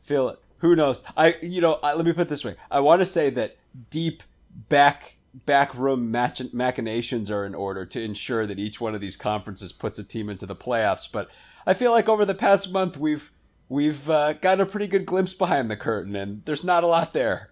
feel 0.00 0.28
it. 0.30 0.38
Who 0.58 0.76
knows? 0.76 1.02
I 1.16 1.36
you 1.42 1.60
know 1.60 1.74
I, 1.82 1.94
let 1.94 2.04
me 2.04 2.12
put 2.12 2.28
this 2.28 2.44
way. 2.44 2.56
I 2.70 2.80
want 2.80 3.00
to 3.00 3.06
say 3.06 3.30
that 3.30 3.56
deep 3.90 4.22
back 4.68 5.16
backroom 5.32 6.10
machinations 6.10 7.30
are 7.30 7.46
in 7.46 7.54
order 7.54 7.86
to 7.86 8.02
ensure 8.02 8.46
that 8.46 8.58
each 8.58 8.80
one 8.80 8.94
of 8.94 9.00
these 9.00 9.16
conferences 9.16 9.72
puts 9.72 9.98
a 9.98 10.04
team 10.04 10.28
into 10.28 10.46
the 10.46 10.56
playoffs. 10.56 11.08
But 11.10 11.28
I 11.66 11.74
feel 11.74 11.92
like 11.92 12.08
over 12.08 12.24
the 12.24 12.34
past 12.34 12.72
month 12.72 12.96
we've 12.96 13.30
we've 13.70 14.10
uh, 14.10 14.34
got 14.34 14.60
a 14.60 14.66
pretty 14.66 14.88
good 14.88 15.06
glimpse 15.06 15.32
behind 15.32 15.70
the 15.70 15.76
curtain, 15.76 16.14
and 16.14 16.44
there's 16.44 16.64
not 16.64 16.84
a 16.84 16.86
lot 16.86 17.14
there. 17.14 17.48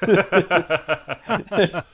there. 0.00 1.84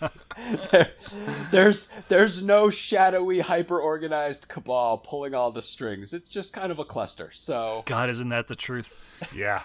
There's 1.50 1.90
there's 2.08 2.42
no 2.42 2.70
shadowy, 2.70 3.40
hyper 3.40 3.78
organized 3.78 4.48
cabal 4.48 4.98
pulling 4.98 5.34
all 5.34 5.52
the 5.52 5.62
strings. 5.62 6.14
It's 6.14 6.28
just 6.28 6.52
kind 6.52 6.72
of 6.72 6.78
a 6.78 6.84
cluster. 6.84 7.30
So 7.32 7.82
God, 7.84 8.08
isn't 8.08 8.30
that 8.30 8.48
the 8.48 8.56
truth? 8.56 8.96
Yeah. 9.34 9.62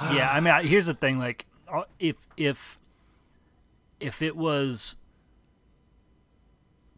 yeah, 0.12 0.30
I 0.30 0.40
mean, 0.40 0.66
here's 0.66 0.86
the 0.86 0.94
thing: 0.94 1.18
like, 1.18 1.46
uh, 1.72 1.84
if 1.98 2.16
if 2.36 2.78
if 4.00 4.20
it 4.20 4.36
was 4.36 4.96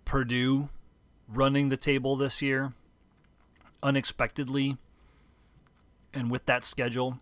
Purdue 0.05 0.71
running 1.29 1.69
the 1.69 1.77
table 1.77 2.17
this 2.17 2.41
year, 2.41 2.73
unexpectedly 3.87 4.77
and 6.13 6.29
with 6.29 6.45
that 6.47 6.65
schedule, 6.65 7.21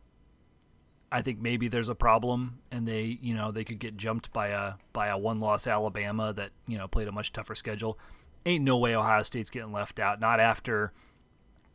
I 1.13 1.21
think 1.21 1.41
maybe 1.41 1.69
there's 1.69 1.91
a 1.91 1.95
problem 1.95 2.61
and 2.71 2.89
they, 2.89 3.19
you 3.21 3.35
know, 3.35 3.53
they 3.53 3.65
could 3.65 3.79
get 3.79 3.99
jumped 3.99 4.33
by 4.33 4.49
a 4.49 4.75
by 4.93 5.09
a 5.09 5.19
one-loss 5.19 5.67
Alabama 5.67 6.33
that, 6.33 6.51
you 6.67 6.79
know, 6.79 6.89
played 6.89 7.07
a 7.07 7.13
much 7.13 7.33
tougher 7.33 7.55
schedule. 7.55 7.99
Ain't 8.47 8.65
no 8.65 8.79
way 8.79 8.97
Ohio 8.97 9.23
State's 9.23 9.51
getting 9.51 9.73
left 9.73 10.01
out. 10.01 10.21
Not 10.21 10.41
after 10.41 10.93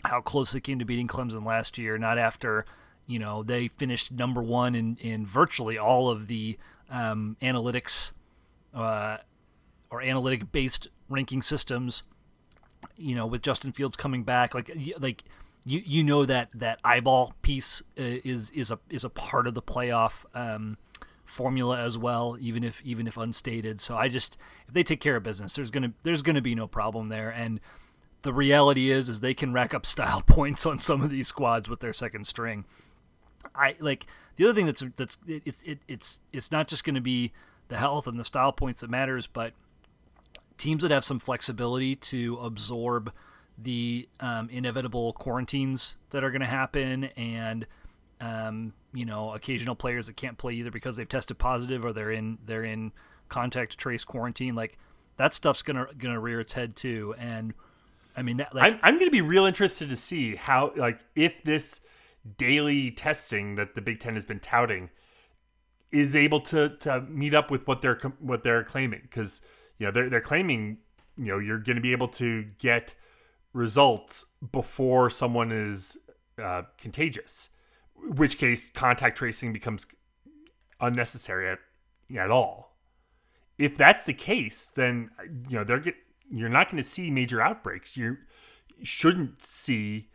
how 0.06 0.22
close 0.22 0.52
they 0.52 0.60
came 0.60 0.80
to 0.80 0.86
beating 0.86 1.08
Clemson 1.08 1.46
last 1.46 1.78
year, 1.78 1.98
not 1.98 2.18
after, 2.18 2.66
you 3.06 3.20
know, 3.20 3.44
they 3.44 3.68
finished 3.68 4.12
number 4.12 4.42
1 4.42 4.74
in 4.74 4.98
in 4.98 5.26
virtually 5.26 5.78
all 5.78 6.10
of 6.10 6.28
the 6.28 6.58
um, 6.90 7.38
analytics 7.42 8.14
uh, 8.74 9.18
or 9.92 10.02
analytic 10.02 10.52
based 10.52 10.88
ranking 11.10 11.42
systems 11.44 12.02
you 12.98 13.16
know, 13.16 13.26
with 13.26 13.42
Justin 13.42 13.72
Fields 13.72 13.98
coming 13.98 14.24
back, 14.24 14.54
like 14.54 14.72
like 15.00 15.24
you 15.66 15.82
you 15.86 16.04
know 16.04 16.26
that 16.26 16.50
that 16.54 16.80
eyeball 16.84 17.34
piece 17.42 17.82
uh, 17.98 18.24
is 18.24 18.50
is 18.52 18.72
a 18.72 18.80
is 18.90 19.04
a 19.04 19.10
part 19.10 19.48
of 19.48 19.54
the 19.54 19.62
playoff 19.62 20.26
um, 20.34 20.78
formula 21.26 21.80
as 21.80 21.98
well, 21.98 22.38
even 22.40 22.64
if 22.64 22.82
even 22.84 23.08
if 23.08 23.18
unstated. 23.18 23.80
So 23.80 23.96
I 23.96 24.10
just 24.10 24.38
if 24.68 24.74
they 24.74 24.84
take 24.84 25.00
care 25.00 25.16
of 25.16 25.24
business, 25.24 25.56
there's 25.56 25.72
gonna 25.72 25.94
there's 26.04 26.22
gonna 26.22 26.42
be 26.42 26.56
no 26.56 26.68
problem 26.68 27.10
there. 27.10 27.30
And 27.30 27.60
the 28.22 28.34
reality 28.34 28.92
is 28.92 29.10
is 29.10 29.20
they 29.20 29.34
can 29.34 29.54
rack 29.54 29.74
up 29.74 29.86
style 29.86 30.22
points 30.22 30.66
on 30.66 30.78
some 30.78 31.02
of 31.02 31.10
these 31.10 31.28
squads 31.28 31.70
with 31.70 31.80
their 31.80 31.94
second 31.94 32.26
string. 32.26 32.66
I 33.56 33.76
like 33.80 34.06
the 34.36 34.46
other 34.46 34.54
thing 34.54 34.66
that's 34.66 34.84
that's 34.96 35.18
it, 35.28 35.56
it, 35.64 35.80
it's 35.88 36.22
it's 36.34 36.52
not 36.52 36.68
just 36.68 36.84
going 36.84 36.96
to 36.96 37.02
be 37.02 37.32
the 37.68 37.78
health 37.78 38.08
and 38.08 38.20
the 38.20 38.24
style 38.24 38.52
points 38.52 38.82
that 38.82 38.90
matters, 38.90 39.28
but 39.28 39.54
teams 40.60 40.84
that 40.84 40.92
have 40.92 41.06
some 41.06 41.18
flexibility 41.18 41.96
to 41.96 42.38
absorb 42.38 43.12
the 43.58 44.08
um, 44.20 44.50
inevitable 44.50 45.14
quarantines 45.14 45.96
that 46.12 46.24
are 46.24 46.32
going 46.32 46.42
to 46.42 46.48
happen 46.48 47.06
and 47.18 47.66
um, 48.22 48.74
you 48.94 49.06
know 49.06 49.34
occasional 49.34 49.76
players 49.76 50.08
that 50.08 50.16
can't 50.16 50.38
play 50.38 50.54
either 50.54 50.72
because 50.72 50.98
they've 50.98 51.10
tested 51.10 51.38
positive 51.38 51.86
or 51.86 51.94
they're 51.94 52.12
in 52.12 52.38
they're 52.46 52.64
in 52.64 52.92
contact 53.30 53.78
trace 53.78 54.04
quarantine 54.04 54.56
like 54.56 54.78
that 55.18 55.34
stuff's 55.34 55.62
gonna 55.62 55.88
gonna 55.98 56.20
rear 56.20 56.40
its 56.40 56.54
head 56.54 56.76
too. 56.76 57.14
And 57.18 57.54
i 58.16 58.22
mean 58.22 58.38
that 58.38 58.54
like 58.56 58.74
i'm, 58.74 58.80
I'm 58.82 59.00
gonna 59.00 59.12
be 59.12 59.22
real 59.22 59.46
interested 59.46 59.90
to 59.90 59.96
see 59.96 60.36
how 60.36 60.74
like 60.76 61.00
if 61.16 61.44
this 61.44 61.82
daily 62.38 62.92
testing 62.92 63.56
that 63.56 63.76
the 63.76 63.82
big 63.82 64.00
ten 64.00 64.16
has 64.16 64.26
been 64.26 64.40
touting 64.40 64.90
is 65.92 66.16
able 66.16 66.42
to 66.42 66.70
to 66.78 67.02
meet 67.02 67.34
up 67.34 67.52
with 67.52 67.68
what 67.68 67.82
they're 67.82 68.00
what 68.20 68.44
they're 68.44 68.64
claiming 68.64 69.02
because 69.04 69.42
you 69.80 69.88
know 69.88 69.92
they're, 69.92 70.10
they're 70.10 70.22
claiming 70.22 70.78
you 71.18 71.26
know 71.26 71.40
you're 71.40 71.60
going 71.60 71.76
to 71.76 71.82
be 71.82 71.92
able 71.92 72.08
to 72.08 72.46
get 72.60 72.94
results 73.54 74.26
before 74.52 75.10
someone 75.10 75.52
is 75.52 75.98
uh, 76.42 76.64
contagious 76.78 77.50
which 77.96 78.38
case 78.38 78.70
contact 78.70 79.18
tracing 79.18 79.52
becomes 79.52 79.86
unnecessary 80.80 81.50
at, 81.50 81.60
at 82.18 82.32
all. 82.32 82.78
If 83.58 83.78
that's 83.78 84.06
the 84.06 84.14
case 84.14 84.72
then 84.76 85.10
you 85.50 85.58
know 85.58 85.64
they're 85.64 85.80
get, 85.80 85.96
you're 86.30 86.50
not 86.50 86.70
going 86.70 86.82
to 86.82 86.88
see 86.88 87.10
major 87.10 87.42
outbreaks. 87.42 87.98
You 87.98 88.18
shouldn't 88.84 89.42
see 89.42 90.10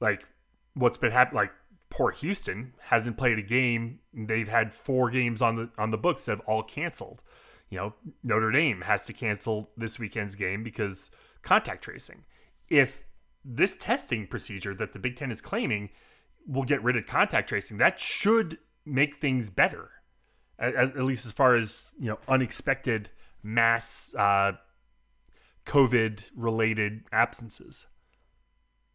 like 0.00 0.26
what's 0.74 0.98
been 0.98 1.12
happening 1.12 1.36
like 1.36 1.52
poor 1.88 2.10
Houston 2.10 2.74
hasn't 2.80 3.16
played 3.16 3.38
a 3.38 3.42
game. 3.42 4.00
They've 4.12 4.48
had 4.48 4.72
four 4.72 5.10
games 5.10 5.40
on 5.40 5.56
the 5.56 5.70
on 5.78 5.90
the 5.90 5.98
books 5.98 6.26
that 6.26 6.32
have 6.32 6.46
all 6.46 6.62
canceled 6.62 7.22
you 7.70 7.78
know, 7.78 7.94
Notre 8.22 8.50
Dame 8.50 8.82
has 8.82 9.06
to 9.06 9.12
cancel 9.12 9.70
this 9.76 9.98
weekend's 9.98 10.34
game 10.34 10.62
because 10.62 11.10
contact 11.42 11.82
tracing. 11.82 12.24
If 12.68 13.04
this 13.44 13.76
testing 13.76 14.26
procedure 14.26 14.74
that 14.74 14.92
the 14.92 14.98
Big 14.98 15.16
Ten 15.16 15.30
is 15.30 15.40
claiming 15.40 15.90
will 16.46 16.64
get 16.64 16.82
rid 16.82 16.96
of 16.96 17.06
contact 17.06 17.48
tracing, 17.48 17.78
that 17.78 17.98
should 17.98 18.58
make 18.84 19.16
things 19.16 19.50
better, 19.50 19.90
at, 20.58 20.74
at 20.74 21.02
least 21.02 21.26
as 21.26 21.32
far 21.32 21.56
as 21.56 21.94
you 21.98 22.08
know, 22.08 22.18
unexpected 22.28 23.10
mass 23.42 24.14
uh, 24.16 24.52
COVID 25.64 26.20
related 26.36 27.02
absences. 27.12 27.86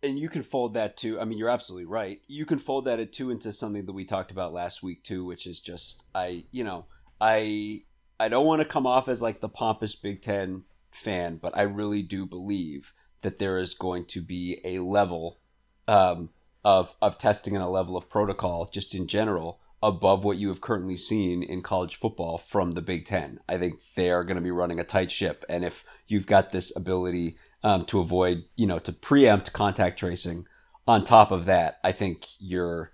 And 0.03 0.17
you 0.17 0.29
can 0.29 0.41
fold 0.41 0.73
that 0.73 0.97
too. 0.97 1.19
I 1.19 1.25
mean, 1.25 1.37
you're 1.37 1.49
absolutely 1.49 1.85
right. 1.85 2.21
You 2.27 2.45
can 2.45 2.57
fold 2.57 2.85
that 2.85 3.13
too 3.13 3.29
into 3.29 3.53
something 3.53 3.85
that 3.85 3.93
we 3.93 4.03
talked 4.03 4.31
about 4.31 4.51
last 4.51 4.81
week 4.81 5.03
too, 5.03 5.25
which 5.25 5.45
is 5.45 5.59
just 5.59 6.03
I, 6.15 6.45
you 6.51 6.63
know, 6.63 6.85
I 7.19 7.83
I 8.21 8.29
don't 8.29 8.45
want 8.45 8.61
to 8.61 8.65
come 8.65 8.85
off 8.85 9.07
as 9.07 9.21
like 9.21 9.41
the 9.41 9.49
pompous 9.49 9.95
Big 9.95 10.21
Ten 10.21 10.63
fan, 10.91 11.39
but 11.41 11.57
I 11.57 11.63
really 11.63 12.03
do 12.03 12.27
believe 12.27 12.93
that 13.23 13.39
there 13.39 13.57
is 13.57 13.73
going 13.73 14.05
to 14.05 14.21
be 14.21 14.61
a 14.63 14.77
level 14.77 15.39
um, 15.87 16.29
of 16.63 16.95
of 17.01 17.17
testing 17.17 17.55
and 17.55 17.63
a 17.63 17.67
level 17.67 17.97
of 17.97 18.09
protocol 18.09 18.69
just 18.71 18.93
in 18.93 19.07
general 19.07 19.59
above 19.81 20.23
what 20.23 20.37
you 20.37 20.49
have 20.49 20.61
currently 20.61 20.97
seen 20.97 21.41
in 21.41 21.63
college 21.63 21.95
football 21.95 22.37
from 22.37 22.73
the 22.73 22.81
Big 22.81 23.05
Ten. 23.05 23.39
I 23.49 23.57
think 23.57 23.79
they 23.95 24.11
are 24.11 24.23
going 24.23 24.35
to 24.35 24.41
be 24.41 24.51
running 24.51 24.79
a 24.79 24.83
tight 24.83 25.11
ship, 25.11 25.43
and 25.49 25.65
if 25.65 25.83
you've 26.07 26.27
got 26.27 26.51
this 26.51 26.75
ability 26.75 27.37
um, 27.63 27.85
to 27.85 27.99
avoid, 27.99 28.43
you 28.55 28.67
know, 28.67 28.77
to 28.79 28.93
preempt 28.93 29.51
contact 29.51 29.97
tracing, 29.97 30.45
on 30.87 31.03
top 31.03 31.31
of 31.31 31.45
that, 31.45 31.79
I 31.83 31.91
think 31.91 32.27
you're 32.37 32.91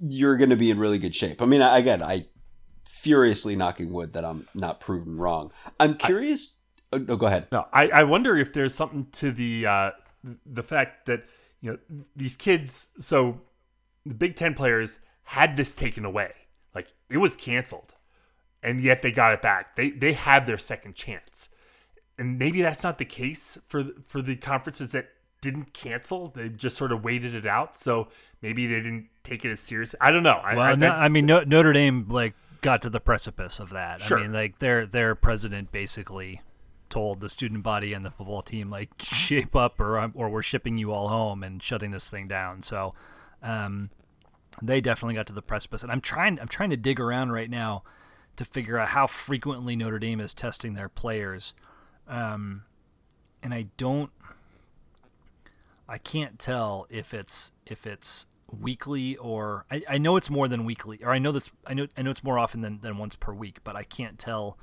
you're 0.00 0.36
going 0.36 0.50
to 0.50 0.56
be 0.56 0.72
in 0.72 0.80
really 0.80 0.98
good 0.98 1.14
shape. 1.14 1.40
I 1.40 1.46
mean, 1.46 1.62
again, 1.62 2.02
I 2.02 2.26
furiously 3.02 3.56
knocking 3.56 3.92
wood 3.92 4.12
that 4.12 4.24
I'm 4.24 4.46
not 4.54 4.78
proven 4.78 5.16
wrong. 5.16 5.50
I'm 5.80 5.94
curious. 5.96 6.58
I, 6.92 6.96
oh, 6.96 7.16
go 7.16 7.26
ahead. 7.26 7.48
No, 7.50 7.66
I, 7.72 7.88
I 7.88 8.04
wonder 8.04 8.36
if 8.36 8.52
there's 8.52 8.74
something 8.74 9.08
to 9.12 9.32
the 9.32 9.66
uh, 9.66 9.90
the 10.46 10.62
fact 10.62 11.06
that 11.06 11.24
you 11.60 11.72
know 11.72 11.78
these 12.14 12.36
kids. 12.36 12.88
So 13.00 13.40
the 14.06 14.14
Big 14.14 14.36
Ten 14.36 14.54
players 14.54 14.98
had 15.24 15.56
this 15.56 15.74
taken 15.74 16.04
away, 16.04 16.32
like 16.76 16.94
it 17.10 17.16
was 17.16 17.34
canceled, 17.34 17.92
and 18.62 18.80
yet 18.80 19.02
they 19.02 19.10
got 19.10 19.34
it 19.34 19.42
back. 19.42 19.74
They 19.74 19.90
they 19.90 20.12
had 20.12 20.46
their 20.46 20.58
second 20.58 20.94
chance, 20.94 21.48
and 22.16 22.38
maybe 22.38 22.62
that's 22.62 22.84
not 22.84 22.98
the 22.98 23.04
case 23.04 23.58
for 23.66 23.84
for 24.06 24.22
the 24.22 24.36
conferences 24.36 24.92
that 24.92 25.08
didn't 25.40 25.72
cancel. 25.72 26.28
They 26.28 26.50
just 26.50 26.76
sort 26.76 26.92
of 26.92 27.02
waited 27.02 27.34
it 27.34 27.46
out. 27.46 27.76
So 27.76 28.08
maybe 28.42 28.68
they 28.68 28.76
didn't 28.76 29.08
take 29.24 29.44
it 29.44 29.50
as 29.50 29.58
serious. 29.58 29.92
I 30.00 30.12
don't 30.12 30.22
know. 30.22 30.40
Well, 30.44 30.60
I, 30.60 30.70
I, 30.70 30.74
no, 30.76 30.90
I 30.90 31.08
mean 31.08 31.26
Notre 31.26 31.72
Dame 31.72 32.06
like 32.08 32.34
got 32.62 32.80
to 32.82 32.90
the 32.90 33.00
precipice 33.00 33.60
of 33.60 33.70
that. 33.70 34.00
Sure. 34.00 34.18
I 34.18 34.22
mean, 34.22 34.32
like 34.32 34.58
their 34.58 34.86
their 34.86 35.14
president 35.14 35.70
basically 35.70 36.40
told 36.88 37.20
the 37.20 37.28
student 37.28 37.62
body 37.62 37.92
and 37.92 38.04
the 38.04 38.10
football 38.10 38.42
team 38.42 38.70
like 38.70 38.90
shape 38.98 39.54
up 39.54 39.78
or 39.78 40.10
or 40.14 40.30
we're 40.30 40.42
shipping 40.42 40.78
you 40.78 40.92
all 40.92 41.08
home 41.08 41.42
and 41.42 41.62
shutting 41.62 41.90
this 41.90 42.08
thing 42.08 42.26
down. 42.26 42.62
So 42.62 42.94
um, 43.42 43.90
they 44.62 44.80
definitely 44.80 45.14
got 45.14 45.26
to 45.26 45.32
the 45.32 45.42
precipice. 45.42 45.82
And 45.82 45.92
I'm 45.92 46.00
trying 46.00 46.40
I'm 46.40 46.48
trying 46.48 46.70
to 46.70 46.76
dig 46.76 46.98
around 46.98 47.32
right 47.32 47.50
now 47.50 47.82
to 48.36 48.44
figure 48.44 48.78
out 48.78 48.88
how 48.88 49.06
frequently 49.06 49.76
Notre 49.76 49.98
Dame 49.98 50.20
is 50.20 50.32
testing 50.32 50.74
their 50.74 50.88
players. 50.88 51.52
Um, 52.08 52.62
and 53.42 53.52
I 53.52 53.66
don't 53.76 54.10
I 55.88 55.98
can't 55.98 56.38
tell 56.38 56.86
if 56.88 57.12
it's 57.12 57.52
if 57.66 57.86
it's 57.86 58.26
weekly 58.60 59.16
or 59.16 59.64
I, 59.70 59.82
I 59.88 59.98
know 59.98 60.16
it's 60.16 60.30
more 60.30 60.48
than 60.48 60.64
weekly 60.64 61.02
or 61.02 61.10
I 61.10 61.18
know 61.18 61.32
that's 61.32 61.50
I 61.66 61.74
know 61.74 61.86
I 61.96 62.02
know 62.02 62.10
it's 62.10 62.24
more 62.24 62.38
often 62.38 62.60
than, 62.60 62.80
than 62.80 62.98
once 62.98 63.16
per 63.16 63.32
week, 63.32 63.60
but 63.64 63.76
I 63.76 63.82
can't 63.82 64.18
tell 64.18 64.58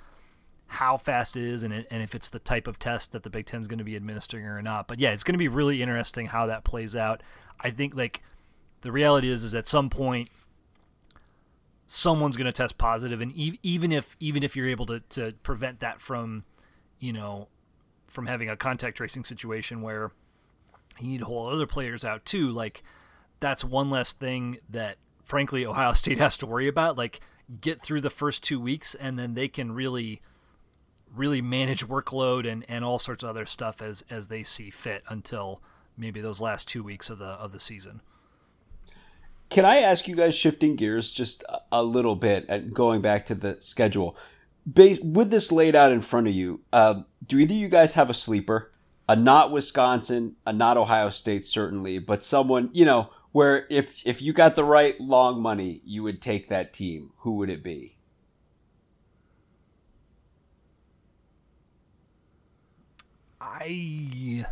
how 0.68 0.98
fast 0.98 1.36
it 1.36 1.44
is 1.44 1.64
and, 1.64 1.74
it, 1.74 1.88
and 1.90 2.04
if 2.04 2.14
it's 2.14 2.30
the 2.30 2.38
type 2.38 2.68
of 2.68 2.78
test 2.78 3.12
that 3.14 3.24
the 3.24 3.30
Big 3.30 3.48
Ten 3.48 3.60
is 3.60 3.68
going 3.68 3.80
to 3.80 3.84
be 3.84 3.96
administering 3.96 4.46
or 4.46 4.62
not. 4.62 4.88
But 4.88 5.00
yeah, 5.00 5.12
it's 5.12 5.24
going 5.24 5.34
to 5.34 5.40
be 5.40 5.48
really 5.48 5.82
interesting 5.82 6.28
how 6.28 6.46
that 6.46 6.64
plays 6.64 6.96
out. 6.96 7.24
I 7.60 7.72
think 7.72 7.96
like 7.96 8.22
the 8.82 8.92
reality 8.92 9.30
is 9.30 9.44
is 9.44 9.56
at 9.56 9.68
some 9.68 9.90
point 9.90 10.30
someone's 11.88 12.38
going 12.38 12.46
to 12.46 12.52
test 12.52 12.78
positive 12.78 13.20
and 13.20 13.36
e- 13.36 13.60
even 13.64 13.92
if 13.92 14.16
even 14.20 14.44
if 14.44 14.56
you're 14.56 14.68
able 14.68 14.86
to, 14.86 15.00
to 15.10 15.34
prevent 15.42 15.80
that 15.80 16.00
from 16.00 16.44
you 17.00 17.12
know 17.12 17.48
from 18.08 18.28
having 18.28 18.48
a 18.48 18.56
contact 18.56 18.98
tracing 18.98 19.24
situation 19.24 19.82
where 19.82 20.12
you 21.00 21.08
need 21.08 21.18
to 21.18 21.26
hold 21.26 21.52
other 21.52 21.66
players 21.66 22.06
out 22.06 22.24
too 22.26 22.52
like 22.52 22.84
that's 23.40 23.64
one 23.64 23.90
less 23.90 24.14
thing 24.14 24.58
that 24.70 24.98
frankly 25.24 25.66
ohio 25.66 25.94
state 25.94 26.18
has 26.18 26.38
to 26.38 26.46
worry 26.46 26.68
about 26.68 26.98
like 26.98 27.20
get 27.62 27.82
through 27.82 28.02
the 28.02 28.10
first 28.10 28.44
two 28.44 28.60
weeks 28.60 28.96
and 28.96 29.18
then 29.18 29.34
they 29.34 29.48
can 29.48 29.72
really 29.72 30.22
really 31.16 31.42
manage 31.42 31.88
workload 31.88 32.50
and, 32.50 32.64
and 32.70 32.86
all 32.86 33.00
sorts 33.00 33.24
of 33.24 33.30
other 33.30 33.46
stuff 33.46 33.82
as 33.82 34.04
as 34.10 34.28
they 34.28 34.44
see 34.44 34.70
fit 34.70 35.04
until 35.10 35.62
maybe 35.98 36.22
those 36.22 36.40
last 36.40 36.68
two 36.68 36.84
weeks 36.84 37.10
of 37.10 37.18
the 37.18 37.26
of 37.26 37.52
the 37.52 37.60
season 37.60 38.02
can 39.50 39.66
I 39.66 39.78
ask 39.78 40.08
you 40.08 40.16
guys, 40.16 40.36
shifting 40.36 40.76
gears 40.76 41.12
just 41.12 41.44
a 41.72 41.84
little 41.84 42.16
bit 42.16 42.46
and 42.48 42.74
going 42.74 43.02
back 43.02 43.26
to 43.28 43.36
the 43.36 43.58
schedule? 43.60 44.16
with 44.76 45.32
this 45.32 45.52
laid 45.52 45.76
out 45.76 45.92
in 45.92 46.02
front 46.02 46.28
of 46.28 46.34
you, 46.34 46.62
uh, 46.72 47.02
do 47.26 47.40
either 47.40 47.54
of 47.54 47.60
you 47.60 47.70
guys 47.70 47.96
have 47.96 48.10
a 48.10 48.14
sleeper? 48.14 48.72
A 49.08 49.16
not 49.16 49.52
Wisconsin, 49.52 50.36
a 50.46 50.54
not 50.54 50.78
Ohio 50.78 51.10
State, 51.10 51.48
certainly, 51.48 51.98
but 51.98 52.24
someone 52.24 52.70
you 52.74 52.86
know 52.86 53.10
where 53.40 53.66
if 53.70 54.06
if 54.06 54.22
you 54.22 54.34
got 54.34 54.58
the 54.58 54.66
right 54.66 55.00
long 55.00 55.42
money, 55.42 55.80
you 55.86 56.04
would 56.04 56.22
take 56.22 56.50
that 56.50 56.74
team. 56.74 57.12
Who 57.20 57.38
would 57.38 57.50
it 57.50 57.64
be? 57.64 57.96
I 63.40 64.46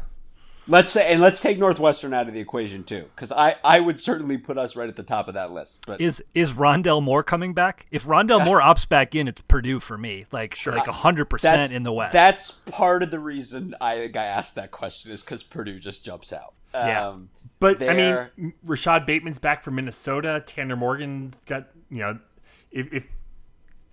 Let's 0.70 0.94
say, 0.94 1.12
and 1.12 1.22
let's 1.22 1.42
take 1.42 1.60
Northwestern 1.60 2.14
out 2.14 2.30
of 2.30 2.34
the 2.34 2.40
equation 2.40 2.86
too, 2.86 3.10
because 3.14 3.34
I, 3.34 3.58
I 3.62 3.82
would 3.82 4.00
certainly 4.00 4.38
put 4.38 4.58
us 4.58 4.78
right 4.78 4.88
at 4.88 4.96
the 4.96 5.04
top 5.04 5.28
of 5.28 5.34
that 5.34 5.52
list. 5.52 5.84
But 5.86 6.00
is 6.00 6.24
is 6.34 6.54
Rondale 6.54 7.04
Moore 7.04 7.24
coming 7.24 7.54
back? 7.54 7.88
If 7.92 8.06
Rondale 8.06 8.46
Moore 8.46 8.62
opts 8.62 8.88
back 8.88 9.16
in, 9.16 9.28
it's 9.28 9.42
Purdue 9.42 9.82
for 9.82 9.98
me. 9.98 10.28
Like 10.32 10.56
sure. 10.56 10.76
like 10.76 10.88
hundred 10.88 11.26
percent 11.26 11.74
in 11.74 11.84
the 11.84 11.92
West. 11.92 12.14
That's 12.14 12.52
part 12.52 13.04
of 13.04 13.12
the 13.12 13.20
reason 13.20 13.76
I 13.82 13.98
think 13.98 14.16
I 14.16 14.28
asked 14.28 14.56
that 14.56 14.72
question 14.72 15.12
is 15.12 15.24
because 15.24 15.44
Purdue 15.44 15.78
just 15.78 16.06
jumps 16.06 16.32
out. 16.32 16.54
Yeah, 16.74 17.08
um, 17.10 17.30
but 17.60 17.82
I 17.82 18.30
mean, 18.38 18.54
Rashod 18.64 19.06
Bateman's 19.06 19.40
back 19.40 19.64
from 19.64 19.76
Minnesota. 19.76 20.44
Tanner 20.46 20.76
Morgan's 20.76 21.42
got 21.46 21.68
you 21.90 22.00
know, 22.00 22.20
if, 22.72 22.92
if 22.94 23.08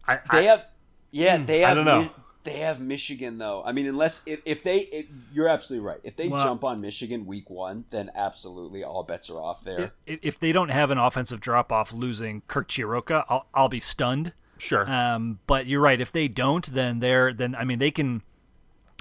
I, 0.06 0.20
they 0.30 0.48
I, 0.48 0.50
have, 0.50 0.66
yeah, 1.10 1.38
hmm, 1.38 1.46
they 1.46 1.60
have. 1.60 1.70
I 1.70 1.74
don't 1.74 1.84
know. 1.84 2.10
They 2.44 2.58
have 2.58 2.78
Michigan 2.78 3.38
though. 3.38 3.62
I 3.64 3.72
mean, 3.72 3.86
unless 3.86 4.20
if, 4.26 4.42
if 4.44 4.62
they, 4.62 4.80
if, 4.80 5.06
you're 5.32 5.48
absolutely 5.48 5.86
right. 5.86 6.00
If 6.04 6.16
they 6.16 6.28
well, 6.28 6.44
jump 6.44 6.62
on 6.62 6.78
Michigan 6.78 7.24
week 7.24 7.48
one, 7.48 7.86
then 7.88 8.10
absolutely 8.14 8.84
all 8.84 9.02
bets 9.02 9.30
are 9.30 9.40
off 9.40 9.64
there. 9.64 9.92
If, 10.04 10.18
if 10.20 10.38
they 10.38 10.52
don't 10.52 10.68
have 10.68 10.90
an 10.90 10.98
offensive 10.98 11.40
drop 11.40 11.72
off, 11.72 11.90
losing 11.90 12.42
Kirk 12.46 12.68
Ciarrocca, 12.68 13.24
I'll 13.30 13.46
I'll 13.54 13.70
be 13.70 13.80
stunned. 13.80 14.34
Sure. 14.58 14.88
Um, 14.88 15.40
but 15.46 15.66
you're 15.66 15.80
right. 15.80 15.98
If 15.98 16.12
they 16.12 16.28
don't, 16.28 16.66
then 16.66 17.00
they're 17.00 17.32
then 17.32 17.54
I 17.54 17.64
mean 17.64 17.78
they 17.78 17.90
can. 17.90 18.22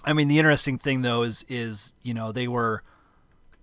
I 0.06 0.14
mean 0.14 0.30
the 0.30 0.40
interesting 0.40 0.78
thing 0.78 1.02
though 1.02 1.24
is 1.24 1.46
is 1.50 1.96
you 2.02 2.14
know 2.14 2.32
they 2.32 2.48
were 2.48 2.84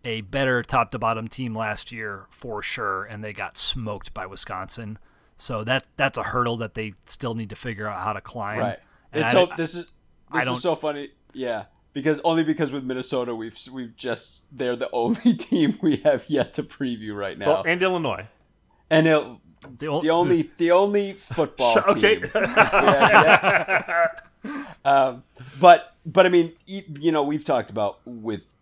a 0.04 0.22
better 0.22 0.62
top 0.62 0.90
to 0.90 0.98
bottom 0.98 1.28
team 1.28 1.54
last 1.54 1.92
year 1.92 2.26
for 2.30 2.62
sure, 2.62 3.04
and 3.04 3.22
they 3.22 3.32
got 3.32 3.56
smoked 3.56 4.14
by 4.14 4.26
Wisconsin. 4.26 4.98
So 5.36 5.64
that 5.64 5.86
that's 5.96 6.18
a 6.18 6.22
hurdle 6.22 6.56
that 6.58 6.74
they 6.74 6.94
still 7.06 7.34
need 7.34 7.50
to 7.50 7.56
figure 7.56 7.88
out 7.88 7.98
how 7.98 8.12
to 8.12 8.20
climb. 8.20 8.58
Right. 8.58 8.78
And 9.12 9.24
it's 9.24 9.32
so 9.32 9.48
this 9.56 9.74
is 9.74 9.90
this 10.32 10.46
is 10.46 10.62
so 10.62 10.74
funny. 10.74 11.10
Yeah, 11.32 11.64
because 11.92 12.20
only 12.20 12.44
because 12.44 12.72
with 12.72 12.84
Minnesota 12.84 13.34
we've 13.34 13.58
we've 13.72 13.96
just 13.96 14.44
they're 14.56 14.76
the 14.76 14.90
only 14.92 15.34
team 15.34 15.78
we 15.82 15.96
have 15.98 16.24
yet 16.28 16.54
to 16.54 16.62
preview 16.62 17.14
right 17.14 17.38
now. 17.38 17.46
Well, 17.46 17.62
and 17.66 17.82
Illinois. 17.82 18.28
And 18.92 19.06
it, 19.06 19.24
the, 19.78 19.86
o- 19.86 20.00
the, 20.00 20.10
only 20.10 20.50
the 20.56 20.72
only 20.72 21.12
football 21.12 21.78
okay. 21.88 22.20
team. 22.20 22.30
yeah, 22.34 23.84
yeah. 23.86 24.06
Um, 24.86 25.24
but 25.60 25.94
but 26.06 26.24
I 26.24 26.30
mean, 26.30 26.54
you 26.66 27.12
know, 27.12 27.22
we've 27.22 27.44
talked 27.44 27.70
about 27.70 27.98
with 28.06 28.54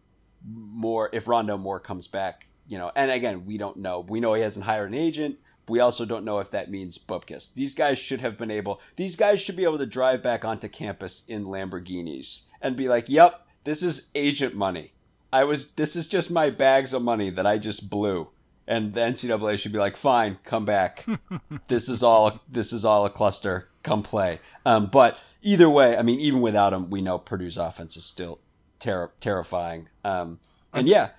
more 0.46 1.10
if 1.12 1.26
Rondale 1.26 1.60
Moore 1.60 1.80
comes 1.80 2.08
back, 2.08 2.46
you 2.66 2.78
know, 2.78 2.92
and 2.94 3.10
again, 3.10 3.46
we 3.46 3.58
don't 3.58 3.78
know. 3.78 4.00
We 4.00 4.20
know 4.20 4.34
he 4.34 4.42
hasn't 4.42 4.66
hired 4.66 4.90
an 4.90 4.94
agent. 4.94 5.38
We 5.68 5.80
also 5.80 6.04
don't 6.04 6.24
know 6.24 6.38
if 6.38 6.50
that 6.50 6.70
means 6.70 6.98
Bupkis. 6.98 7.52
These 7.54 7.74
guys 7.74 7.98
should 7.98 8.20
have 8.20 8.38
been 8.38 8.50
able. 8.50 8.80
These 8.96 9.16
guys 9.16 9.40
should 9.40 9.56
be 9.56 9.64
able 9.64 9.78
to 9.78 9.86
drive 9.86 10.22
back 10.22 10.44
onto 10.44 10.68
campus 10.68 11.24
in 11.28 11.44
Lamborghinis 11.44 12.44
and 12.60 12.76
be 12.76 12.88
like, 12.88 13.08
"Yep, 13.08 13.46
this 13.64 13.82
is 13.82 14.08
agent 14.14 14.54
money. 14.54 14.92
I 15.32 15.44
was. 15.44 15.72
This 15.72 15.94
is 15.94 16.08
just 16.08 16.30
my 16.30 16.50
bags 16.50 16.92
of 16.92 17.02
money 17.02 17.30
that 17.30 17.46
I 17.46 17.58
just 17.58 17.90
blew." 17.90 18.28
And 18.66 18.92
the 18.92 19.00
NCAA 19.00 19.58
should 19.58 19.72
be 19.72 19.78
like, 19.78 19.96
"Fine, 19.96 20.38
come 20.44 20.64
back. 20.64 21.06
this 21.68 21.88
is 21.88 22.02
all. 22.02 22.40
This 22.48 22.72
is 22.72 22.84
all 22.84 23.04
a 23.04 23.10
cluster. 23.10 23.68
Come 23.82 24.02
play." 24.02 24.40
Um, 24.64 24.86
but 24.86 25.18
either 25.42 25.68
way, 25.68 25.96
I 25.96 26.02
mean, 26.02 26.20
even 26.20 26.40
without 26.40 26.72
him, 26.72 26.88
we 26.88 27.02
know 27.02 27.18
Purdue's 27.18 27.58
offense 27.58 27.96
is 27.96 28.04
still 28.04 28.40
ter- 28.80 29.12
terrifying. 29.20 29.88
Um, 30.04 30.40
and 30.72 30.88
yeah, 30.88 31.10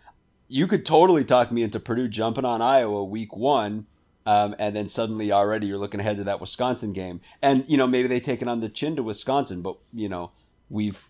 you 0.48 0.68
could 0.68 0.86
totally 0.86 1.24
talk 1.24 1.52
me 1.52 1.64
into 1.64 1.80
Purdue 1.80 2.08
jumping 2.08 2.46
on 2.46 2.62
Iowa 2.62 3.04
week 3.04 3.36
one 3.36 3.86
um, 4.26 4.56
and 4.60 4.76
then 4.76 4.90
suddenly 4.90 5.32
already 5.32 5.68
you're 5.68 5.78
looking 5.78 6.00
ahead 6.00 6.18
to 6.18 6.24
that 6.26 6.40
Wisconsin 6.40 6.94
game. 6.94 7.22
And, 7.42 7.64
you 7.68 7.78
know, 7.78 7.88
maybe 7.88 8.08
they 8.08 8.20
take 8.20 8.42
it 8.42 8.48
on 8.48 8.60
the 8.60 8.70
chin 8.70 8.96
to 8.96 9.04
Wisconsin, 9.04 9.62
but, 9.62 9.78
you 9.92 10.10
know, 10.10 10.32
we've, 10.70 11.04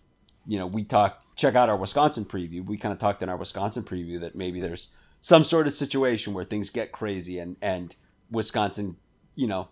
you 0.46 0.58
know, 0.58 0.66
we 0.66 0.84
talked, 0.84 1.26
check 1.36 1.54
out 1.54 1.68
our 1.68 1.76
Wisconsin 1.76 2.24
preview. 2.24 2.64
We 2.64 2.78
kind 2.78 2.92
of 2.92 2.98
talked 2.98 3.22
in 3.22 3.28
our 3.28 3.36
Wisconsin 3.36 3.82
preview 3.82 4.20
that 4.20 4.36
maybe 4.36 4.60
there's 4.60 4.88
some 5.20 5.44
sort 5.44 5.66
of 5.66 5.74
situation 5.74 6.32
where 6.32 6.44
things 6.44 6.70
get 6.70 6.92
crazy 6.92 7.38
and, 7.38 7.56
and 7.60 7.94
Wisconsin, 8.30 8.96
you 9.34 9.46
know, 9.46 9.68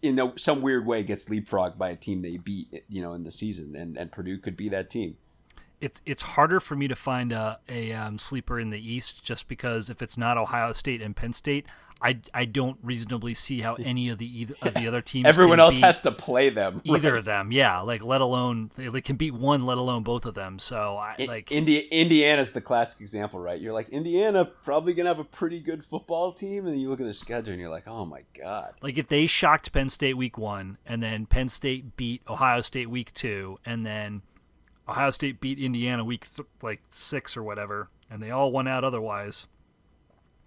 in 0.00 0.18
a, 0.18 0.32
some 0.38 0.62
weird 0.62 0.86
way 0.86 1.02
gets 1.02 1.26
leapfrogged 1.26 1.76
by 1.76 1.90
a 1.90 1.96
team 1.96 2.22
they 2.22 2.38
beat, 2.38 2.84
you 2.88 3.02
know, 3.02 3.12
in 3.12 3.22
the 3.22 3.30
season. 3.30 3.76
And, 3.76 3.98
and 3.98 4.10
Purdue 4.10 4.38
could 4.38 4.56
be 4.56 4.70
that 4.70 4.88
team 4.88 5.16
it's 5.80 6.02
it's 6.04 6.22
harder 6.22 6.60
for 6.60 6.76
me 6.76 6.88
to 6.88 6.96
find 6.96 7.32
a 7.32 7.58
a 7.68 7.92
um, 7.92 8.18
sleeper 8.18 8.58
in 8.58 8.70
the 8.70 8.80
East 8.80 9.24
just 9.24 9.48
because 9.48 9.90
if 9.90 10.02
it's 10.02 10.16
not 10.16 10.36
Ohio 10.38 10.72
State 10.72 11.02
and 11.02 11.14
Penn 11.14 11.32
State, 11.32 11.66
I, 12.00 12.20
I 12.32 12.44
don't 12.44 12.78
reasonably 12.82 13.34
see 13.34 13.60
how 13.60 13.74
any 13.74 14.08
of 14.08 14.18
the 14.18 14.40
either 14.40 14.54
of 14.62 14.74
the 14.74 14.86
other 14.86 15.00
teams. 15.00 15.26
Everyone 15.26 15.58
else 15.58 15.78
has 15.78 16.02
to 16.02 16.12
play 16.12 16.48
them. 16.48 16.80
Either 16.84 17.12
right? 17.12 17.18
of 17.18 17.24
them, 17.24 17.50
yeah. 17.50 17.80
Like 17.80 18.04
let 18.04 18.20
alone 18.20 18.70
they, 18.76 18.88
they, 18.88 19.00
can 19.00 19.16
beat 19.16 19.34
one, 19.34 19.66
let 19.66 19.78
alone 19.78 20.04
both 20.04 20.24
of 20.24 20.34
them. 20.34 20.58
So 20.58 20.96
I 20.96 21.16
like 21.26 21.50
Indi- 21.50 21.88
Indiana's 21.90 22.52
the 22.52 22.60
classic 22.60 23.00
example, 23.00 23.40
right? 23.40 23.60
You're 23.60 23.72
like 23.72 23.88
Indiana 23.88 24.44
probably 24.44 24.94
gonna 24.94 25.08
have 25.08 25.18
a 25.18 25.24
pretty 25.24 25.60
good 25.60 25.84
football 25.84 26.32
team, 26.32 26.66
and 26.66 26.74
then 26.74 26.80
you 26.80 26.88
look 26.88 27.00
at 27.00 27.06
the 27.06 27.14
schedule 27.14 27.52
and 27.52 27.60
you're 27.60 27.70
like, 27.70 27.88
oh 27.88 28.04
my 28.04 28.22
god. 28.38 28.74
Like 28.80 28.98
if 28.98 29.08
they 29.08 29.26
shocked 29.26 29.72
Penn 29.72 29.88
State 29.88 30.16
week 30.16 30.38
one, 30.38 30.78
and 30.86 31.02
then 31.02 31.26
Penn 31.26 31.48
State 31.48 31.96
beat 31.96 32.22
Ohio 32.28 32.60
State 32.60 32.90
week 32.90 33.12
two, 33.12 33.58
and 33.66 33.84
then 33.84 34.22
Ohio 34.88 35.10
State 35.10 35.40
beat 35.40 35.58
Indiana 35.58 36.04
week 36.04 36.26
th- 36.34 36.48
like 36.62 36.80
six 36.88 37.36
or 37.36 37.42
whatever, 37.42 37.90
and 38.10 38.22
they 38.22 38.30
all 38.30 38.50
won 38.50 38.66
out 38.66 38.84
otherwise. 38.84 39.46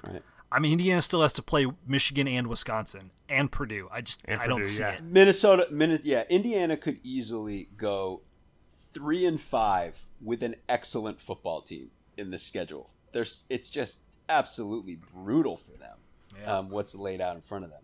Right. 0.04 0.24
I 0.52 0.60
mean, 0.60 0.74
Indiana 0.74 1.02
still 1.02 1.22
has 1.22 1.34
to 1.34 1.42
play 1.42 1.68
Michigan 1.88 2.28
and 2.28 2.48
Wisconsin 2.48 3.12
and 3.30 3.52
Purdue. 3.52 3.88
I 3.92 4.02
just 4.02 4.20
and 4.26 4.42
I 4.42 4.46
Purdue, 4.46 4.56
don't 4.58 4.66
see 4.66 4.84
yeah. 4.84 4.90
it. 4.94 5.04
Minnesota, 5.04 5.68
Min- 5.72 6.02
yeah, 6.04 6.24
Indiana 6.30 6.76
could 6.76 7.00
easily 7.04 7.70
go 7.78 8.22
three 8.70 9.26
and 9.26 9.40
five 9.40 10.06
with 10.22 10.44
an 10.44 10.56
excellent 10.68 11.22
football 11.22 11.62
team 11.62 11.92
in 12.18 12.32
the 12.32 12.38
schedule. 12.38 12.90
There's, 13.14 13.46
it's 13.50 13.70
just 13.70 14.02
absolutely 14.28 15.00
brutal 15.14 15.56
for 15.56 15.78
them. 15.78 15.98
Yeah. 16.40 16.58
Um, 16.58 16.70
what's 16.70 16.96
laid 16.96 17.22
out 17.22 17.36
in 17.36 17.42
front 17.42 17.66
of 17.66 17.72
them. 17.72 17.82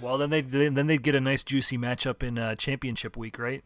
Well, 0.00 0.18
then 0.18 0.30
they 0.30 0.40
then 0.40 0.86
they'd 0.86 1.02
get 1.02 1.14
a 1.14 1.20
nice 1.20 1.44
juicy 1.44 1.78
matchup 1.78 2.22
in 2.22 2.36
uh, 2.36 2.56
championship 2.56 3.16
week, 3.16 3.38
right? 3.38 3.62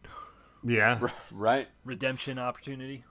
Yeah, 0.67 0.99
R- 1.01 1.13
right. 1.31 1.67
Redemption 1.85 2.37
opportunity. 2.37 3.03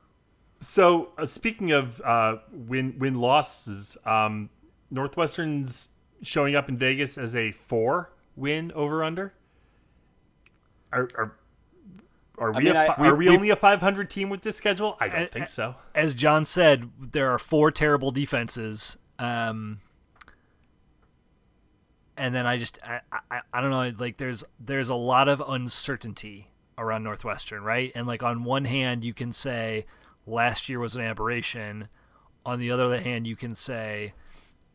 So, 0.60 1.10
uh, 1.18 1.26
speaking 1.26 1.72
of 1.72 2.00
uh, 2.02 2.36
win 2.52 2.96
win 2.98 3.14
losses, 3.20 3.96
um, 4.04 4.50
Northwestern's 4.90 5.88
showing 6.22 6.54
up 6.54 6.68
in 6.68 6.76
Vegas 6.76 7.16
as 7.18 7.34
a 7.34 7.52
four 7.52 8.12
win 8.36 8.72
over 8.72 9.02
under. 9.04 9.32
Are, 10.92 11.08
are 11.16 11.36
are 12.38 12.52
we, 12.52 12.56
I 12.56 12.60
mean, 12.64 12.76
a, 12.76 12.78
I- 12.80 12.86
fi- 12.86 12.94
are 13.08 13.14
we- 13.16 13.24
we, 13.26 13.30
we- 13.30 13.36
only 13.36 13.50
a 13.50 13.56
500 13.56 14.10
team 14.10 14.28
with 14.28 14.42
this 14.42 14.56
schedule? 14.56 14.96
I 15.00 15.08
don't 15.08 15.30
think 15.32 15.48
so. 15.48 15.76
As 15.94 16.14
John 16.14 16.44
said, 16.44 16.90
there 17.00 17.30
are 17.30 17.38
four 17.38 17.70
terrible 17.70 18.10
defenses. 18.10 18.98
Um, 19.18 19.80
and 22.16 22.34
then 22.34 22.46
I 22.46 22.58
just 22.58 22.78
I, 22.84 23.00
I, 23.30 23.40
I 23.52 23.60
don't 23.60 23.70
know 23.70 23.92
like 24.02 24.16
there's 24.18 24.44
there's 24.60 24.88
a 24.88 24.94
lot 24.94 25.28
of 25.28 25.42
uncertainty 25.46 26.48
around 26.78 27.02
Northwestern, 27.02 27.62
right? 27.62 27.92
And 27.94 28.06
like 28.06 28.22
on 28.22 28.44
one 28.44 28.64
hand 28.64 29.04
you 29.04 29.14
can 29.14 29.32
say 29.32 29.86
last 30.26 30.68
year 30.68 30.78
was 30.78 30.96
an 30.96 31.02
aberration. 31.02 31.88
On 32.44 32.58
the 32.58 32.70
other 32.70 33.00
hand, 33.00 33.26
you 33.26 33.36
can 33.36 33.54
say 33.54 34.12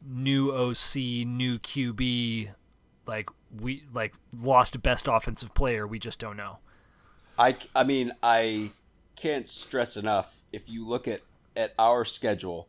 new 0.06 0.52
OC, 0.52 0.96
new 1.26 1.60
QB, 1.60 2.50
like 3.06 3.30
we 3.60 3.84
like 3.94 4.14
lost 4.38 4.82
best 4.82 5.08
offensive 5.08 5.54
player, 5.54 5.86
we 5.86 6.00
just 6.00 6.20
don't 6.20 6.38
know. 6.38 6.60
I, 7.38 7.58
I 7.76 7.84
mean, 7.84 8.12
I 8.22 8.72
can't 9.16 9.48
stress 9.48 9.98
enough. 9.98 10.44
If 10.52 10.70
you 10.70 10.88
look 10.88 11.08
at, 11.08 11.22
at 11.56 11.74
our 11.80 12.06
schedule, 12.06 12.68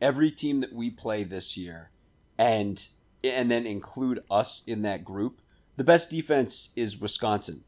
every 0.00 0.30
team 0.30 0.60
that 0.60 0.72
we 0.72 0.90
play 0.90 1.24
this 1.24 1.56
year, 1.56 1.90
and 2.38 2.86
and 3.24 3.50
then 3.50 3.66
include 3.66 4.22
us 4.30 4.62
in 4.66 4.82
that 4.82 5.04
group, 5.04 5.40
the 5.76 5.84
best 5.84 6.10
defense 6.10 6.70
is 6.74 7.00
Wisconsin. 7.00 7.62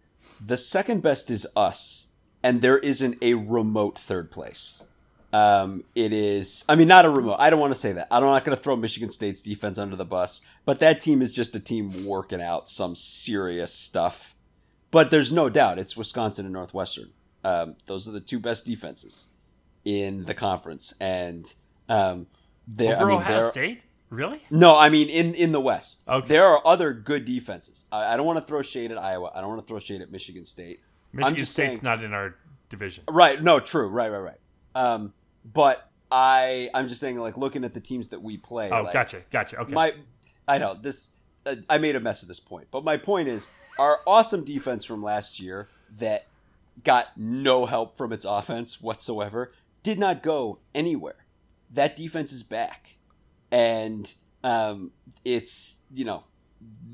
The 0.45 0.59
second 0.59 1.03
best 1.03 1.31
is 1.31 1.47
us, 1.57 2.09
and 2.43 2.61
there 2.61 2.79
isn't 2.79 3.17
a 3.23 3.33
remote 3.35 3.99
third 3.99 4.31
place. 4.31 4.83
Um, 5.33 5.85
it 5.95 6.13
is, 6.13 6.65
I 6.69 6.75
mean, 6.75 6.87
not 6.87 7.07
a 7.07 7.11
remote. 7.11 7.37
I 7.39 7.49
don't 7.49 7.61
want 7.61 7.73
to 7.73 7.79
say 7.79 7.93
that. 7.93 8.09
I'm 8.11 8.23
not 8.23 8.45
going 8.45 8.57
to 8.57 8.63
throw 8.63 8.77
Michigan 8.77 9.11
State's 9.11 9.41
defense 9.41 9.79
under 9.79 9.97
the 9.97 10.05
bus, 10.05 10.43
but 10.67 10.81
that 10.81 11.01
team 11.01 11.23
is 11.23 11.33
just 11.33 11.57
a 11.57 11.61
team 11.61 12.05
working 12.07 12.43
out 12.43 12.69
some 12.69 12.95
serious 12.95 13.73
stuff. 13.73 14.37
But 14.91 15.11
there's 15.11 15.33
no 15.33 15.49
doubt 15.49 15.79
it's 15.79 15.97
Wisconsin 15.97 16.45
and 16.45 16.53
Northwestern. 16.53 17.11
Um, 17.43 17.77
those 17.87 18.07
are 18.07 18.13
the 18.13 18.21
two 18.21 18.39
best 18.39 18.67
defenses 18.67 19.29
in 19.85 20.25
the 20.25 20.35
conference, 20.35 20.95
and 21.01 21.53
um, 21.89 22.27
they're, 22.69 22.97
Over 22.97 23.05
I 23.05 23.09
mean, 23.09 23.19
Ohio 23.23 23.51
State? 23.51 23.83
Really? 24.15 24.41
no, 24.51 24.77
I 24.77 24.89
mean 24.89 25.09
in 25.09 25.35
in 25.35 25.53
the 25.53 25.61
West. 25.61 26.03
Okay. 26.09 26.29
There 26.29 26.45
are 26.45 26.61
other 26.67 26.93
good 26.93 27.25
defenses. 27.25 27.85
I, 27.91 28.15
I 28.15 28.17
don't 28.17 28.27
want 28.27 28.39
to 28.39 28.45
throw 28.47 28.63
shade 28.63 28.91
at 28.91 28.99
Iowa. 28.99 29.31
I 29.35 29.41
don't 29.41 29.51
want 29.51 29.61
to 29.63 29.67
throw 29.67 29.79
shade 29.79 30.01
at 30.01 30.11
Michigan 30.11 30.47
State. 30.47 30.81
Michigan 31.13 31.45
State's 31.47 31.79
saying- 31.79 31.81
not 31.83 32.03
in 32.03 32.13
our 32.13 32.37
division. 32.71 33.05
Right. 33.09 33.43
No. 33.43 33.61
True. 33.61 33.89
Right. 33.89 34.11
Right. 34.11 34.19
Right. 34.19 34.41
Um, 34.75 35.13
but 35.45 35.89
I 36.11 36.71
I'm 36.75 36.89
just 36.89 37.01
saying 37.01 37.19
like 37.19 37.37
looking 37.37 37.65
at 37.65 37.75
the 37.75 37.81
teams 37.81 38.09
that 38.09 38.23
we 38.23 38.37
play. 38.37 38.71
Oh, 38.71 38.83
like, 38.83 38.93
gotcha, 38.93 39.23
gotcha. 39.31 39.59
Okay. 39.61 39.73
My 39.73 39.95
I 40.47 40.59
know 40.59 40.75
this. 40.75 41.11
Uh, 41.47 41.57
I 41.69 41.79
made 41.79 41.95
a 41.97 42.01
mess 42.01 42.23
of 42.23 42.29
this 42.29 42.41
point, 42.41 42.69
but 42.71 42.85
my 42.85 42.97
point 42.97 43.29
is 43.29 43.49
our 43.79 44.01
awesome 44.07 44.45
defense 44.45 44.85
from 44.85 45.03
last 45.03 45.41
year 45.41 45.69
that 45.99 46.27
got 46.83 47.09
no 47.17 47.67
help 47.67 47.97
from 47.97 48.13
its 48.13 48.25
offense 48.25 48.81
whatsoever 48.81 49.53
did 49.83 49.99
not 49.99 50.23
go 50.23 50.59
anywhere. 50.75 51.17
That 51.71 51.97
defense 51.97 52.33
is 52.33 52.43
back, 52.43 52.97
and 53.51 54.13
um, 54.43 54.91
it's 55.25 55.83
you 55.93 56.05
know 56.05 56.25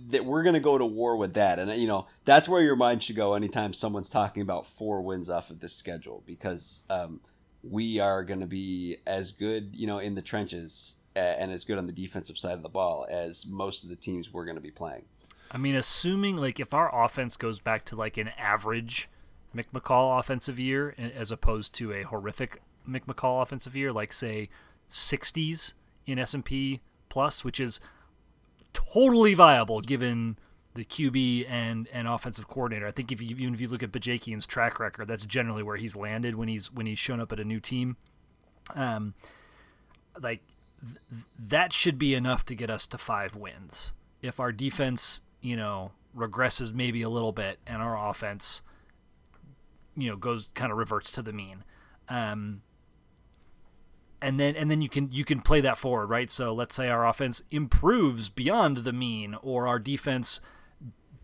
that 0.09 0.25
we're 0.25 0.43
going 0.43 0.55
to 0.55 0.61
go 0.61 0.77
to 0.77 0.87
war 0.87 1.17
with 1.17 1.35
that, 1.35 1.59
and 1.59 1.71
you 1.81 1.87
know 1.87 2.07
that's 2.25 2.49
where 2.49 2.63
your 2.63 2.77
mind 2.77 3.03
should 3.03 3.17
go 3.17 3.35
anytime 3.35 3.73
someone's 3.73 4.11
talking 4.11 4.43
about 4.43 4.67
four 4.67 5.03
wins 5.03 5.31
off 5.31 5.51
of 5.51 5.61
this 5.61 5.75
schedule 5.75 6.23
because 6.27 6.83
um, 6.91 7.21
we 7.63 8.01
are 8.01 8.25
going 8.25 8.41
to 8.41 8.47
be 8.47 8.99
as 9.07 9.33
good 9.33 9.71
you 9.75 9.87
know 9.87 9.99
in 9.99 10.15
the 10.15 10.23
trenches 10.23 10.95
and 11.17 11.51
as 11.51 11.65
good 11.65 11.79
on 11.79 11.87
the 11.87 11.93
defensive 11.93 12.39
side 12.39 12.53
of 12.53 12.63
the 12.63 12.69
ball 12.69 13.07
as 13.11 13.45
most 13.47 13.83
of 13.83 13.91
the 13.91 13.97
teams 13.97 14.33
we're 14.33 14.45
going 14.45 14.57
to 14.57 14.61
be 14.61 14.71
playing. 14.71 15.03
I 15.51 15.59
mean, 15.59 15.75
assuming 15.75 16.37
like 16.37 16.61
if 16.61 16.73
our 16.73 17.05
offense 17.05 17.37
goes 17.37 17.59
back 17.59 17.85
to 17.87 17.97
like 17.97 18.17
an 18.17 18.29
average 18.39 19.09
Mick 19.55 19.67
McCall 19.75 20.19
offensive 20.19 20.61
year 20.61 20.95
as 20.99 21.31
opposed 21.31 21.73
to 21.75 21.93
a 21.93 22.03
horrific 22.03 22.63
Mick 22.89 23.07
McCall 23.07 23.43
offensive 23.43 23.75
year, 23.75 23.93
like 23.93 24.13
say 24.13 24.49
60s 24.89 25.75
in 26.11 26.19
S 26.19 26.35
and 26.35 26.45
P 26.45 26.81
plus, 27.09 27.45
which 27.45 27.61
is 27.61 27.81
totally 28.73 29.35
viable 29.35 29.81
given 29.81 30.39
the 30.75 30.85
QB 30.85 31.51
and 31.51 31.89
and 31.93 32.07
offensive 32.07 32.49
coordinator. 32.49 32.87
I 32.87 32.93
think 32.93 33.13
if 33.13 33.21
you 33.21 33.37
even 33.37 33.55
if 33.55 33.61
you 33.61 33.69
look 33.69 33.83
at 33.83 33.93
Bajakian's 33.93 34.47
track 34.47 34.79
record, 34.79 35.09
that's 35.09 35.25
generally 35.25 35.63
where 35.63 35.77
he's 35.77 35.97
landed 35.97 36.37
when 36.37 36.49
he's 36.49 36.73
when 36.73 36.87
he's 36.87 36.99
shown 36.99 37.21
up 37.21 37.33
at 37.33 37.41
a 37.41 37.45
new 37.45 37.61
team. 37.61 37.97
Um, 38.75 39.15
like 40.21 40.43
th- 40.81 41.25
that 41.39 41.73
should 41.73 41.99
be 41.99 42.15
enough 42.15 42.45
to 42.47 42.55
get 42.55 42.71
us 42.71 42.87
to 42.89 42.99
five 42.99 43.35
wins. 43.35 43.95
If 44.23 44.39
our 44.39 44.53
defense, 44.53 45.23
you 45.41 45.57
know, 45.57 45.93
regresses 46.17 46.73
maybe 46.73 47.03
a 47.03 47.09
little 47.09 47.33
bit 47.33 47.59
and 47.67 47.83
our 47.83 48.09
offense, 48.09 48.63
you 49.97 50.09
know, 50.09 50.17
goes 50.17 50.51
kind 50.55 50.71
of 50.71 50.79
reverts 50.79 51.11
to 51.13 51.23
the 51.23 51.33
mean. 51.33 51.65
Um, 52.09 52.63
and 54.23 54.39
then 54.39 54.57
and 54.57 54.71
then 54.71 54.83
you 54.83 54.89
can 54.89 55.11
you 55.13 55.25
can 55.25 55.41
play 55.41 55.61
that 55.61 55.79
forward, 55.79 56.07
right? 56.07 56.31
So 56.31 56.53
let's 56.53 56.75
say 56.75 56.89
our 56.89 57.07
offense 57.07 57.43
improves 57.51 58.29
beyond 58.29 58.79
the 58.79 58.93
mean 58.93 59.37
or 59.43 59.67
our 59.67 59.79
defense 59.79 60.41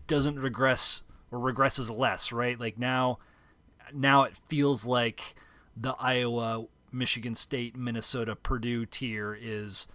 doesn't 0.07 0.39
regress 0.39 1.03
or 1.31 1.39
regresses 1.39 1.95
less, 1.95 2.31
right? 2.31 2.59
Like 2.59 2.77
now 2.77 3.19
now 3.93 4.23
it 4.23 4.33
feels 4.49 4.85
like 4.85 5.35
the 5.75 5.93
Iowa, 5.99 6.65
Michigan 6.91 7.35
State, 7.35 7.75
Minnesota, 7.75 8.35
Purdue 8.35 8.85
tier 8.85 9.37
is 9.39 9.87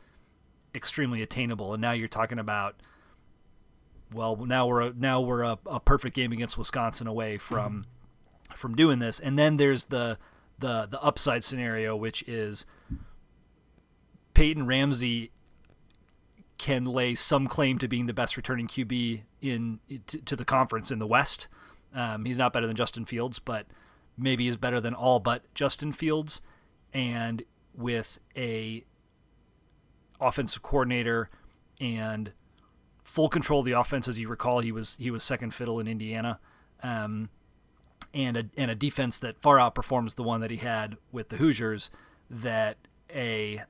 extremely 0.75 1.23
attainable, 1.23 1.75
and 1.75 1.81
now 1.81 1.93
you're 1.93 2.09
talking 2.09 2.39
about 2.39 2.77
well, 4.13 4.37
now 4.37 4.67
we're 4.67 4.83
a, 4.83 4.93
now 4.93 5.21
we're 5.21 5.43
a, 5.43 5.59
a 5.67 5.81
perfect 5.81 6.15
game 6.15 6.33
against 6.33 6.59
Wisconsin 6.59 7.07
away 7.07 7.39
from 7.39 7.81
mm-hmm. 7.81 8.55
from 8.55 8.75
doing 8.77 8.99
this, 8.99 9.19
and 9.19 9.39
then 9.39 9.57
there's 9.57 9.85
the 9.85 10.19
the 10.59 10.87
the 10.87 11.01
upside 11.03 11.45
scenario, 11.45 11.97
which 11.97 12.23
is 12.29 12.67
Peyton 14.35 14.67
Ramsey 14.67 15.31
can 16.59 16.85
lay 16.85 17.15
some 17.15 17.49
claim 17.49 17.79
to 17.79 17.89
being 17.89 18.07
the 18.07 18.13
best 18.13 18.37
returning 18.37 18.69
QB 18.69 19.23
in 19.41 19.81
to, 20.07 20.19
to 20.19 20.37
the 20.37 20.45
conference 20.45 20.91
in 20.91 20.99
the 20.99 21.07
West. 21.07 21.49
Um, 21.95 22.25
he's 22.25 22.39
not 22.39 22.53
better 22.53 22.67
than 22.67 22.77
Justin 22.77 23.05
Fields, 23.05 23.39
but 23.39 23.67
maybe 24.17 24.47
is 24.49 24.57
better 24.57 24.81
than 24.81 24.95
all 24.95 25.19
but 25.19 25.53
Justin 25.55 25.93
Fields. 25.93 26.41
And 26.95 27.43
with 27.75 28.19
a 28.37 28.85
offensive 30.21 30.63
coordinator 30.63 31.31
and 31.81 32.33
full 33.03 33.29
control 33.29 33.61
of 33.61 33.67
the 33.67 33.73
offense, 33.73 34.07
as 34.07 34.19
you 34.19 34.29
recall, 34.29 34.61
he 34.61 34.73
was 34.73 34.97
he 35.01 35.11
was 35.11 35.25
second 35.25 35.53
fiddle 35.55 35.81
in 35.81 35.89
Indiana, 35.89 36.39
um, 36.83 37.29
and 38.15 38.37
a 38.37 38.45
and 38.57 38.71
a 38.71 38.75
defense 38.75 39.19
that 39.19 39.41
far 39.43 39.57
outperforms 39.57 40.15
the 40.15 40.23
one 40.23 40.41
that 40.41 40.51
he 40.51 40.59
had 40.59 40.97
with 41.11 41.29
the 41.29 41.37
Hoosiers. 41.37 41.91
That 42.31 42.77
a 43.15 43.63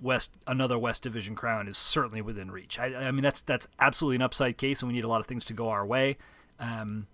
West 0.00 0.30
another 0.46 0.78
West 0.78 1.02
Division 1.02 1.34
crown 1.34 1.68
is 1.68 1.76
certainly 1.78 2.20
within 2.22 2.50
reach. 2.50 2.78
I, 2.78 2.94
I 2.94 3.10
mean 3.10 3.22
that's 3.22 3.40
that's 3.42 3.66
absolutely 3.78 4.16
an 4.16 4.22
upside 4.22 4.56
case, 4.56 4.80
and 4.82 4.88
we 4.88 4.94
need 4.94 5.04
a 5.04 5.08
lot 5.08 5.20
of 5.20 5.26
things 5.26 5.44
to 5.46 5.52
go 5.52 5.68
our 5.68 5.84
way. 5.86 6.16
Um, 6.58 7.06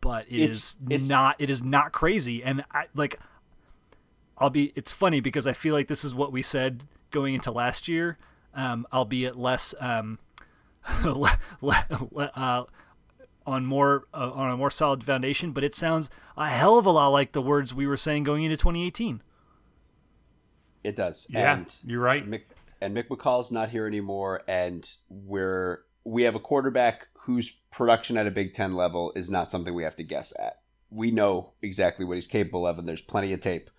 but 0.00 0.26
it 0.28 0.36
It's- 0.40 0.56
is 0.56 0.76
it's- 0.90 1.08
not 1.08 1.36
it 1.38 1.50
is 1.50 1.62
not 1.62 1.92
crazy, 1.92 2.42
and 2.42 2.64
I 2.72 2.86
like. 2.94 3.18
I'll 4.38 4.50
be. 4.50 4.72
It's 4.74 4.92
funny 4.92 5.20
because 5.20 5.46
I 5.46 5.52
feel 5.52 5.74
like 5.74 5.86
this 5.88 6.04
is 6.04 6.12
what 6.14 6.32
we 6.32 6.42
said 6.42 6.84
going 7.12 7.34
into 7.34 7.52
last 7.52 7.86
year, 7.86 8.18
um, 8.54 8.84
albeit 8.92 9.36
less 9.36 9.74
um, 9.80 10.18
le- 11.04 11.38
le- 11.60 12.08
le- 12.10 12.32
uh, 12.34 12.64
on 13.46 13.64
more 13.64 14.04
uh, 14.12 14.32
on 14.32 14.50
a 14.50 14.56
more 14.56 14.70
solid 14.70 15.04
foundation. 15.04 15.52
But 15.52 15.62
it 15.62 15.72
sounds 15.74 16.10
a 16.36 16.48
hell 16.48 16.78
of 16.78 16.86
a 16.86 16.90
lot 16.90 17.08
like 17.08 17.30
the 17.32 17.42
words 17.42 17.72
we 17.72 17.86
were 17.86 17.96
saying 17.96 18.24
going 18.24 18.42
into 18.42 18.56
2018. 18.56 19.22
It 20.84 20.96
does. 20.96 21.26
Yeah, 21.30 21.54
and 21.54 21.74
you're 21.84 22.00
right. 22.00 22.28
Mick, 22.28 22.42
and 22.80 22.94
Mick 22.94 23.08
McCall's 23.08 23.50
not 23.50 23.70
here 23.70 23.86
anymore, 23.86 24.42
and 24.46 24.88
we're 25.08 25.80
we 26.04 26.24
have 26.24 26.34
a 26.34 26.40
quarterback 26.40 27.08
whose 27.20 27.50
production 27.70 28.16
at 28.18 28.26
a 28.26 28.30
Big 28.30 28.52
Ten 28.52 28.74
level 28.74 29.12
is 29.16 29.30
not 29.30 29.50
something 29.50 29.74
we 29.74 29.84
have 29.84 29.96
to 29.96 30.02
guess 30.02 30.32
at. 30.38 30.60
We 30.90 31.10
know 31.10 31.54
exactly 31.62 32.04
what 32.04 32.14
he's 32.14 32.26
capable 32.26 32.66
of, 32.66 32.78
and 32.78 32.86
there's 32.86 33.00
plenty 33.00 33.32
of 33.32 33.40
tape. 33.40 33.70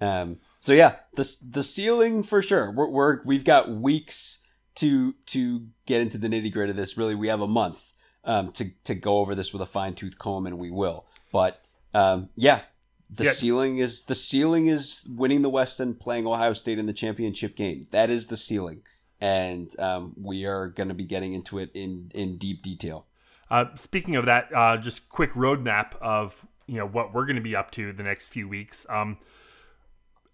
Um, 0.00 0.38
so 0.60 0.72
yeah, 0.72 0.96
the 1.16 1.36
the 1.46 1.64
ceiling 1.64 2.22
for 2.22 2.40
sure. 2.40 2.70
We're, 2.70 2.88
we're 2.88 3.22
we've 3.24 3.44
got 3.44 3.70
weeks 3.70 4.44
to 4.76 5.14
to 5.26 5.66
get 5.86 6.00
into 6.00 6.18
the 6.18 6.28
nitty 6.28 6.52
gritty 6.52 6.70
of 6.70 6.76
this. 6.76 6.96
Really, 6.96 7.14
we 7.14 7.28
have 7.28 7.40
a 7.40 7.48
month 7.48 7.92
um, 8.24 8.52
to 8.52 8.70
to 8.84 8.94
go 8.94 9.18
over 9.18 9.34
this 9.34 9.52
with 9.52 9.62
a 9.62 9.66
fine 9.66 9.94
tooth 9.94 10.18
comb, 10.18 10.46
and 10.46 10.58
we 10.58 10.70
will. 10.70 11.06
But 11.32 11.60
um, 11.92 12.30
yeah, 12.36 12.60
the 13.10 13.24
Yes. 13.24 13.38
ceiling 13.38 13.78
is 13.78 14.02
the 14.04 14.14
ceiling 14.14 14.66
is 14.66 15.06
winning 15.08 15.42
the 15.42 15.50
West 15.50 15.80
and 15.80 15.98
playing 15.98 16.26
Ohio 16.26 16.52
State 16.52 16.78
in 16.78 16.86
the 16.86 16.92
championship 16.92 17.56
game. 17.56 17.86
That 17.90 18.10
is 18.10 18.26
the 18.26 18.36
ceiling, 18.36 18.82
and 19.20 19.68
um, 19.78 20.14
we 20.20 20.44
are 20.44 20.68
going 20.68 20.88
to 20.88 20.94
be 20.94 21.04
getting 21.04 21.32
into 21.32 21.58
it 21.58 21.70
in 21.74 22.10
in 22.14 22.38
deep 22.38 22.62
detail. 22.62 23.06
Uh, 23.50 23.66
speaking 23.76 24.16
of 24.16 24.24
that, 24.26 24.48
uh, 24.54 24.76
just 24.78 25.08
quick 25.08 25.32
roadmap 25.32 25.96
of 26.00 26.46
you 26.66 26.76
know 26.78 26.86
what 26.86 27.12
we're 27.12 27.26
going 27.26 27.36
to 27.36 27.42
be 27.42 27.54
up 27.54 27.70
to 27.72 27.92
the 27.92 28.02
next 28.02 28.28
few 28.28 28.48
weeks. 28.48 28.86
Um, 28.88 29.18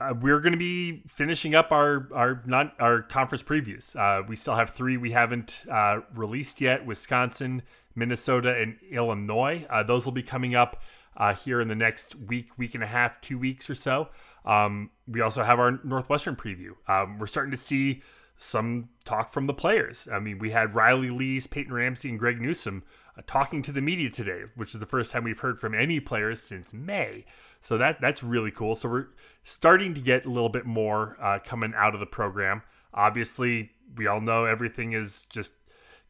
uh, 0.00 0.14
we're 0.18 0.40
going 0.40 0.52
to 0.52 0.58
be 0.58 1.02
finishing 1.08 1.54
up 1.54 1.72
our 1.72 2.08
our 2.14 2.42
not 2.46 2.74
our 2.80 3.02
conference 3.02 3.42
previews. 3.42 3.94
Uh, 3.94 4.22
we 4.26 4.36
still 4.36 4.54
have 4.54 4.70
three 4.70 4.96
we 4.96 5.10
haven't 5.10 5.62
uh, 5.70 5.98
released 6.14 6.60
yet: 6.60 6.86
Wisconsin, 6.86 7.62
Minnesota, 7.94 8.54
and 8.56 8.76
Illinois. 8.90 9.66
Uh, 9.68 9.82
those 9.82 10.04
will 10.06 10.12
be 10.12 10.22
coming 10.22 10.54
up 10.54 10.80
uh, 11.16 11.34
here 11.34 11.60
in 11.60 11.68
the 11.68 11.74
next 11.74 12.14
week, 12.14 12.56
week 12.56 12.74
and 12.74 12.82
a 12.82 12.86
half, 12.86 13.20
two 13.20 13.38
weeks 13.38 13.68
or 13.68 13.74
so. 13.74 14.08
Um, 14.44 14.90
we 15.06 15.20
also 15.20 15.42
have 15.42 15.58
our 15.58 15.80
Northwestern 15.84 16.36
preview. 16.36 16.70
Um, 16.88 17.18
we're 17.18 17.26
starting 17.26 17.50
to 17.50 17.56
see 17.56 18.02
some 18.36 18.88
talk 19.04 19.32
from 19.32 19.46
the 19.46 19.52
players. 19.52 20.08
I 20.10 20.18
mean, 20.18 20.38
we 20.38 20.50
had 20.50 20.74
Riley 20.74 21.10
Lees, 21.10 21.46
Peyton 21.46 21.74
Ramsey, 21.74 22.08
and 22.08 22.18
Greg 22.18 22.40
Newsome 22.40 22.84
uh, 23.18 23.22
talking 23.26 23.60
to 23.62 23.72
the 23.72 23.82
media 23.82 24.08
today, 24.08 24.44
which 24.54 24.72
is 24.72 24.80
the 24.80 24.86
first 24.86 25.12
time 25.12 25.24
we've 25.24 25.40
heard 25.40 25.58
from 25.58 25.74
any 25.74 26.00
players 26.00 26.40
since 26.40 26.72
May. 26.72 27.26
So 27.60 27.76
that 27.76 28.00
that's 28.00 28.22
really 28.22 28.50
cool. 28.50 28.74
So 28.74 28.88
we're 28.88 29.06
starting 29.44 29.92
to 29.92 30.00
get 30.00 30.24
a 30.24 30.30
little 30.30 30.48
bit 30.48 30.64
more 30.64 31.16
uh, 31.20 31.38
coming 31.44 31.74
out 31.76 31.92
of 31.92 32.00
the 32.00 32.06
program. 32.06 32.62
Obviously, 32.94 33.72
we 33.94 34.06
all 34.06 34.22
know 34.22 34.46
everything 34.46 34.92
is 34.92 35.26
just 35.30 35.52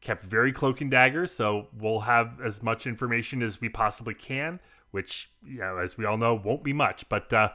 kept 0.00 0.22
very 0.22 0.52
cloak 0.52 0.80
and 0.80 0.90
dagger. 0.90 1.26
So 1.26 1.68
we'll 1.76 2.00
have 2.00 2.40
as 2.40 2.62
much 2.62 2.86
information 2.86 3.42
as 3.42 3.60
we 3.60 3.68
possibly 3.68 4.14
can, 4.14 4.60
which 4.90 5.30
you 5.44 5.60
know, 5.60 5.78
as 5.78 5.96
we 5.96 6.04
all 6.04 6.16
know, 6.16 6.34
won't 6.34 6.64
be 6.64 6.72
much, 6.72 7.08
but. 7.08 7.32
Uh, 7.32 7.50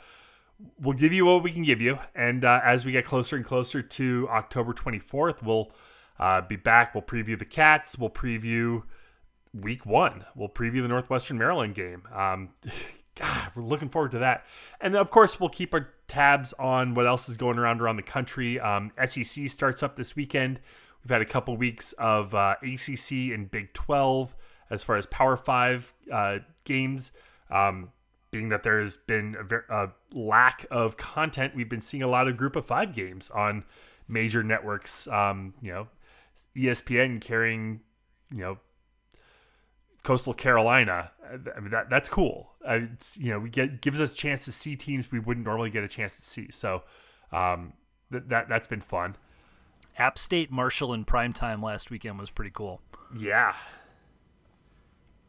we'll 0.80 0.98
give 0.98 1.12
you 1.12 1.26
what 1.26 1.44
we 1.44 1.52
can 1.52 1.64
give 1.64 1.82
you. 1.82 2.00
And 2.14 2.46
uh, 2.46 2.62
as 2.64 2.86
we 2.86 2.92
get 2.92 3.06
closer 3.06 3.36
and 3.36 3.44
closer 3.44 3.82
to 3.82 4.28
October 4.30 4.74
24th, 4.74 5.44
we'll 5.44 5.72
uh, 6.20 6.42
be 6.42 6.56
back. 6.56 6.94
We'll 6.94 7.04
preview 7.04 7.38
the 7.38 7.46
Cats. 7.46 7.98
We'll 7.98 8.10
preview 8.10 8.84
week 9.54 9.86
one. 9.86 10.26
We'll 10.36 10.50
preview 10.50 10.82
the 10.82 10.88
Northwestern 10.88 11.38
Maryland 11.38 11.76
game. 11.76 12.04
Um, 12.14 12.50
God, 13.16 13.52
we're 13.56 13.64
looking 13.64 13.90
forward 13.90 14.12
to 14.12 14.20
that. 14.20 14.46
And 14.82 14.96
of 14.96 15.10
course, 15.10 15.40
we'll 15.40 15.50
keep 15.50 15.74
our 15.74 15.90
tabs 16.08 16.54
on 16.60 16.94
what 16.96 17.08
else 17.08 17.30
is 17.30 17.38
going 17.38 17.58
around 17.58 17.82
around 17.82 17.96
the 17.96 18.04
country. 18.04 18.60
Um, 18.60 18.92
SEC 19.06 19.50
starts 19.50 19.82
up 19.82 19.96
this 19.96 20.16
weekend. 20.16 20.60
We've 21.04 21.12
had 21.12 21.22
a 21.22 21.26
couple 21.26 21.56
weeks 21.56 21.94
of 21.94 22.34
uh, 22.34 22.56
ACC 22.62 23.34
and 23.34 23.50
Big 23.50 23.74
12 23.74 24.36
as 24.70 24.84
far 24.84 24.98
as 24.98 25.06
Power 25.06 25.38
Five 25.38 25.94
uh, 26.12 26.40
games. 26.66 27.12
Um, 27.50 27.92
being 28.32 28.50
that 28.50 28.64
there's 28.64 28.98
been 28.98 29.36
a, 29.40 29.44
ver- 29.44 29.66
a, 29.70 29.90
lack 30.14 30.66
of 30.70 30.98
content, 30.98 31.56
we've 31.56 31.70
been 31.70 31.82
seeing 31.82 32.04
a 32.04 32.08
lot 32.08 32.28
of 32.28 32.36
Group 32.36 32.56
of 32.56 32.66
Five 32.66 32.94
games 32.94 33.30
on 33.30 33.64
major 34.08 34.44
networks. 34.44 35.08
Um, 35.08 35.54
you 35.62 35.72
know, 35.72 35.88
ESPN 36.56 37.22
carrying, 37.22 37.82
you 38.32 38.40
know, 38.40 38.58
Coastal 40.04 40.34
Carolina. 40.34 41.12
I 41.26 41.60
mean, 41.60 41.72
that 41.72 41.90
that's 41.90 42.10
cool. 42.10 42.52
Uh, 42.68 42.80
it's, 42.94 43.18
you 43.18 43.32
know, 43.32 43.40
we 43.40 43.50
get 43.50 43.82
gives 43.82 44.02
us 44.02 44.12
a 44.12 44.16
chance 44.16 44.46
to 44.46 44.52
see 44.52 44.76
teams 44.76 45.12
we 45.12 45.20
wouldn't 45.20 45.46
normally 45.46 45.70
get 45.70 45.84
a 45.84 45.88
chance 45.88 46.20
to 46.20 46.26
see. 46.26 46.52
So 46.52 46.84
um, 47.32 47.74
that 48.12 48.30
that 48.30 48.50
that's 48.50 48.68
been 48.68 48.82
fun. 48.82 49.16
App 49.98 50.18
State 50.18 50.52
Marshall 50.52 50.94
in 50.94 51.06
prime 51.06 51.32
time 51.32 51.62
last 51.62 51.90
weekend 51.90 52.20
was 52.20 52.30
pretty 52.30 52.52
cool. 52.54 52.82
Yeah. 53.18 53.56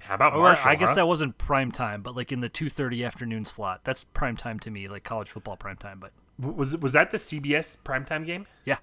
How 0.07 0.15
about 0.15 0.35
Marshall? 0.35 0.69
I 0.69 0.75
guess 0.77 0.91
huh? 0.91 0.95
that 0.97 1.09
wasn't 1.09 1.37
prime 1.39 1.73
time, 1.73 2.03
but 2.03 2.15
like 2.15 2.33
in 2.33 2.41
the 2.41 2.49
two 2.49 2.69
thirty 2.69 3.05
afternoon 3.05 3.45
slot. 3.45 3.83
That's 3.85 4.05
prime 4.05 4.37
time 4.37 4.59
to 4.61 4.71
me, 4.71 4.89
like 4.89 5.05
college 5.05 5.29
football 5.29 5.57
prime 5.57 5.77
time. 5.77 6.01
But 6.01 6.13
was 6.39 6.77
was 6.77 6.93
that 6.93 7.11
the 7.11 7.19
CBS 7.19 7.79
primetime 7.79 8.25
game? 8.25 8.47
Yeah. 8.65 8.79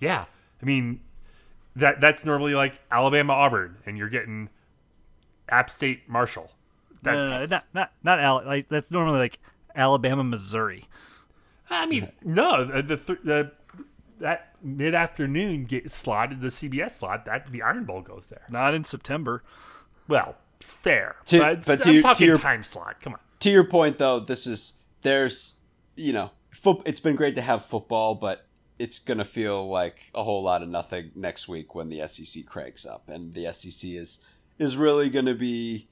Yeah. 0.00 0.26
I 0.60 0.64
mean, 0.64 1.00
that 1.74 2.00
that's 2.00 2.24
normally 2.24 2.54
like 2.54 2.80
Alabama 2.90 3.32
Auburn, 3.32 3.78
and 3.86 3.96
you're 3.96 4.08
getting 4.08 4.48
App 5.48 5.70
State 5.70 6.08
Marshall. 6.08 6.50
That, 7.02 7.14
no, 7.14 7.28
no, 7.28 7.38
no, 7.38 7.46
not 7.46 7.64
not 7.72 7.92
not 8.02 8.20
Al- 8.20 8.44
like 8.44 8.68
that's 8.68 8.90
normally 8.90 9.18
like 9.18 9.38
Alabama 9.74 10.24
Missouri. 10.24 10.86
I 11.70 11.86
mean, 11.86 12.12
no, 12.22 12.64
the 12.64 12.82
the, 12.82 13.18
the 13.22 13.52
that 14.18 14.56
mid 14.62 14.94
afternoon 14.94 15.64
get 15.64 15.90
slotted 15.90 16.40
the 16.40 16.48
CBS 16.48 16.92
slot 16.92 17.24
that 17.26 17.50
the 17.52 17.62
Iron 17.62 17.84
Bowl 17.84 18.00
goes 18.00 18.28
there. 18.28 18.46
Not 18.50 18.74
in 18.74 18.84
September. 18.84 19.42
Well, 20.08 20.36
fair, 20.66 21.16
to, 21.26 21.38
but, 21.38 21.64
but 21.64 21.82
to, 21.82 21.88
I'm 21.88 21.94
your, 21.94 22.02
talking 22.02 22.18
to 22.18 22.26
your, 22.26 22.36
time 22.36 22.62
slot. 22.62 23.00
Come 23.00 23.14
on. 23.14 23.20
To 23.40 23.50
your 23.50 23.64
point, 23.64 23.98
though, 23.98 24.20
this 24.20 24.46
is 24.46 24.74
there's 25.02 25.58
you 25.94 26.12
know, 26.12 26.30
foot, 26.50 26.82
it's 26.84 27.00
been 27.00 27.16
great 27.16 27.34
to 27.36 27.42
have 27.42 27.64
football, 27.64 28.14
but 28.14 28.46
it's 28.78 28.98
gonna 28.98 29.24
feel 29.24 29.68
like 29.68 30.10
a 30.14 30.22
whole 30.22 30.42
lot 30.42 30.62
of 30.62 30.68
nothing 30.68 31.10
next 31.14 31.48
week 31.48 31.74
when 31.74 31.88
the 31.88 32.06
SEC 32.06 32.44
cranks 32.44 32.84
up, 32.84 33.08
and 33.08 33.32
the 33.34 33.52
SEC 33.52 33.90
is 33.90 34.20
is 34.58 34.76
really 34.76 35.10
going 35.10 35.26
to 35.26 35.34
be 35.34 35.88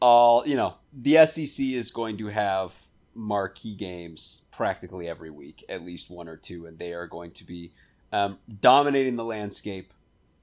all 0.00 0.46
you 0.46 0.56
know 0.56 0.74
the 0.92 1.14
sec 1.26 1.60
is 1.60 1.90
going 1.90 2.18
to 2.18 2.26
have 2.26 2.74
marquee 3.14 3.74
games 3.74 4.42
practically 4.50 5.08
every 5.08 5.30
week 5.30 5.64
at 5.68 5.84
least 5.84 6.10
one 6.10 6.28
or 6.28 6.36
two 6.36 6.66
and 6.66 6.78
they 6.78 6.92
are 6.92 7.06
going 7.06 7.30
to 7.30 7.44
be 7.44 7.72
um, 8.12 8.38
dominating 8.60 9.16
the 9.16 9.24
landscape 9.24 9.92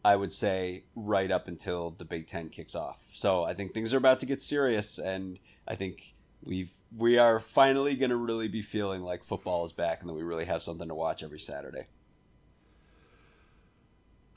i 0.04 0.16
would 0.16 0.32
say 0.32 0.84
right 0.96 1.32
up 1.32 1.48
until 1.48 1.92
the 1.92 2.06
big 2.06 2.28
ten 2.28 2.50
kicks 2.50 2.76
off 2.76 3.00
so 3.14 3.44
i 3.44 3.54
think 3.54 3.74
things 3.74 3.94
are 3.94 3.98
about 3.98 4.20
to 4.20 4.26
get 4.26 4.42
serious 4.42 4.98
and 4.98 5.40
i 5.68 5.76
think 5.76 6.14
we've 6.44 6.72
we 6.98 7.18
are 7.18 7.40
finally 7.40 7.96
going 7.96 8.10
to 8.10 8.16
really 8.16 8.48
be 8.48 8.62
feeling 8.62 9.02
like 9.02 9.24
football 9.24 9.64
is 9.66 9.72
back 9.72 10.02
and 10.02 10.10
that 10.10 10.14
we 10.14 10.24
really 10.24 10.46
have 10.46 10.64
something 10.64 10.88
to 10.88 10.96
watch 10.96 11.24
every 11.24 11.40
saturday 11.40 11.88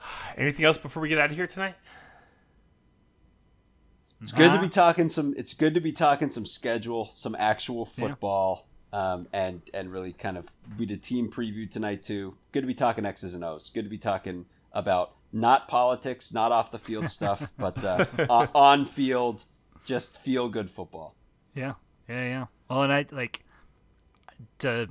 anything 0.36 0.64
else 0.64 0.78
before 0.78 1.02
we 1.02 1.08
get 1.08 1.18
out 1.18 1.30
of 1.30 1.36
here 1.36 1.46
tonight 1.46 1.74
it's 4.22 4.32
good 4.32 4.52
to 4.52 4.60
be 4.60 4.68
talking 4.68 5.08
some. 5.08 5.34
It's 5.36 5.52
good 5.52 5.74
to 5.74 5.80
be 5.80 5.90
talking 5.90 6.30
some 6.30 6.46
schedule, 6.46 7.10
some 7.12 7.34
actual 7.34 7.84
football, 7.84 8.68
yeah. 8.92 9.14
um, 9.14 9.28
and 9.32 9.60
and 9.74 9.90
really 9.90 10.12
kind 10.12 10.38
of 10.38 10.46
we 10.78 10.86
did 10.86 11.02
team 11.02 11.28
preview 11.28 11.68
tonight 11.68 12.04
too. 12.04 12.36
Good 12.52 12.60
to 12.60 12.66
be 12.68 12.74
talking 12.74 13.04
X's 13.04 13.34
and 13.34 13.42
O's. 13.42 13.70
Good 13.70 13.82
to 13.82 13.90
be 13.90 13.98
talking 13.98 14.46
about 14.72 15.14
not 15.32 15.68
politics, 15.68 16.32
not 16.32 16.52
off 16.52 16.70
the 16.70 16.78
field 16.78 17.08
stuff, 17.08 17.52
but 17.58 17.82
uh, 17.84 18.46
on 18.54 18.86
field, 18.86 19.44
just 19.84 20.16
feel 20.18 20.48
good 20.48 20.70
football. 20.70 21.14
Yeah, 21.54 21.74
yeah, 22.08 22.24
yeah. 22.24 22.46
Well, 22.68 22.82
and 22.82 22.92
I 22.92 23.06
like 23.10 23.44
to. 24.60 24.88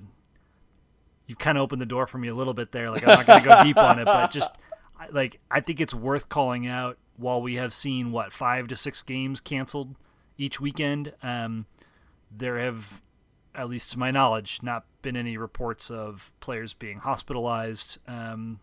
You 1.27 1.35
kind 1.35 1.57
of 1.57 1.61
opened 1.61 1.81
the 1.81 1.85
door 1.85 2.07
for 2.07 2.17
me 2.17 2.27
a 2.27 2.35
little 2.35 2.53
bit 2.53 2.73
there. 2.73 2.89
Like 2.89 3.03
I'm 3.03 3.25
not 3.25 3.25
going 3.25 3.43
to 3.43 3.47
go 3.47 3.63
deep 3.63 3.77
on 3.77 3.99
it, 3.99 4.05
but 4.05 4.31
just 4.31 4.51
like 5.11 5.39
I 5.49 5.61
think 5.61 5.79
it's 5.79 5.93
worth 5.93 6.27
calling 6.27 6.67
out 6.67 6.97
while 7.15 7.41
we 7.41 7.55
have 7.55 7.71
seen 7.73 8.11
what 8.11 8.33
five 8.33 8.67
to 8.67 8.75
six 8.75 9.01
games 9.01 9.39
canceled 9.39 9.95
each 10.37 10.59
weekend, 10.59 11.13
um, 11.21 11.65
there 12.35 12.57
have, 12.57 13.01
at 13.53 13.69
least 13.69 13.91
to 13.91 13.99
my 13.99 14.11
knowledge, 14.11 14.59
not 14.63 14.85
been 15.01 15.15
any 15.15 15.37
reports 15.37 15.91
of 15.91 16.33
players 16.39 16.73
being 16.73 16.99
hospitalized 16.99 17.99
um, 18.07 18.59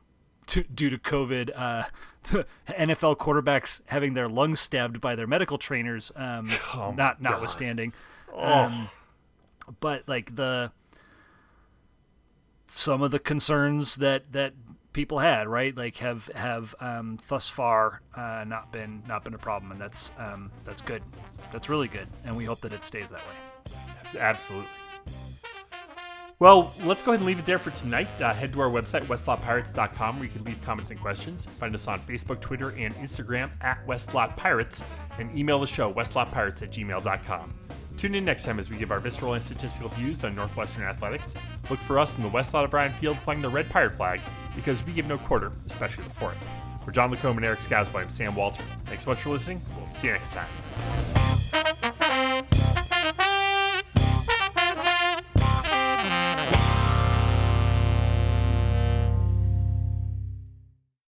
to, 0.49 0.65
due 0.65 0.91
to 0.91 0.99
COVID. 0.99 1.51
Uh, 1.55 1.85
NFL 2.69 3.17
quarterbacks 3.17 3.81
having 3.87 4.15
their 4.15 4.29
lungs 4.29 4.61
stabbed 4.61 5.01
by 5.01 5.15
their 5.15 5.27
medical 5.27 5.57
trainers, 5.57 6.13
um, 6.17 6.51
oh 6.75 6.93
not 6.97 7.23
notwithstanding. 7.23 7.95
Oh. 8.35 8.43
Um, 8.43 8.91
but 9.81 10.03
like 10.07 10.37
the 10.37 10.73
some 12.71 13.03
of 13.03 13.11
the 13.11 13.19
concerns 13.19 13.97
that 13.97 14.33
that 14.33 14.55
people 14.93 15.21
had, 15.21 15.49
right? 15.49 15.77
Like 15.77 15.97
have 15.99 16.31
have 16.35 16.75
um, 16.81 17.19
thus 17.29 17.49
far 17.49 18.03
uh, 18.15 18.45
not 18.47 18.73
been 18.73 19.03
not 19.07 19.25
been 19.25 19.35
a 19.35 19.39
problem, 19.39 19.73
and 19.73 19.81
that's 19.81 20.11
um, 20.19 20.51
that's 20.65 20.83
good. 20.83 21.03
That's 21.53 21.69
really 21.69 21.89
good, 21.89 22.09
and 22.25 22.37
we 22.37 22.45
hope 22.45 22.61
that 22.61 22.73
it 22.73 22.85
stays 22.85 23.11
that 23.11 23.21
way. 23.21 24.19
Absolutely. 24.19 24.69
Well, 26.41 26.73
let's 26.85 27.03
go 27.03 27.11
ahead 27.11 27.21
and 27.21 27.27
leave 27.27 27.41
it 27.41 27.47
there 27.47 27.59
for 27.59 27.71
tonight. 27.71 28.07
Uh, 28.21 28.33
head 28.33 28.53
to 28.53 28.61
our 28.61 28.71
website, 28.71 29.03
westlotpirates.com, 29.07 30.17
where 30.17 30.25
you 30.25 30.31
can 30.31 30.45
leave 30.45 30.63
comments 30.63 30.93
and 30.93 31.01
questions. 31.01 31.47
Find 31.59 31.75
us 31.75 31.89
on 31.89 31.99
Facebook, 32.01 32.41
Twitter, 32.41 32.71
and 32.71 32.95
Instagram 32.97 33.51
at 33.61 33.85
Westlot 33.89 34.37
Pirates, 34.37 34.85
and 35.19 35.37
email 35.37 35.59
the 35.59 35.67
show, 35.67 35.93
westlotpirates 35.93 36.63
at 36.63 36.71
gmail.com. 36.71 37.55
Tune 37.97 38.15
in 38.15 38.25
next 38.25 38.45
time 38.45 38.61
as 38.61 38.71
we 38.71 38.77
give 38.77 38.93
our 38.93 39.01
visceral 39.01 39.35
and 39.35 39.43
statistical 39.43 39.89
views 39.91 40.23
on 40.23 40.37
Northwestern 40.37 40.85
athletics. 40.85 41.35
Look 41.69 41.81
for 41.81 41.99
us 41.99 42.17
in 42.17 42.23
the 42.23 42.29
west 42.29 42.55
of 42.55 42.73
Ryan 42.73 42.93
Field 42.93 43.19
flying 43.19 43.43
the 43.43 43.49
red 43.49 43.69
pirate 43.69 43.95
flag 43.95 44.21
because 44.55 44.81
we 44.87 44.93
give 44.93 45.07
no 45.07 45.19
quarter, 45.19 45.51
especially 45.67 46.05
the 46.05 46.11
fourth. 46.11 46.39
For 46.85 46.93
John 46.93 47.11
Lacombe 47.11 47.39
and 47.39 47.45
Eric 47.45 47.59
Scasby, 47.59 47.97
I'm 47.97 48.09
Sam 48.09 48.37
Walter. 48.37 48.63
Thanks 48.87 49.03
so 49.05 49.11
much 49.11 49.23
for 49.23 49.31
listening. 49.31 49.61
We'll 49.77 49.87
see 49.89 50.07
you 50.07 50.13
next 50.13 50.33
time. 50.33 50.47